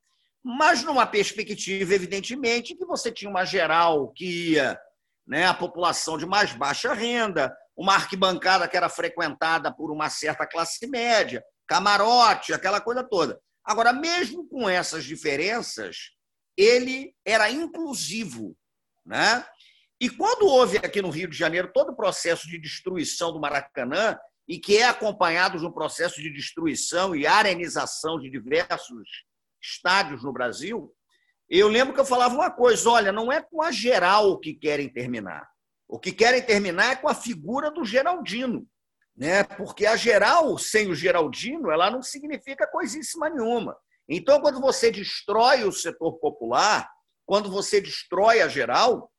Mas 0.43 0.84
numa 0.84 1.06
perspectiva, 1.06 1.93
evidentemente, 1.93 2.76
que 2.76 2.86
você 2.86 3.12
tinha 3.12 3.30
uma 3.30 3.45
geral 3.45 4.12
que 4.14 4.54
ia 4.54 4.80
né, 5.28 5.45
a 5.45 5.54
população 5.54 6.18
de 6.18 6.26
mais 6.26 6.54
baixa 6.54 6.93
renda, 6.93 7.56
uma 7.78 7.93
arquibancada 7.93 8.68
que 8.68 8.76
era 8.76 8.89
frequentada 8.89 9.72
por 9.72 9.91
uma 9.91 10.10
certa 10.10 10.47
classe 10.47 10.88
média, 10.88 11.43
camarote, 11.70 12.51
aquela 12.51 12.82
coisa 12.82 13.03
toda. 13.03 13.39
Agora, 13.63 13.93
mesmo 13.93 14.47
com 14.49 14.67
essas 14.67 15.05
diferenças, 15.05 16.15
ele 16.57 17.13
era 17.24 17.51
inclusivo. 17.51 18.57
Né? 19.05 19.45
E 20.01 20.09
quando 20.09 20.47
houve 20.47 20.78
aqui 20.78 20.99
no 20.99 21.11
Rio 21.11 21.30
de 21.30 21.38
Janeiro 21.38 21.72
todo 21.72 21.91
o 21.91 21.95
processo 21.95 22.47
de 22.47 22.57
destruição 22.57 23.32
do 23.32 23.39
Maracanã, 23.39 24.17
e 24.47 24.57
que 24.57 24.78
é 24.78 24.86
acompanhado 24.86 25.59
de 25.59 25.65
um 25.65 25.72
processo 25.72 26.20
de 26.20 26.34
destruição 26.34 27.15
e 27.15 27.28
arenização 27.28 28.20
de 28.20 28.32
diversos 28.32 29.07
estádios 29.61 30.24
no 30.24 30.34
Brasil, 30.34 30.91
eu 31.47 31.67
lembro 31.67 31.93
que 31.93 31.99
eu 31.99 32.05
falava 32.05 32.34
uma 32.34 32.49
coisa: 32.49 32.89
olha, 32.89 33.11
não 33.11 33.32
é 33.32 33.41
com 33.41 33.61
a 33.61 33.72
geral 33.72 34.39
que 34.39 34.55
querem 34.55 34.89
terminar. 34.89 35.47
O 35.88 35.99
que 35.99 36.11
querem 36.11 36.41
terminar 36.41 36.93
é 36.93 36.95
com 36.95 37.07
a 37.07 37.13
figura 37.13 37.70
do 37.70 37.86
Geraldino. 37.86 38.67
Né? 39.20 39.43
Porque 39.43 39.86
a 39.86 39.97
geral, 39.97 40.57
sem 40.57 40.89
o 40.89 40.95
Geraldino, 40.95 41.70
ela 41.70 41.91
não 41.91 42.01
significa 42.01 42.65
coisíssima 42.65 43.30
nenhuma. 43.30 43.76
Então, 44.07 44.39
quando 44.39 44.61
você 44.61 44.89
destrói 44.89 45.65
o 45.65 45.74
setor 45.74 46.13
popular, 46.20 46.89
quando 47.26 47.51
você 47.51 47.82
destrói 47.82 48.41
a 48.41 48.47
geral, 48.47 49.11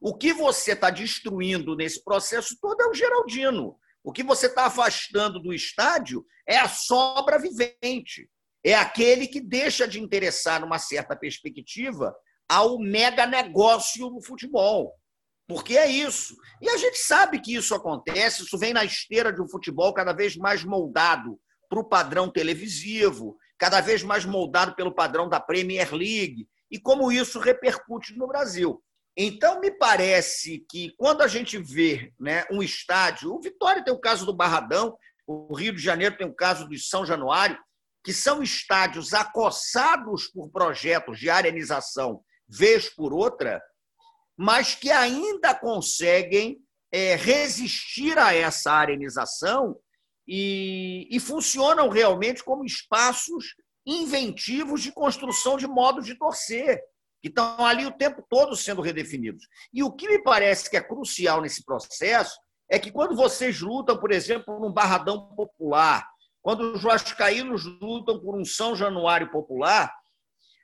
o 0.00 0.16
que 0.16 0.32
você 0.32 0.72
está 0.72 0.88
destruindo 0.88 1.76
nesse 1.76 2.02
processo 2.02 2.56
todo 2.60 2.80
é 2.80 2.86
o 2.88 2.94
Geraldino. 2.94 3.78
O 4.02 4.10
que 4.10 4.22
você 4.22 4.46
está 4.46 4.64
afastando 4.64 5.38
do 5.38 5.52
estádio 5.52 6.24
é 6.48 6.56
a 6.56 6.68
sobra 6.68 7.38
vivente. 7.38 8.28
É 8.64 8.74
aquele 8.74 9.26
que 9.26 9.40
deixa 9.40 9.86
de 9.86 10.00
interessar, 10.00 10.60
numa 10.60 10.78
certa 10.78 11.14
perspectiva, 11.14 12.16
ao 12.48 12.78
mega 12.78 13.26
negócio 13.26 14.08
do 14.08 14.22
futebol. 14.22 14.94
Porque 15.48 15.76
é 15.76 15.90
isso. 15.90 16.36
E 16.60 16.68
a 16.68 16.76
gente 16.76 16.98
sabe 16.98 17.40
que 17.40 17.54
isso 17.54 17.74
acontece, 17.74 18.42
isso 18.42 18.58
vem 18.58 18.72
na 18.72 18.84
esteira 18.84 19.32
de 19.32 19.42
um 19.42 19.48
futebol 19.48 19.92
cada 19.92 20.12
vez 20.12 20.36
mais 20.36 20.64
moldado 20.64 21.38
para 21.68 21.80
o 21.80 21.88
padrão 21.88 22.30
televisivo, 22.30 23.36
cada 23.58 23.80
vez 23.80 24.02
mais 24.02 24.24
moldado 24.24 24.74
pelo 24.74 24.94
padrão 24.94 25.28
da 25.28 25.40
Premier 25.40 25.92
League, 25.94 26.46
e 26.70 26.78
como 26.78 27.12
isso 27.12 27.38
repercute 27.38 28.16
no 28.16 28.26
Brasil. 28.26 28.82
Então, 29.16 29.60
me 29.60 29.70
parece 29.70 30.64
que 30.70 30.94
quando 30.96 31.22
a 31.22 31.28
gente 31.28 31.58
vê 31.58 32.12
né, 32.18 32.44
um 32.50 32.62
estádio, 32.62 33.34
o 33.34 33.40
Vitória 33.40 33.84
tem 33.84 33.92
o 33.92 34.00
caso 34.00 34.24
do 34.24 34.34
Barradão, 34.34 34.96
o 35.26 35.54
Rio 35.54 35.74
de 35.74 35.82
Janeiro 35.82 36.16
tem 36.16 36.26
o 36.26 36.34
caso 36.34 36.66
do 36.66 36.78
São 36.78 37.04
Januário, 37.04 37.58
que 38.04 38.12
são 38.12 38.42
estádios 38.42 39.14
acossados 39.14 40.26
por 40.28 40.50
projetos 40.50 41.18
de 41.18 41.30
arenização, 41.30 42.22
vez 42.48 42.88
por 42.88 43.12
outra, 43.12 43.62
mas 44.36 44.74
que 44.74 44.90
ainda 44.90 45.54
conseguem 45.54 46.58
é, 46.90 47.16
resistir 47.16 48.18
a 48.18 48.34
essa 48.34 48.72
arenização 48.72 49.76
e, 50.26 51.08
e 51.10 51.18
funcionam 51.18 51.88
realmente 51.88 52.44
como 52.44 52.64
espaços 52.64 53.54
inventivos 53.86 54.82
de 54.82 54.92
construção 54.92 55.56
de 55.56 55.66
modos 55.66 56.06
de 56.06 56.16
torcer 56.16 56.80
que 57.22 57.28
estão 57.28 57.64
ali 57.64 57.86
o 57.86 57.92
tempo 57.92 58.24
todo 58.28 58.56
sendo 58.56 58.82
redefinidos. 58.82 59.46
E 59.72 59.82
o 59.82 59.92
que 59.92 60.08
me 60.08 60.20
parece 60.22 60.68
que 60.68 60.76
é 60.76 60.80
crucial 60.80 61.40
nesse 61.40 61.64
processo 61.64 62.36
é 62.68 62.78
que 62.78 62.90
quando 62.90 63.14
vocês 63.14 63.60
lutam, 63.60 63.96
por 63.96 64.10
exemplo, 64.10 64.58
num 64.58 64.72
barradão 64.72 65.28
popular, 65.36 66.04
quando 66.42 66.72
os 66.72 66.82
vascaínos 66.82 67.64
lutam 67.80 68.18
por 68.20 68.36
um 68.36 68.44
São 68.44 68.74
Januário 68.74 69.30
popular, 69.30 69.94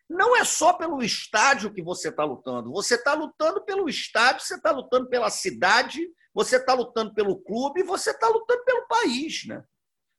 não 0.09 0.37
é 0.37 0.45
só 0.45 0.73
pelo 0.73 1.03
estádio 1.03 1.73
que 1.73 1.83
você 1.83 2.09
está 2.09 2.25
lutando. 2.25 2.71
Você 2.73 2.95
está 2.95 3.15
lutando 3.15 3.65
pelo 3.65 3.89
estádio, 3.89 4.41
você 4.45 4.55
está 4.55 4.71
lutando 4.71 5.09
pela 5.09 5.31
cidade, 5.31 6.01
você 6.33 6.57
está 6.57 6.73
lutando 6.73 7.13
pelo 7.13 7.39
clube, 7.39 7.83
você 7.83 8.11
está 8.11 8.29
lutando 8.29 8.65
pelo 8.65 8.87
país. 8.87 9.45
Né? 9.47 9.63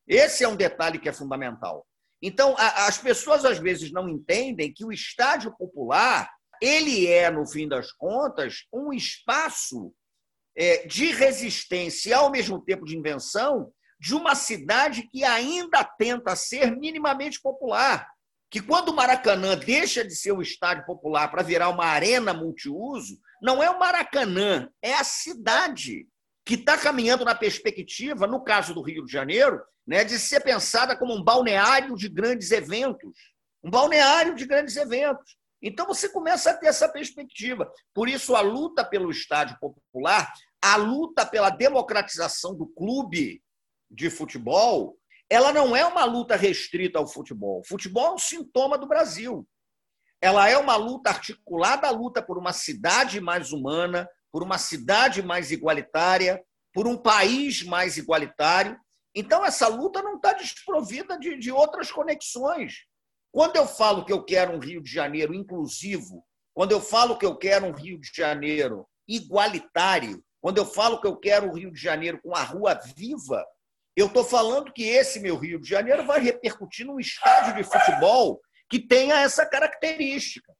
Esse 0.08 0.44
é 0.44 0.48
um 0.48 0.56
detalhe 0.56 1.00
que 1.00 1.10
é 1.10 1.14
fundamental. 1.14 1.86
Então, 2.22 2.56
as 2.58 2.98
pessoas 2.98 3.46
às 3.46 3.58
vezes 3.58 3.92
não 3.92 4.10
entendem 4.10 4.74
que 4.74 4.86
o 4.86 4.92
estádio 4.92 5.56
popular 5.58 6.30
ele 6.62 7.08
é, 7.08 7.32
no 7.32 7.48
fim 7.48 7.68
das 7.68 7.92
contas, 7.92 8.66
um 8.72 8.92
espaço 8.92 9.94
é, 10.56 10.86
de 10.86 11.12
resistência 11.12 12.10
e, 12.10 12.14
ao 12.14 12.30
mesmo 12.30 12.60
tempo, 12.62 12.86
de 12.86 12.98
invenção 12.98 13.72
de 14.00 14.14
uma 14.14 14.36
cidade 14.36 15.08
que 15.08 15.24
ainda 15.24 15.84
tenta 15.84 16.36
ser 16.36 16.76
minimamente 16.76 17.42
popular. 17.42 18.08
Que 18.50 18.62
quando 18.62 18.90
o 18.90 18.96
Maracanã 18.96 19.58
deixa 19.58 20.04
de 20.04 20.16
ser 20.16 20.32
um 20.32 20.42
estádio 20.42 20.86
popular 20.86 21.30
para 21.30 21.44
virar 21.44 21.70
uma 21.70 21.86
arena 21.86 22.34
multiuso, 22.34 23.20
não 23.42 23.62
é 23.62 23.70
o 23.70 23.80
Maracanã, 23.80 24.70
é 24.82 24.94
a 24.94 25.04
cidade 25.04 26.08
que 26.46 26.56
está 26.56 26.78
caminhando 26.78 27.24
na 27.24 27.36
perspectiva, 27.36 28.26
no 28.26 28.44
caso 28.44 28.74
do 28.74 28.82
Rio 28.82 29.06
de 29.06 29.12
Janeiro, 29.12 29.62
né, 29.86 30.04
de 30.04 30.18
ser 30.18 30.42
pensada 30.42 30.98
como 30.98 31.16
um 31.16 31.24
balneário 31.24 31.96
de 31.96 32.10
grandes 32.10 32.52
eventos. 32.52 33.14
Um 33.64 33.70
balneário 33.70 34.36
de 34.36 34.46
grandes 34.46 34.76
eventos. 34.76 35.38
Então 35.62 35.86
você 35.86 36.10
começa 36.10 36.52
a 36.52 36.58
ter 36.58 36.68
essa 36.68 36.88
perspectiva. 36.88 37.72
Por 37.94 38.08
isso, 38.08 38.36
a 38.36 38.42
luta 38.42 38.84
pelo 38.84 39.12
estádio 39.12 39.58
popular, 39.60 40.32
a 40.62 40.76
luta 40.76 41.26
pela 41.26 41.50
democratização 41.50 42.56
do 42.56 42.68
clube 42.68 43.42
de 43.90 44.10
futebol, 44.10 44.98
ela 45.30 45.54
não 45.54 45.76
é 45.76 45.86
uma 45.86 46.04
luta 46.06 46.36
restrita 46.36 46.98
ao 46.98 47.08
futebol. 47.08 47.60
O 47.60 47.68
futebol 47.68 48.08
é 48.08 48.14
um 48.14 48.18
sintoma 48.18 48.78
do 48.78 48.88
Brasil. 48.88 49.48
Ela 50.22 50.50
é 50.50 50.58
uma 50.58 50.76
luta 50.76 51.12
articulada 51.12 51.88
à 51.88 51.92
luta 51.92 52.22
por 52.22 52.38
uma 52.38 52.52
cidade 52.52 53.22
mais 53.22 53.52
humana, 53.52 54.10
por 54.32 54.44
uma 54.44 54.58
cidade 54.58 55.22
mais 55.22 55.52
igualitária, 55.52 56.44
por 56.74 56.88
um 56.88 56.98
país 56.98 57.64
mais 57.64 57.98
igualitário. 57.98 58.78
Então, 59.16 59.46
essa 59.46 59.68
luta 59.68 60.02
não 60.02 60.16
está 60.16 60.34
desprovida 60.34 61.18
de, 61.18 61.38
de 61.38 61.52
outras 61.52 61.92
conexões. 61.92 62.86
Quando 63.32 63.56
eu 63.56 63.68
falo 63.68 64.04
que 64.04 64.12
eu 64.12 64.24
quero 64.24 64.54
um 64.54 64.60
Rio 64.60 64.82
de 64.82 64.92
Janeiro 64.92 65.34
inclusivo, 65.34 66.26
quando 66.54 66.72
eu 66.72 66.82
falo 66.82 67.18
que 67.18 67.26
eu 67.26 67.38
quero 67.38 67.68
um 67.68 67.72
Rio 67.72 68.00
de 68.00 68.12
Janeiro 68.14 68.88
igualitário, 69.08 70.24
quando 70.42 70.58
eu 70.58 70.66
falo 70.66 71.00
que 71.00 71.08
eu 71.08 71.16
quero 71.16 71.48
um 71.48 71.54
Rio 71.54 71.72
de 71.72 71.80
Janeiro 71.80 72.20
com 72.22 72.36
a 72.36 72.44
rua 72.44 72.80
viva, 72.96 73.46
eu 74.00 74.08
estou 74.08 74.24
falando 74.24 74.72
que 74.72 74.84
esse 74.84 75.20
meu 75.20 75.38
Rio 75.38 75.60
de 75.60 75.68
Janeiro 75.68 76.06
vai 76.06 76.20
repercutir 76.20 76.86
num 76.86 77.00
estádio 77.00 77.56
de 77.56 77.64
futebol 77.64 78.40
que 78.70 78.80
tenha 78.80 79.22
essa 79.22 79.46
característica. 79.46 80.54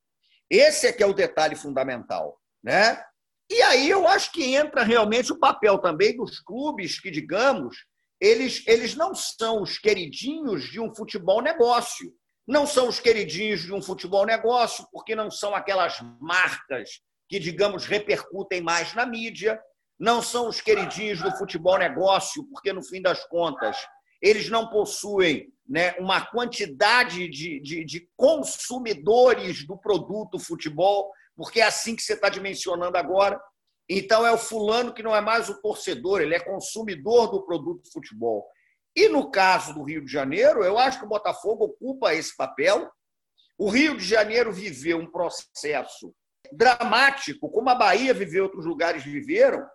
Esse 0.50 0.88
é 0.88 0.94
que 0.94 1.04
é 1.04 1.06
o 1.06 1.14
detalhe 1.14 1.56
fundamental. 1.56 2.40
Né? 2.64 3.02
E 3.50 3.62
aí 3.62 3.90
eu 3.90 4.08
acho 4.08 4.32
que 4.32 4.56
entra 4.56 4.84
realmente 4.84 5.32
o 5.32 5.40
papel 5.40 5.78
também 5.80 6.16
dos 6.16 6.40
clubes 6.40 7.00
que, 7.00 7.10
digamos, 7.10 7.78
eles, 8.20 8.64
eles 8.68 8.96
não 8.96 9.16
são 9.16 9.62
os 9.62 9.78
queridinhos 9.78 10.66
de 10.66 10.80
um 10.80 10.94
futebol 10.94 11.42
negócio. 11.42 12.12
Não 12.48 12.66
são 12.66 12.88
os 12.88 13.00
queridinhos 13.00 13.62
de 13.62 13.74
um 13.74 13.82
futebol 13.82 14.26
negócio, 14.26 14.86
porque 14.92 15.16
não 15.16 15.30
são 15.30 15.56
aquelas 15.56 16.00
marcas 16.20 17.02
que, 17.30 17.40
digamos, 17.40 17.86
repercutem 17.86 18.60
mais 18.62 18.94
na 18.96 19.06
mídia. 19.06 19.60
Não 20.00 20.22
são 20.22 20.48
os 20.48 20.62
queridinhos 20.62 21.22
do 21.22 21.32
futebol 21.38 21.78
negócio, 21.78 22.46
porque, 22.46 22.72
no 22.72 22.82
fim 22.82 23.02
das 23.02 23.26
contas, 23.26 23.78
eles 24.22 24.50
não 24.50 24.70
possuem 24.70 25.52
né, 25.68 25.94
uma 26.00 26.26
quantidade 26.26 27.28
de, 27.28 27.60
de, 27.60 27.84
de 27.84 28.10
consumidores 28.16 29.66
do 29.68 29.78
produto 29.78 30.40
futebol, 30.40 31.12
porque 31.36 31.60
é 31.60 31.66
assim 31.66 31.96
que 31.96 32.02
você 32.02 32.14
está 32.14 32.30
dimensionando 32.30 32.98
agora. 32.98 33.40
Então, 33.90 34.26
é 34.26 34.32
o 34.32 34.38
fulano 34.38 34.94
que 34.94 35.04
não 35.04 35.16
é 35.16 35.20
mais 35.20 35.50
o 35.50 35.62
torcedor, 35.62 36.22
ele 36.22 36.36
é 36.36 36.40
consumidor 36.40 37.32
do 37.32 37.44
produto 37.46 37.92
futebol. 37.92 38.48
E 38.96 39.08
no 39.08 39.30
caso 39.30 39.74
do 39.74 39.84
Rio 39.84 40.04
de 40.04 40.12
Janeiro, 40.12 40.64
eu 40.64 40.78
acho 40.78 41.00
que 41.00 41.06
o 41.06 41.10
Botafogo 41.10 41.66
ocupa 41.66 42.14
esse 42.14 42.36
papel. 42.36 42.90
O 43.58 43.70
Rio 43.70 43.98
de 43.98 44.04
Janeiro 44.04 44.52
viveu 44.52 44.98
um 44.98 45.12
processo 45.12 46.14
dramático, 46.52 47.50
como 47.50 47.70
a 47.70 47.76
Bahia 47.76 48.14
viveu, 48.14 48.44
outros 48.44 48.66
lugares 48.66 49.04
viveram, 49.04 49.66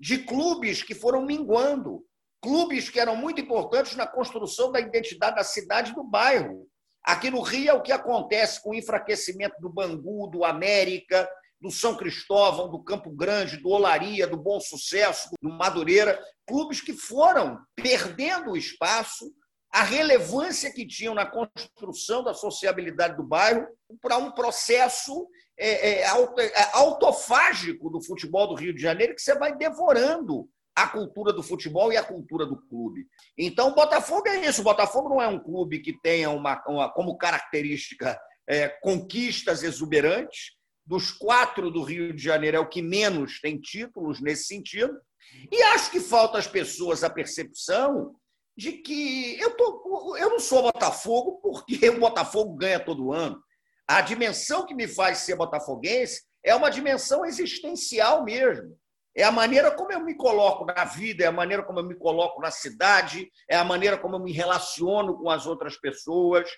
de 0.00 0.18
clubes 0.18 0.82
que 0.82 0.94
foram 0.94 1.26
minguando, 1.26 2.02
clubes 2.42 2.88
que 2.88 2.98
eram 2.98 3.14
muito 3.14 3.38
importantes 3.38 3.94
na 3.94 4.06
construção 4.06 4.72
da 4.72 4.80
identidade 4.80 5.36
da 5.36 5.44
cidade 5.44 5.94
do 5.94 6.02
bairro. 6.02 6.66
Aqui 7.04 7.30
no 7.30 7.42
Rio 7.42 7.68
é 7.68 7.74
o 7.74 7.82
que 7.82 7.92
acontece 7.92 8.62
com 8.62 8.70
o 8.70 8.74
enfraquecimento 8.74 9.60
do 9.60 9.68
Bangu, 9.68 10.26
do 10.28 10.42
América, 10.42 11.28
do 11.60 11.70
São 11.70 11.94
Cristóvão, 11.94 12.70
do 12.70 12.82
Campo 12.82 13.10
Grande, 13.10 13.58
do 13.58 13.68
Olaria, 13.68 14.26
do 14.26 14.38
Bom 14.38 14.58
Sucesso, 14.58 15.28
do 15.42 15.50
Madureira, 15.50 16.18
clubes 16.46 16.80
que 16.80 16.94
foram 16.94 17.60
perdendo 17.76 18.52
o 18.52 18.56
espaço, 18.56 19.30
a 19.70 19.82
relevância 19.82 20.72
que 20.72 20.86
tinham 20.86 21.14
na 21.14 21.26
construção 21.26 22.24
da 22.24 22.32
sociabilidade 22.32 23.16
do 23.16 23.22
bairro 23.22 23.66
para 24.00 24.16
um 24.16 24.32
processo 24.32 25.28
é, 25.60 25.90
é, 25.90 26.02
é, 26.02 26.70
autofágico 26.72 27.90
do 27.90 28.02
futebol 28.02 28.48
do 28.48 28.54
Rio 28.54 28.74
de 28.74 28.80
Janeiro 28.80 29.14
que 29.14 29.20
você 29.20 29.34
vai 29.34 29.56
devorando 29.56 30.48
a 30.74 30.86
cultura 30.86 31.32
do 31.32 31.42
futebol 31.42 31.92
e 31.92 31.96
a 31.96 32.02
cultura 32.02 32.46
do 32.46 32.56
clube. 32.68 33.06
Então, 33.36 33.68
o 33.68 33.74
Botafogo 33.74 34.26
é 34.28 34.46
isso. 34.46 34.62
O 34.62 34.64
Botafogo 34.64 35.10
não 35.10 35.20
é 35.20 35.28
um 35.28 35.38
clube 35.38 35.80
que 35.80 36.00
tenha 36.00 36.30
uma, 36.30 36.62
uma 36.66 36.90
como 36.90 37.18
característica 37.18 38.18
é, 38.48 38.68
conquistas 38.68 39.62
exuberantes, 39.62 40.52
dos 40.86 41.12
quatro 41.12 41.70
do 41.70 41.82
Rio 41.82 42.12
de 42.12 42.22
Janeiro 42.22 42.56
é 42.56 42.60
o 42.60 42.68
que 42.68 42.82
menos 42.82 43.40
tem 43.40 43.60
títulos 43.60 44.20
nesse 44.20 44.46
sentido. 44.46 44.98
E 45.52 45.62
acho 45.62 45.90
que 45.90 46.00
falta 46.00 46.36
às 46.36 46.48
pessoas 46.48 47.04
a 47.04 47.10
percepção 47.10 48.16
de 48.56 48.72
que 48.72 49.38
eu, 49.38 49.56
tô, 49.56 50.16
eu 50.16 50.30
não 50.30 50.40
sou 50.40 50.62
Botafogo 50.62 51.40
porque 51.40 51.88
o 51.90 52.00
Botafogo 52.00 52.56
ganha 52.56 52.80
todo 52.80 53.12
ano. 53.12 53.40
A 53.90 54.00
dimensão 54.02 54.64
que 54.64 54.72
me 54.72 54.86
faz 54.86 55.18
ser 55.18 55.34
botafoguense 55.34 56.22
é 56.44 56.54
uma 56.54 56.70
dimensão 56.70 57.26
existencial 57.26 58.22
mesmo. 58.22 58.78
É 59.16 59.24
a 59.24 59.32
maneira 59.32 59.68
como 59.72 59.90
eu 59.90 59.98
me 59.98 60.14
coloco 60.14 60.64
na 60.64 60.84
vida, 60.84 61.24
é 61.24 61.26
a 61.26 61.32
maneira 61.32 61.64
como 61.64 61.80
eu 61.80 61.84
me 61.84 61.96
coloco 61.96 62.40
na 62.40 62.52
cidade, 62.52 63.28
é 63.50 63.56
a 63.56 63.64
maneira 63.64 63.98
como 63.98 64.14
eu 64.14 64.20
me 64.20 64.30
relaciono 64.30 65.18
com 65.18 65.28
as 65.28 65.44
outras 65.44 65.76
pessoas. 65.76 66.48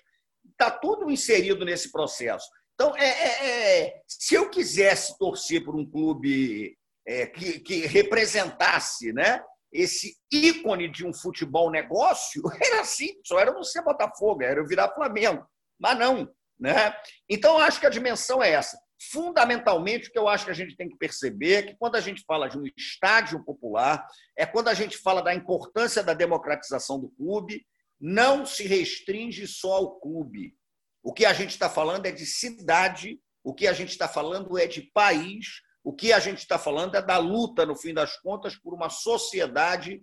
Está 0.51 0.69
tudo 0.69 1.09
inserido 1.09 1.65
nesse 1.65 1.91
processo. 1.91 2.47
Então, 2.75 2.95
é, 2.95 3.07
é, 3.07 3.49
é, 3.49 4.01
se 4.07 4.35
eu 4.35 4.47
quisesse 4.51 5.17
torcer 5.17 5.65
por 5.65 5.75
um 5.75 5.89
clube 5.89 6.77
é, 7.07 7.25
que, 7.25 7.59
que, 7.61 7.87
representasse 7.87 9.11
né, 9.11 9.43
esse 9.71 10.15
ícone 10.31 10.87
de 10.87 11.03
um 11.03 11.11
futebol 11.11 11.71
negócio, 11.71 12.43
era 12.61 12.83
simples, 12.83 13.23
só 13.25 13.39
era 13.39 13.51
não 13.51 13.63
ser 13.63 13.81
Botafogo, 13.81 14.43
era 14.43 14.59
eu 14.59 14.67
virar 14.67 14.93
Flamengo. 14.93 15.43
Mas 15.79 15.97
não. 15.97 16.31
Né? 16.59 16.93
Então, 17.29 17.57
acho 17.57 17.79
que 17.79 17.85
a 17.85 17.89
dimensão 17.89 18.41
é 18.41 18.51
essa. 18.51 18.77
fundamentalmente, 19.11 20.07
o 20.07 20.11
que 20.11 20.17
eu 20.17 20.29
acho 20.29 20.45
que 20.45 20.51
a 20.51 20.55
gente 20.55 20.77
tem 20.77 20.87
que 20.87 20.97
perceber 20.97 21.53
é 21.53 21.63
que 21.63 21.75
quando 21.75 21.95
a 21.95 22.01
gente 22.01 22.23
fala 22.25 22.47
de 22.47 22.57
um 22.57 22.63
estádio 22.77 23.43
popular, 23.43 24.07
é 24.37 24.45
quando 24.45 24.69
a 24.69 24.73
gente 24.73 24.97
fala 24.97 25.21
da 25.21 25.33
importância 25.33 26.01
da 26.01 26.13
democratização 26.13 26.99
do 26.99 27.09
clube, 27.09 27.65
não 27.99 28.45
se 28.45 28.65
restringe 28.65 29.45
só 29.45 29.73
ao 29.73 29.99
clube. 29.99 30.55
O 31.01 31.11
que 31.11 31.25
a 31.25 31.33
gente 31.33 31.51
está 31.51 31.69
falando 31.69 32.05
é 32.05 32.11
de 32.11 32.25
cidade, 32.25 33.19
o 33.43 33.53
que 33.53 33.67
a 33.67 33.73
gente 33.73 33.89
está 33.89 34.07
falando 34.07 34.57
é 34.57 34.67
de 34.67 34.83
país, 34.93 35.61
o 35.83 35.93
que 35.93 36.13
a 36.13 36.19
gente 36.19 36.39
está 36.39 36.57
falando 36.57 36.95
é 36.95 37.01
da 37.01 37.17
luta, 37.17 37.65
no 37.65 37.75
fim 37.75 37.93
das 37.93 38.15
contas, 38.21 38.55
por 38.55 38.73
uma 38.73 38.89
sociedade 38.89 40.01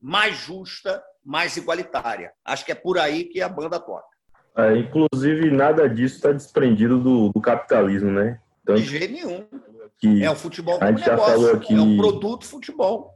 mais 0.00 0.36
justa, 0.36 1.02
mais 1.24 1.56
igualitária. 1.56 2.32
Acho 2.44 2.64
que 2.64 2.70
é 2.70 2.76
por 2.76 2.98
aí 2.98 3.24
que 3.24 3.40
a 3.40 3.48
banda 3.48 3.80
toca. 3.80 4.15
É, 4.56 4.78
inclusive, 4.78 5.50
nada 5.50 5.88
disso 5.88 6.16
está 6.16 6.32
desprendido 6.32 6.98
do, 6.98 7.30
do, 7.30 7.40
capitalismo, 7.40 8.10
né? 8.10 8.38
Tanto 8.64 8.80
De 8.80 8.86
jeito 8.86 9.12
nenhum. 9.12 9.44
Que 9.98 10.24
é 10.24 10.30
o 10.30 10.34
futebol 10.34 10.78
a 10.80 10.90
gente 10.90 11.00
negócio, 11.00 11.26
já 11.26 11.32
falou 11.32 11.52
aqui, 11.52 11.74
é 11.74 11.80
um 11.80 11.96
produto 11.96 12.44
futebol. 12.46 13.14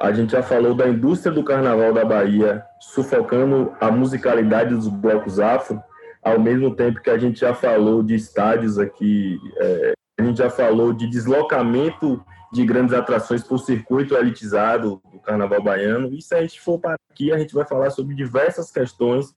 A 0.00 0.12
gente 0.12 0.32
já 0.32 0.42
falou 0.42 0.74
da 0.74 0.88
indústria 0.88 1.32
do 1.32 1.44
carnaval 1.44 1.92
da 1.92 2.04
Bahia 2.04 2.64
sufocando 2.80 3.72
a 3.80 3.90
musicalidade 3.90 4.74
dos 4.74 4.88
blocos 4.88 5.38
afro, 5.38 5.80
ao 6.22 6.38
mesmo 6.38 6.74
tempo 6.74 7.00
que 7.00 7.10
a 7.10 7.18
gente 7.18 7.40
já 7.40 7.54
falou 7.54 8.02
de 8.02 8.14
estádios 8.14 8.78
aqui, 8.78 9.38
é, 9.58 9.92
a 10.18 10.22
gente 10.22 10.38
já 10.38 10.50
falou 10.50 10.92
de 10.92 11.08
deslocamento 11.08 12.22
de 12.52 12.64
grandes 12.66 12.94
atrações 12.94 13.42
por 13.42 13.58
circuito 13.58 14.14
elitizado 14.14 15.00
do 15.10 15.18
carnaval 15.20 15.62
baiano. 15.62 16.12
E 16.12 16.20
se 16.20 16.34
a 16.34 16.42
gente 16.42 16.60
for 16.60 16.78
para 16.78 16.96
aqui, 17.10 17.32
a 17.32 17.38
gente 17.38 17.54
vai 17.54 17.66
falar 17.66 17.90
sobre 17.90 18.14
diversas 18.14 18.70
questões 18.70 19.34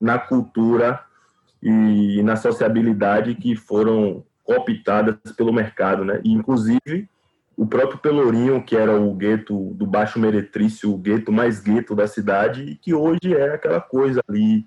na 0.00 0.18
cultura 0.18 1.00
e 1.62 2.22
na 2.22 2.36
sociabilidade 2.36 3.34
que 3.34 3.56
foram 3.56 4.24
optadas 4.44 5.16
pelo 5.36 5.52
mercado, 5.52 6.04
né? 6.04 6.20
E, 6.22 6.32
inclusive 6.32 7.08
o 7.56 7.66
próprio 7.66 7.98
Pelourinho, 7.98 8.62
que 8.62 8.76
era 8.76 9.00
o 9.00 9.14
gueto 9.14 9.72
do 9.74 9.86
Baixo 9.86 10.18
Meretrício, 10.18 10.92
o 10.92 10.98
gueto 10.98 11.30
mais 11.30 11.60
gueto 11.60 11.94
da 11.94 12.06
cidade, 12.06 12.62
e 12.62 12.74
que 12.74 12.92
hoje 12.92 13.34
é 13.34 13.54
aquela 13.54 13.80
coisa 13.80 14.20
ali 14.28 14.66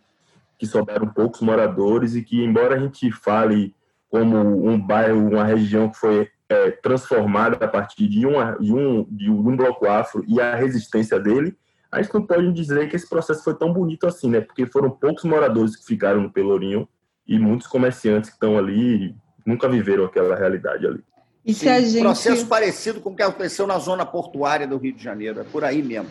que 0.58 0.66
sobraram 0.66 1.08
poucos 1.08 1.42
moradores 1.42 2.16
e 2.16 2.24
que, 2.24 2.44
embora 2.44 2.76
a 2.76 2.80
gente 2.80 3.12
fale 3.12 3.76
como 4.10 4.38
um 4.68 4.80
bairro, 4.80 5.20
uma 5.20 5.44
região 5.44 5.90
que 5.90 5.98
foi 5.98 6.30
é, 6.50 6.72
transformada 6.72 7.64
a 7.64 7.68
partir 7.68 8.08
de, 8.08 8.26
uma, 8.26 8.54
de, 8.54 8.74
um, 8.74 9.06
de 9.12 9.30
um 9.30 9.56
bloco 9.56 9.86
afro 9.86 10.24
e 10.26 10.40
a 10.40 10.56
resistência 10.56 11.20
dele, 11.20 11.56
a 11.92 12.02
gente 12.02 12.14
não 12.14 12.26
pode 12.26 12.52
dizer 12.54 12.90
que 12.90 12.96
esse 12.96 13.08
processo 13.08 13.44
foi 13.44 13.56
tão 13.56 13.72
bonito 13.72 14.06
assim, 14.06 14.30
né? 14.30 14.42
Porque 14.42 14.66
foram 14.66 14.90
poucos 14.90 15.24
moradores 15.24 15.76
que 15.76 15.86
ficaram 15.86 16.22
no 16.22 16.32
Pelourinho 16.32 16.88
e 17.28 17.40
muitos 17.40 17.68
comerciantes 17.68 18.30
que 18.30 18.36
estão 18.36 18.58
ali 18.58 19.16
nunca 19.46 19.70
viveram 19.70 20.06
aquela 20.06 20.36
realidade 20.36 20.86
ali. 20.86 21.04
E 21.46 21.54
se 21.54 21.70
a 21.70 21.80
gente... 21.80 22.02
Processo 22.02 22.46
parecido 22.46 23.00
com 23.00 23.12
o 23.12 23.16
que 23.16 23.24
aconteceu 23.24 23.66
na 23.66 23.80
zona 23.80 24.06
portuária 24.06 24.68
do 24.68 24.78
Rio 24.78 24.94
de 24.94 25.02
Janeiro, 25.02 25.40
é 25.40 25.44
por 25.46 25.64
aí 25.64 25.82
mesmo. 25.82 26.10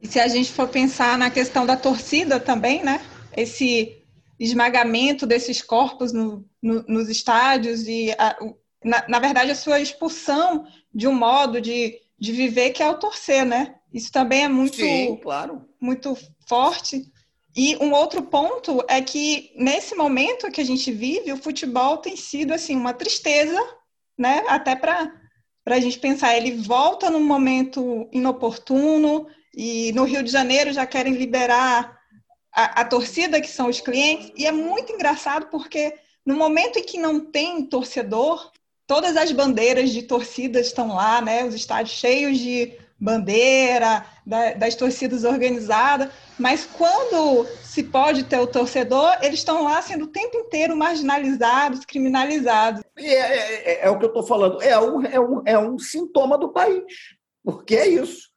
E 0.00 0.06
se 0.06 0.20
a 0.20 0.28
gente 0.28 0.52
for 0.52 0.68
pensar 0.68 1.16
na 1.16 1.30
questão 1.30 1.64
da 1.64 1.76
torcida 1.76 2.38
também, 2.38 2.84
né? 2.84 3.00
Esse 3.34 3.96
esmagamento 4.38 5.26
desses 5.26 5.62
corpos 5.62 6.12
no, 6.12 6.44
no, 6.62 6.84
nos 6.86 7.08
estádios 7.08 7.88
e, 7.88 8.12
a, 8.18 8.36
na, 8.84 9.04
na, 9.08 9.18
verdade, 9.18 9.50
a 9.50 9.56
sua 9.56 9.80
expulsão 9.80 10.66
de 10.94 11.08
um 11.08 11.14
modo 11.14 11.60
de, 11.60 11.98
de 12.18 12.32
viver 12.32 12.70
que 12.70 12.82
é 12.82 12.88
o 12.88 12.98
torcer, 12.98 13.44
né? 13.44 13.74
Isso 13.92 14.12
também 14.12 14.44
é 14.44 14.48
muito, 14.48 14.76
Sim, 14.76 15.18
claro. 15.22 15.66
muito 15.80 16.16
forte. 16.46 17.10
E 17.56 17.76
um 17.76 17.92
outro 17.92 18.22
ponto 18.22 18.84
é 18.88 19.00
que 19.00 19.52
nesse 19.56 19.94
momento 19.94 20.50
que 20.50 20.60
a 20.60 20.64
gente 20.64 20.92
vive, 20.92 21.32
o 21.32 21.42
futebol 21.42 21.96
tem 21.96 22.16
sido 22.16 22.52
assim 22.52 22.76
uma 22.76 22.92
tristeza, 22.92 23.58
né? 24.16 24.44
Até 24.48 24.76
para 24.76 25.12
para 25.64 25.76
a 25.76 25.80
gente 25.80 25.98
pensar, 25.98 26.34
ele 26.34 26.52
volta 26.52 27.10
num 27.10 27.22
momento 27.22 28.08
inoportuno 28.10 29.26
e 29.54 29.92
no 29.92 30.04
Rio 30.04 30.22
de 30.22 30.30
Janeiro 30.30 30.72
já 30.72 30.86
querem 30.86 31.12
liberar 31.12 31.94
a, 32.50 32.80
a 32.80 32.84
torcida 32.86 33.38
que 33.38 33.48
são 33.48 33.68
os 33.68 33.78
clientes 33.78 34.32
e 34.34 34.46
é 34.46 34.50
muito 34.50 34.90
engraçado 34.90 35.48
porque 35.50 35.94
no 36.24 36.36
momento 36.36 36.78
em 36.78 36.82
que 36.82 36.96
não 36.96 37.20
tem 37.20 37.66
torcedor, 37.66 38.50
todas 38.86 39.14
as 39.14 39.30
bandeiras 39.30 39.90
de 39.90 40.04
torcidas 40.04 40.68
estão 40.68 40.94
lá, 40.94 41.20
né? 41.20 41.44
Os 41.44 41.54
estádios 41.54 41.98
cheios 41.98 42.38
de 42.38 42.72
bandeira, 42.98 44.04
da, 44.26 44.54
das 44.54 44.74
torcidas 44.74 45.22
organizadas, 45.22 46.10
mas 46.38 46.66
quando 46.66 47.46
se 47.62 47.84
pode 47.84 48.24
ter 48.24 48.38
o 48.38 48.46
torcedor, 48.46 49.16
eles 49.22 49.38
estão 49.38 49.62
lá 49.64 49.80
sendo 49.80 50.06
o 50.06 50.08
tempo 50.08 50.36
inteiro 50.36 50.76
marginalizados, 50.76 51.84
criminalizados. 51.84 52.82
É, 52.96 53.04
é, 53.04 53.70
é, 53.72 53.86
é 53.86 53.90
o 53.90 53.98
que 53.98 54.04
eu 54.04 54.08
estou 54.08 54.24
falando, 54.24 54.60
é 54.60 54.78
um, 54.78 55.06
é, 55.06 55.20
um, 55.20 55.42
é 55.46 55.58
um 55.58 55.78
sintoma 55.78 56.36
do 56.36 56.52
país, 56.52 56.84
porque 57.44 57.76
é 57.76 57.86
isso, 57.86 58.28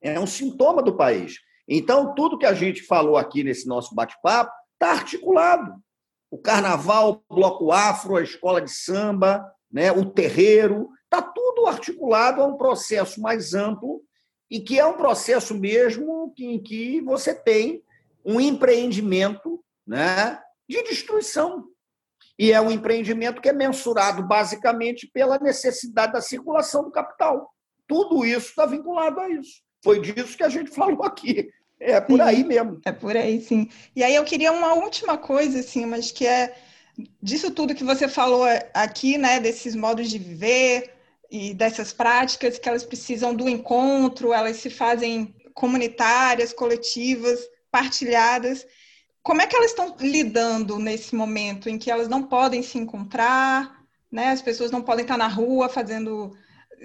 é 0.00 0.18
um 0.20 0.26
sintoma 0.26 0.82
do 0.82 0.96
país. 0.96 1.34
Então, 1.68 2.14
tudo 2.14 2.38
que 2.38 2.46
a 2.46 2.54
gente 2.54 2.82
falou 2.82 3.16
aqui 3.16 3.42
nesse 3.42 3.66
nosso 3.66 3.92
bate-papo 3.92 4.52
está 4.74 4.92
articulado. 4.92 5.74
O 6.30 6.38
carnaval, 6.38 7.24
o 7.28 7.34
bloco 7.34 7.72
afro, 7.72 8.16
a 8.16 8.22
escola 8.22 8.60
de 8.60 8.70
samba, 8.70 9.44
né, 9.70 9.90
o 9.90 10.04
terreiro, 10.04 10.90
Está 11.06 11.22
tudo 11.22 11.66
articulado 11.66 12.42
a 12.42 12.46
um 12.46 12.56
processo 12.56 13.20
mais 13.20 13.54
amplo 13.54 14.02
e 14.50 14.60
que 14.60 14.78
é 14.78 14.84
um 14.86 14.96
processo 14.96 15.54
mesmo 15.54 16.32
em 16.38 16.60
que 16.62 17.00
você 17.00 17.34
tem 17.34 17.82
um 18.24 18.40
empreendimento 18.40 19.64
né, 19.86 20.40
de 20.68 20.82
destruição. 20.82 21.64
E 22.38 22.52
é 22.52 22.60
um 22.60 22.70
empreendimento 22.70 23.40
que 23.40 23.48
é 23.48 23.52
mensurado 23.52 24.22
basicamente 24.22 25.06
pela 25.06 25.38
necessidade 25.38 26.12
da 26.12 26.20
circulação 26.20 26.84
do 26.84 26.90
capital. 26.90 27.52
Tudo 27.86 28.24
isso 28.24 28.48
está 28.48 28.66
vinculado 28.66 29.20
a 29.20 29.30
isso. 29.30 29.62
Foi 29.82 30.00
disso 30.00 30.36
que 30.36 30.42
a 30.42 30.48
gente 30.48 30.70
falou 30.70 31.02
aqui. 31.04 31.48
É 31.78 32.00
por 32.00 32.16
sim, 32.16 32.22
aí 32.22 32.44
mesmo. 32.44 32.80
É 32.84 32.92
por 32.92 33.16
aí, 33.16 33.40
sim. 33.40 33.68
E 33.94 34.02
aí 34.02 34.14
eu 34.14 34.24
queria 34.24 34.52
uma 34.52 34.74
última 34.74 35.16
coisa, 35.16 35.60
assim, 35.60 35.86
mas 35.86 36.10
que 36.10 36.26
é 36.26 36.54
disso 37.22 37.50
tudo 37.50 37.74
que 37.74 37.84
você 37.84 38.08
falou 38.08 38.44
aqui, 38.72 39.18
né, 39.18 39.38
desses 39.38 39.74
modos 39.74 40.10
de 40.10 40.18
viver, 40.18 40.95
e 41.30 41.54
dessas 41.54 41.92
práticas 41.92 42.58
que 42.58 42.68
elas 42.68 42.84
precisam 42.84 43.34
do 43.34 43.48
encontro, 43.48 44.32
elas 44.32 44.56
se 44.56 44.70
fazem 44.70 45.34
comunitárias, 45.54 46.52
coletivas, 46.52 47.40
partilhadas. 47.70 48.66
Como 49.22 49.42
é 49.42 49.46
que 49.46 49.56
elas 49.56 49.70
estão 49.70 49.96
lidando 49.98 50.78
nesse 50.78 51.14
momento 51.14 51.68
em 51.68 51.78
que 51.78 51.90
elas 51.90 52.08
não 52.08 52.22
podem 52.22 52.62
se 52.62 52.78
encontrar, 52.78 53.82
né? 54.10 54.28
As 54.28 54.42
pessoas 54.42 54.70
não 54.70 54.82
podem 54.82 55.02
estar 55.02 55.16
na 55.16 55.26
rua 55.26 55.68
fazendo 55.68 56.36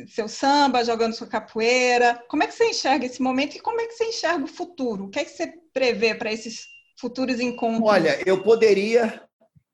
seu 0.07 0.27
samba, 0.27 0.83
jogando 0.83 1.13
sua 1.13 1.27
capoeira. 1.27 2.23
Como 2.27 2.43
é 2.43 2.47
que 2.47 2.53
você 2.53 2.69
enxerga 2.69 3.05
esse 3.05 3.21
momento 3.21 3.55
e 3.55 3.59
como 3.59 3.79
é 3.81 3.87
que 3.87 3.93
você 3.93 4.05
enxerga 4.05 4.43
o 4.43 4.47
futuro? 4.47 5.05
O 5.05 5.09
que 5.09 5.19
é 5.19 5.25
que 5.25 5.31
você 5.31 5.53
prevê 5.73 6.15
para 6.15 6.31
esses 6.31 6.65
futuros 6.97 7.39
encontros? 7.39 7.89
Olha, 7.89 8.21
eu 8.25 8.41
poderia 8.41 9.21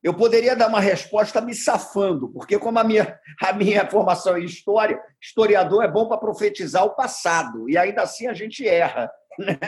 eu 0.08 0.14
poderia 0.14 0.56
dar 0.56 0.68
uma 0.68 0.80
resposta 0.80 1.38
me 1.38 1.54
safando, 1.54 2.30
porque, 2.30 2.58
como 2.58 2.78
a 2.78 2.84
minha, 2.84 3.20
a 3.42 3.52
minha 3.52 3.86
formação 3.90 4.38
em 4.38 4.44
história, 4.46 4.98
historiador 5.20 5.84
é 5.84 5.88
bom 5.88 6.08
para 6.08 6.16
profetizar 6.16 6.82
o 6.86 6.94
passado, 6.94 7.68
e 7.68 7.76
ainda 7.76 8.00
assim 8.00 8.26
a 8.26 8.32
gente 8.32 8.66
erra. 8.66 9.12
Né? 9.38 9.58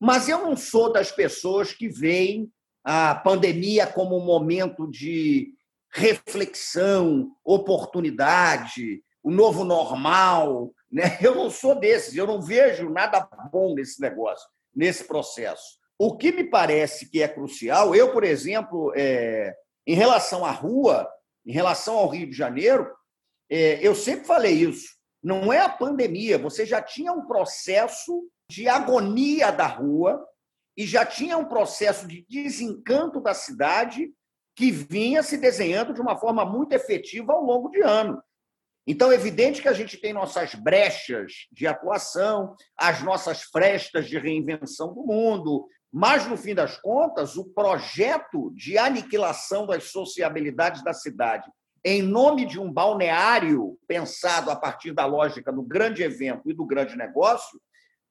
Mas 0.00 0.30
eu 0.30 0.38
não 0.38 0.56
sou 0.56 0.90
das 0.90 1.12
pessoas 1.12 1.74
que 1.74 1.88
veem 1.88 2.50
a 2.82 3.14
pandemia 3.14 3.86
como 3.86 4.16
um 4.16 4.24
momento 4.24 4.90
de 4.90 5.52
reflexão, 5.92 7.30
oportunidade, 7.44 9.02
o 9.22 9.30
novo 9.30 9.62
normal. 9.62 10.72
Né? 10.90 11.18
Eu 11.20 11.34
não 11.34 11.50
sou 11.50 11.74
desses, 11.74 12.16
eu 12.16 12.26
não 12.26 12.40
vejo 12.40 12.88
nada 12.88 13.28
bom 13.52 13.74
nesse 13.74 14.00
negócio, 14.00 14.48
nesse 14.74 15.04
processo. 15.04 15.78
O 16.02 16.16
que 16.16 16.32
me 16.32 16.44
parece 16.44 17.10
que 17.10 17.22
é 17.22 17.28
crucial, 17.28 17.94
eu, 17.94 18.10
por 18.10 18.24
exemplo, 18.24 18.90
é, 18.96 19.54
em 19.86 19.94
relação 19.94 20.46
à 20.46 20.50
rua, 20.50 21.06
em 21.44 21.52
relação 21.52 21.98
ao 21.98 22.08
Rio 22.08 22.26
de 22.26 22.34
Janeiro, 22.34 22.90
é, 23.50 23.86
eu 23.86 23.94
sempre 23.94 24.24
falei 24.24 24.54
isso. 24.54 24.94
Não 25.22 25.52
é 25.52 25.60
a 25.60 25.68
pandemia, 25.68 26.38
você 26.38 26.64
já 26.64 26.80
tinha 26.80 27.12
um 27.12 27.26
processo 27.26 28.26
de 28.50 28.66
agonia 28.66 29.50
da 29.50 29.66
rua 29.66 30.26
e 30.74 30.86
já 30.86 31.04
tinha 31.04 31.36
um 31.36 31.44
processo 31.44 32.08
de 32.08 32.24
desencanto 32.26 33.20
da 33.20 33.34
cidade 33.34 34.10
que 34.56 34.70
vinha 34.70 35.22
se 35.22 35.36
desenhando 35.36 35.92
de 35.92 36.00
uma 36.00 36.16
forma 36.16 36.46
muito 36.46 36.72
efetiva 36.72 37.34
ao 37.34 37.44
longo 37.44 37.68
de 37.68 37.82
anos. 37.82 38.22
Então, 38.86 39.12
é 39.12 39.16
evidente 39.16 39.60
que 39.60 39.68
a 39.68 39.74
gente 39.74 39.98
tem 39.98 40.14
nossas 40.14 40.54
brechas 40.54 41.46
de 41.52 41.66
atuação, 41.66 42.56
as 42.74 43.02
nossas 43.02 43.42
frestas 43.42 44.08
de 44.08 44.18
reinvenção 44.18 44.94
do 44.94 45.04
mundo, 45.04 45.68
mas, 45.92 46.26
no 46.26 46.36
fim 46.36 46.54
das 46.54 46.76
contas, 46.76 47.36
o 47.36 47.44
projeto 47.44 48.52
de 48.54 48.78
aniquilação 48.78 49.66
das 49.66 49.90
sociabilidades 49.90 50.84
da 50.84 50.92
cidade, 50.92 51.50
em 51.84 52.02
nome 52.02 52.44
de 52.46 52.60
um 52.60 52.72
balneário 52.72 53.76
pensado 53.88 54.50
a 54.50 54.56
partir 54.56 54.92
da 54.92 55.06
lógica 55.06 55.50
do 55.50 55.62
grande 55.62 56.02
evento 56.02 56.48
e 56.48 56.54
do 56.54 56.64
grande 56.64 56.96
negócio, 56.96 57.60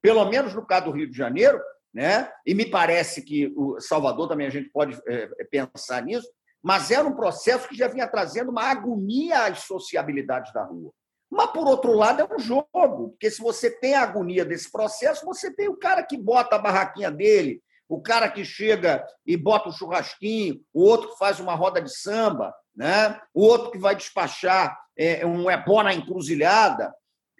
pelo 0.01 0.25
menos 0.25 0.53
no 0.53 0.65
caso 0.65 0.85
do 0.85 0.91
Rio 0.91 1.09
de 1.09 1.15
Janeiro, 1.15 1.59
né? 1.93 2.29
e 2.45 2.53
me 2.53 2.65
parece 2.65 3.21
que 3.21 3.53
o 3.55 3.79
Salvador 3.79 4.27
também 4.27 4.47
a 4.47 4.51
gente 4.51 4.69
pode 4.69 4.99
é, 5.07 5.27
pensar 5.45 6.03
nisso, 6.03 6.27
mas 6.61 6.91
era 6.91 7.07
um 7.07 7.15
processo 7.15 7.67
que 7.69 7.75
já 7.75 7.87
vinha 7.87 8.07
trazendo 8.07 8.51
uma 8.51 8.63
agonia 8.63 9.45
às 9.45 9.59
sociabilidades 9.59 10.51
da 10.51 10.63
rua. 10.63 10.91
Mas, 11.31 11.51
por 11.51 11.67
outro 11.67 11.93
lado, 11.93 12.21
é 12.21 12.35
um 12.35 12.39
jogo, 12.39 13.09
porque 13.09 13.29
se 13.29 13.39
você 13.39 13.69
tem 13.69 13.93
a 13.93 14.01
agonia 14.01 14.43
desse 14.43 14.69
processo, 14.71 15.25
você 15.25 15.53
tem 15.53 15.69
o 15.69 15.77
cara 15.77 16.03
que 16.03 16.17
bota 16.17 16.55
a 16.55 16.59
barraquinha 16.59 17.11
dele, 17.11 17.61
o 17.89 17.99
cara 17.99 18.29
que 18.29 18.45
chega 18.45 19.03
e 19.25 19.35
bota 19.35 19.69
o 19.69 19.73
churrasquinho, 19.73 20.63
o 20.71 20.83
outro 20.83 21.09
que 21.09 21.17
faz 21.17 21.39
uma 21.39 21.55
roda 21.55 21.81
de 21.81 21.91
samba, 21.91 22.53
né? 22.75 23.19
o 23.33 23.43
outro 23.43 23.71
que 23.71 23.79
vai 23.79 23.95
despachar 23.95 24.79
é, 24.95 25.25
um 25.25 25.49
ebó 25.49 25.81
na 25.81 25.91
encruzilhada. 25.91 26.93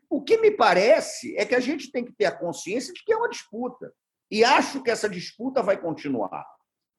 O 0.10 0.24
que 0.24 0.38
me 0.38 0.50
parece 0.50 1.38
é 1.38 1.46
que 1.46 1.54
a 1.54 1.60
gente 1.60 1.92
tem 1.92 2.04
que 2.04 2.12
ter 2.12 2.26
a 2.26 2.36
consciência 2.36 2.92
de 2.92 3.04
que 3.06 3.14
é 3.14 3.16
uma 3.16 3.30
disputa. 3.30 3.94
E 4.32 4.44
acho 4.44 4.82
que 4.82 4.90
essa 4.90 5.08
disputa 5.08 5.62
vai 5.62 5.78
continuar. 5.78 6.44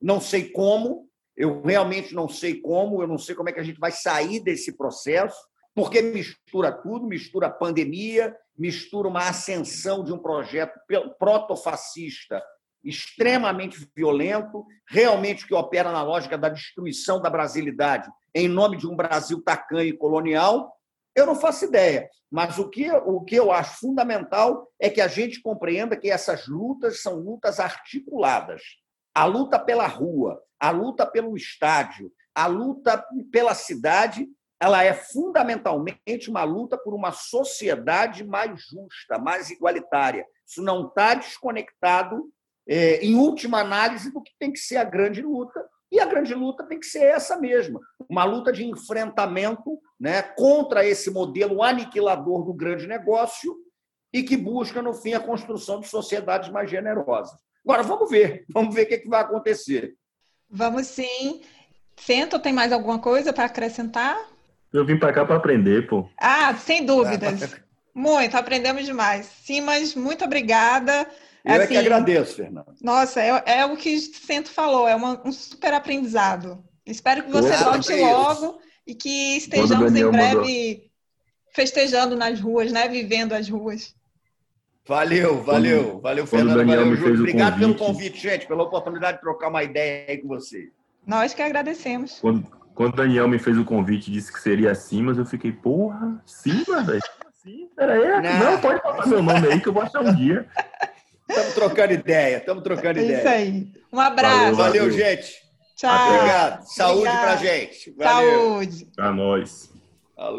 Não 0.01 0.20
sei 0.20 0.51
como, 0.51 1.09
eu 1.36 1.61
realmente 1.61 2.14
não 2.14 2.28
sei 2.28 2.61
como, 2.61 3.03
eu 3.03 3.09
não 3.09 3.18
sei 3.18 3.34
como 3.34 3.48
é 3.48 3.53
que 3.53 3.61
a 3.61 3.64
gente 3.64 3.80
vai 3.80 3.90
sair 3.90 4.38
desse 4.38 4.76
processo, 4.76 5.36
porque 5.74 6.01
mistura 6.01 6.70
tudo, 6.70 7.05
mistura 7.05 7.48
a 7.48 7.53
pandemia, 7.53 8.36
mistura 8.57 9.09
uma 9.09 9.28
ascensão 9.28 10.05
de 10.05 10.12
um 10.12 10.18
projeto 10.18 10.78
protofascista 11.18 12.40
extremamente 12.85 13.89
violento, 13.95 14.64
realmente 14.89 15.47
que 15.47 15.55
opera 15.55 15.93
na 15.93 16.03
lógica 16.03 16.39
da 16.39 16.49
destruição 16.49 17.20
da 17.20 17.28
brasilidade 17.28 18.11
em 18.35 18.49
nome 18.49 18.76
de 18.76 18.87
um 18.87 18.97
Brasil 18.97 19.43
tacanho 19.43 19.89
e 19.89 19.97
colonial, 19.97 20.76
eu 21.14 21.26
não 21.26 21.35
faço 21.35 21.64
ideia. 21.64 22.09
Mas 22.31 22.59
o 22.59 22.68
que, 22.68 22.91
o 22.91 23.20
que 23.22 23.35
eu 23.35 23.51
acho 23.51 23.81
fundamental 23.81 24.68
é 24.78 24.89
que 24.89 25.01
a 25.01 25.09
gente 25.09 25.43
compreenda 25.43 25.97
que 25.97 26.11
essas 26.11 26.47
lutas 26.47 27.03
são 27.03 27.16
lutas 27.16 27.59
articuladas. 27.59 28.62
A 29.12 29.24
luta 29.24 29.59
pela 29.59 29.87
rua, 29.87 30.41
a 30.59 30.70
luta 30.70 31.05
pelo 31.05 31.37
estádio, 31.37 32.12
a 32.35 32.47
luta 32.47 33.05
pela 33.33 33.55
cidade 33.55 34.28
ela 34.62 34.85
é 34.85 34.93
fundamentalmente 34.93 36.28
uma 36.28 36.45
luta 36.45 36.76
por 36.76 36.93
uma 36.93 37.12
sociedade 37.12 38.22
mais 38.22 38.61
justa, 38.61 39.18
mais 39.18 39.49
igualitária. 39.49 40.26
Isso 40.47 40.62
não 40.62 40.87
está 40.87 41.14
desconectado, 41.14 42.31
é, 42.71 43.05
em 43.05 43.16
última 43.16 43.59
análise, 43.59 44.12
do 44.12 44.23
que 44.23 44.31
tem 44.39 44.53
que 44.53 44.61
ser 44.61 44.77
a 44.77 44.85
grande 44.85 45.21
luta. 45.21 45.61
E 45.91 45.99
a 45.99 46.07
grande 46.07 46.33
luta 46.33 46.64
tem 46.64 46.79
que 46.79 46.87
ser 46.87 47.03
essa 47.03 47.37
mesma: 47.37 47.81
uma 48.09 48.23
luta 48.23 48.53
de 48.53 48.64
enfrentamento 48.64 49.77
né, 49.99 50.23
contra 50.23 50.87
esse 50.87 51.11
modelo 51.11 51.64
aniquilador 51.64 52.45
do 52.45 52.55
grande 52.55 52.87
negócio 52.87 53.57
e 54.12 54.23
que 54.23 54.37
busca, 54.37 54.81
no 54.81 54.95
fim, 54.95 55.14
a 55.14 55.21
construção 55.21 55.81
de 55.81 55.89
sociedades 55.89 56.49
mais 56.49 56.71
generosas. 56.71 57.37
Agora, 57.64 57.83
vamos 57.83 58.09
ver, 58.09 58.45
vamos 58.49 58.73
ver 58.73 58.83
o 58.83 58.87
que, 58.87 58.95
é 58.95 58.99
que 58.99 59.09
vai 59.09 59.21
acontecer. 59.21 59.97
Vamos 60.49 60.87
sim. 60.87 61.43
Fento, 61.97 62.39
tem 62.39 62.53
mais 62.53 62.73
alguma 62.73 63.01
coisa 63.01 63.33
para 63.33 63.45
acrescentar? 63.45 64.16
Eu 64.73 64.87
vim 64.87 64.97
para 64.97 65.12
cá 65.12 65.25
para 65.25 65.37
aprender, 65.37 65.89
pô. 65.89 66.09
Ah, 66.16 66.55
sem 66.55 66.87
dúvidas. 66.87 67.57
Muito, 67.93 68.37
aprendemos 68.37 68.87
demais. 68.87 69.27
Simas, 69.27 69.95
muito 69.97 70.25
obrigada. 70.25 71.07
Eu 71.45 71.53
assim, 71.53 71.62
é 71.62 71.66
que 71.66 71.76
assim, 71.76 71.86
agradeço, 71.86 72.36
Fernando. 72.36 72.74
Nossa, 72.82 73.20
é, 73.20 73.43
é 73.47 73.66
o 73.66 73.76
que 73.76 73.97
o 73.97 74.01
Centro 74.01 74.53
falou, 74.53 74.86
é 74.86 74.95
uma, 74.95 75.20
um 75.26 75.32
super 75.32 75.72
aprendizado. 75.72 76.62
Espero 76.84 77.22
que 77.22 77.30
você 77.30 77.57
volte 77.57 77.95
logo 77.95 78.61
e 78.86 78.95
que 78.95 79.36
estejamos 79.36 79.95
em 79.95 80.11
breve 80.11 80.36
mandou. 80.36 80.91
festejando 81.55 82.16
nas 82.16 82.41
ruas, 82.41 82.72
né? 82.72 82.88
Vivendo 82.88 83.32
as 83.32 83.49
ruas. 83.49 83.95
Valeu, 84.86 85.43
valeu, 85.43 85.84
quando, 85.84 86.01
valeu, 86.01 86.26
Fernando. 86.26 86.66
Valeu, 86.66 86.97
Júlio. 86.97 87.20
Obrigado 87.20 87.61
pelo 87.61 87.74
convite, 87.76 88.18
gente, 88.18 88.47
pela 88.47 88.64
oportunidade 88.64 89.18
de 89.18 89.22
trocar 89.22 89.49
uma 89.49 89.62
ideia 89.62 90.07
aí 90.09 90.18
com 90.18 90.26
você. 90.26 90.70
Nós 91.07 91.32
que 91.32 91.43
agradecemos. 91.43 92.18
Quando, 92.20 92.45
quando 92.74 92.95
o 92.95 92.97
Daniel 92.97 93.28
me 93.28 93.38
fez 93.38 93.57
o 93.57 93.64
convite 93.64 94.11
e 94.11 94.14
disse 94.14 94.32
que 94.32 94.41
seria 94.41 94.74
Simas, 94.74 95.16
eu 95.16 95.24
fiquei, 95.24 95.53
porra, 95.53 96.20
Simas, 96.26 96.86
velho? 96.86 97.01
Sim, 97.43 97.68
peraí. 97.74 98.20
Não. 98.20 98.53
não, 98.53 98.61
pode 98.61 98.82
botar 98.82 99.07
meu 99.07 99.22
nome 99.22 99.49
aí 99.49 99.61
que 99.61 99.68
eu 99.68 99.72
vou 99.72 99.82
achar 99.82 100.03
um 100.03 100.14
dia. 100.14 100.47
Estamos 101.31 101.55
trocando 101.55 101.93
ideia, 101.93 102.37
estamos 102.39 102.64
trocando 102.64 102.99
é 102.99 103.05
ideia. 103.05 103.18
Isso 103.18 103.28
aí. 103.28 103.68
Um 103.93 104.01
abraço. 104.01 104.57
Valeu, 104.57 104.57
valeu 104.57 104.91
gente. 104.91 105.33
Tchau. 105.76 106.14
Obrigado. 106.14 106.64
Saúde 106.66 106.99
Obrigado. 106.99 107.20
pra 107.22 107.37
gente. 107.37 107.95
Valeu. 107.97 108.41
Saúde. 108.41 108.89
Pra 108.97 109.12
nós. 109.12 109.70
Alô. 110.16 110.39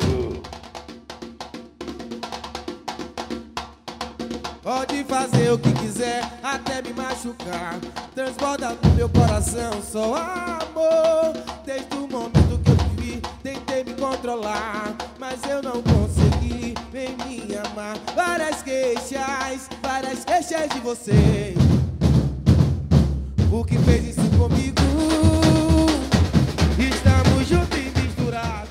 Pode 4.62 5.04
fazer 5.06 5.52
o 5.52 5.58
que 5.58 5.74
quiser, 5.74 6.22
até 6.44 6.82
me 6.84 6.94
machucar. 6.94 7.80
Transborda 8.14 8.78
no 8.84 8.89
meu 8.92 9.10
coração 9.10 9.82
só 9.82 10.14
amor. 10.16 11.34
Desde 11.66 11.96
o 11.96 12.08
momento 12.08 12.62
que 12.64 12.70
eu 12.70 12.78
te 12.78 13.02
vi, 13.02 13.22
tentei 13.42 13.84
me 13.84 13.94
controlar, 13.96 14.96
mas 15.18 15.42
eu 15.50 15.64
não 15.64 15.82
consegui. 15.82 16.11
Vem 16.92 17.16
me 17.26 17.56
amar. 17.56 17.98
Várias 18.14 18.62
queixas, 18.62 19.70
várias 19.82 20.26
queixas 20.26 20.70
de 20.72 20.80
você. 20.82 21.54
O 23.50 23.64
que 23.64 23.78
fez 23.78 24.10
isso 24.10 24.30
comigo? 24.38 24.82
Estamos 26.78 27.48
juntos 27.48 27.78
e 27.78 27.98
misturados. 27.98 28.70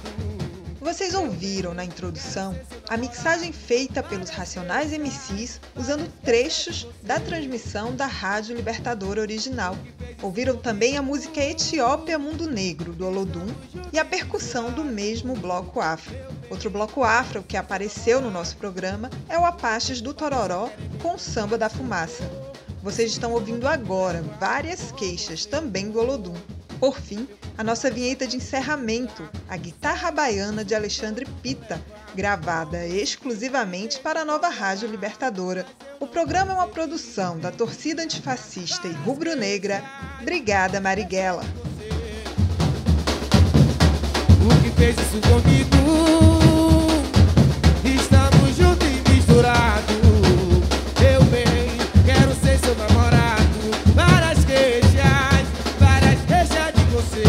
Vocês 0.82 1.14
ouviram 1.14 1.72
na 1.72 1.82
introdução 1.82 2.54
a 2.90 2.96
mixagem 2.98 3.52
feita 3.52 4.02
pelos 4.02 4.28
Racionais 4.28 4.92
MCs 4.92 5.58
usando 5.74 6.06
trechos 6.22 6.86
da 7.02 7.18
transmissão 7.18 7.96
da 7.96 8.04
Rádio 8.04 8.54
Libertadora 8.54 9.22
original. 9.22 9.74
Ouviram 10.20 10.58
também 10.58 10.98
a 10.98 11.02
música 11.02 11.40
Etiópia 11.42 12.18
Mundo 12.18 12.46
Negro, 12.46 12.92
do 12.92 13.06
Olodum, 13.06 13.46
e 13.90 13.98
a 13.98 14.04
percussão 14.04 14.70
do 14.70 14.84
mesmo 14.84 15.34
bloco 15.34 15.80
afro. 15.80 16.14
Outro 16.50 16.68
bloco 16.68 17.04
afro 17.04 17.44
que 17.44 17.56
apareceu 17.56 18.20
no 18.20 18.30
nosso 18.30 18.56
programa 18.56 19.08
é 19.28 19.38
o 19.38 19.46
Apaches 19.46 20.00
do 20.00 20.12
Tororó 20.12 20.68
com 21.00 21.16
Samba 21.16 21.56
da 21.56 21.70
Fumaça. 21.70 22.28
Vocês 22.82 23.12
estão 23.12 23.32
ouvindo 23.32 23.68
agora 23.68 24.22
várias 24.40 24.90
queixas 24.92 25.46
também 25.46 25.90
do 25.90 26.00
Olodum. 26.00 26.34
Por 26.80 26.98
fim, 26.98 27.28
a 27.56 27.62
nossa 27.62 27.90
vinheta 27.90 28.26
de 28.26 28.38
encerramento, 28.38 29.28
a 29.48 29.56
guitarra 29.56 30.10
baiana 30.10 30.64
de 30.64 30.74
Alexandre 30.74 31.26
Pita, 31.42 31.80
gravada 32.14 32.86
exclusivamente 32.86 34.00
para 34.00 34.22
a 34.22 34.24
nova 34.24 34.48
Rádio 34.48 34.88
Libertadora. 34.88 35.66
O 36.00 36.06
programa 36.06 36.52
é 36.52 36.54
uma 36.54 36.68
produção 36.68 37.38
da 37.38 37.52
torcida 37.52 38.02
antifascista 38.02 38.88
e 38.88 38.92
rubro-negra 38.92 39.84
Brigada 40.24 40.80
Marighella. 40.80 41.44
O 44.42 44.62
que 44.62 44.70
fez 44.70 44.96
isso 44.96 45.20
comigo? 45.20 46.29
Misturados. 49.40 49.96
Eu 51.00 51.24
bem, 51.24 51.46
quero 52.04 52.34
ser 52.34 52.58
seu 52.58 52.74
namorado. 52.74 53.40
Várias 53.94 54.44
queixas, 54.44 55.46
várias 55.78 56.20
queixas 56.26 56.74
de 56.74 56.84
você. 56.92 57.24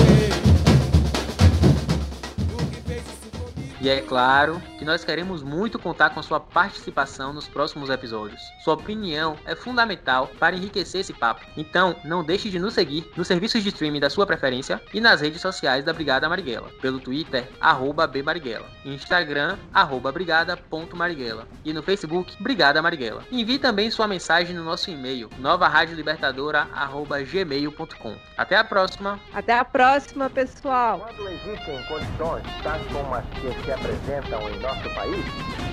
E 3.80 3.89
é 3.89 4.01
claro 4.01 4.62
que 4.82 4.86
nós 4.86 5.04
queremos 5.04 5.44
muito 5.44 5.78
contar 5.78 6.10
com 6.10 6.24
sua 6.24 6.40
participação 6.40 7.32
nos 7.32 7.48
próximos 7.48 7.92
episódios. 7.92 8.42
Sua 8.64 8.74
opinião 8.74 9.38
é 9.46 9.56
fundamental 9.56 10.32
para 10.40 10.56
enriquecer 10.56 11.02
esse 11.02 11.14
papo. 11.14 11.46
Então, 11.56 11.96
não 12.04 12.24
deixe 12.24 12.50
de 12.50 12.58
nos 12.58 12.74
seguir 12.74 13.08
nos 13.16 13.28
serviços 13.28 13.62
de 13.62 13.70
streaming 13.70 14.00
da 14.00 14.10
sua 14.10 14.26
preferência 14.26 14.82
e 14.92 15.00
nas 15.00 15.22
redes 15.22 15.40
sociais 15.40 15.86
da 15.86 15.94
Brigada 15.94 16.28
Marighella, 16.28 16.72
pelo 16.82 17.00
Twitter, 17.00 17.48
arroba 17.62 18.08
bmarighella, 18.08 18.66
Instagram, 18.84 19.56
arroba 19.72 20.12
brigada.marighella 20.12 21.48
e 21.64 21.72
no 21.74 21.84
Facebook, 21.84 22.36
Brigada 22.42 22.82
Marighella. 22.82 23.24
Envie 23.32 23.60
também 23.60 23.92
sua 23.92 24.08
mensagem 24.08 24.56
no 24.56 24.64
nosso 24.64 24.90
e-mail, 24.90 25.30
novaradiolibertadora.gmail.com. 25.38 28.16
Até 28.36 28.56
a 28.56 28.64
próxima! 28.64 29.20
Até 29.32 29.60
a 29.60 29.64
próxima, 29.64 30.28
pessoal! 30.28 31.02
Quando 31.02 31.30
existem 31.30 31.84
condições, 31.84 32.44
tais 32.64 32.84
como 32.88 33.14
as 33.14 33.24
que 33.26 33.64
se 33.64 33.72
apresentam 33.72 34.50
em 34.50 34.71
nosso 34.72 34.90
país, 34.92 35.26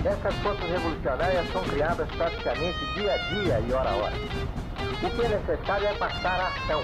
essas 0.04 0.34
forças 0.36 0.68
revolucionárias 0.68 1.52
são 1.52 1.62
criadas 1.62 2.08
praticamente 2.16 2.78
dia 2.94 3.12
a 3.12 3.16
dia 3.16 3.60
e 3.68 3.72
hora 3.72 3.90
a 3.90 3.96
hora. 3.96 4.14
O 5.02 5.10
que 5.10 5.24
é 5.24 5.28
necessário 5.28 5.86
é 5.86 5.94
passar 5.94 6.40
a 6.40 6.48
ação. 6.48 6.82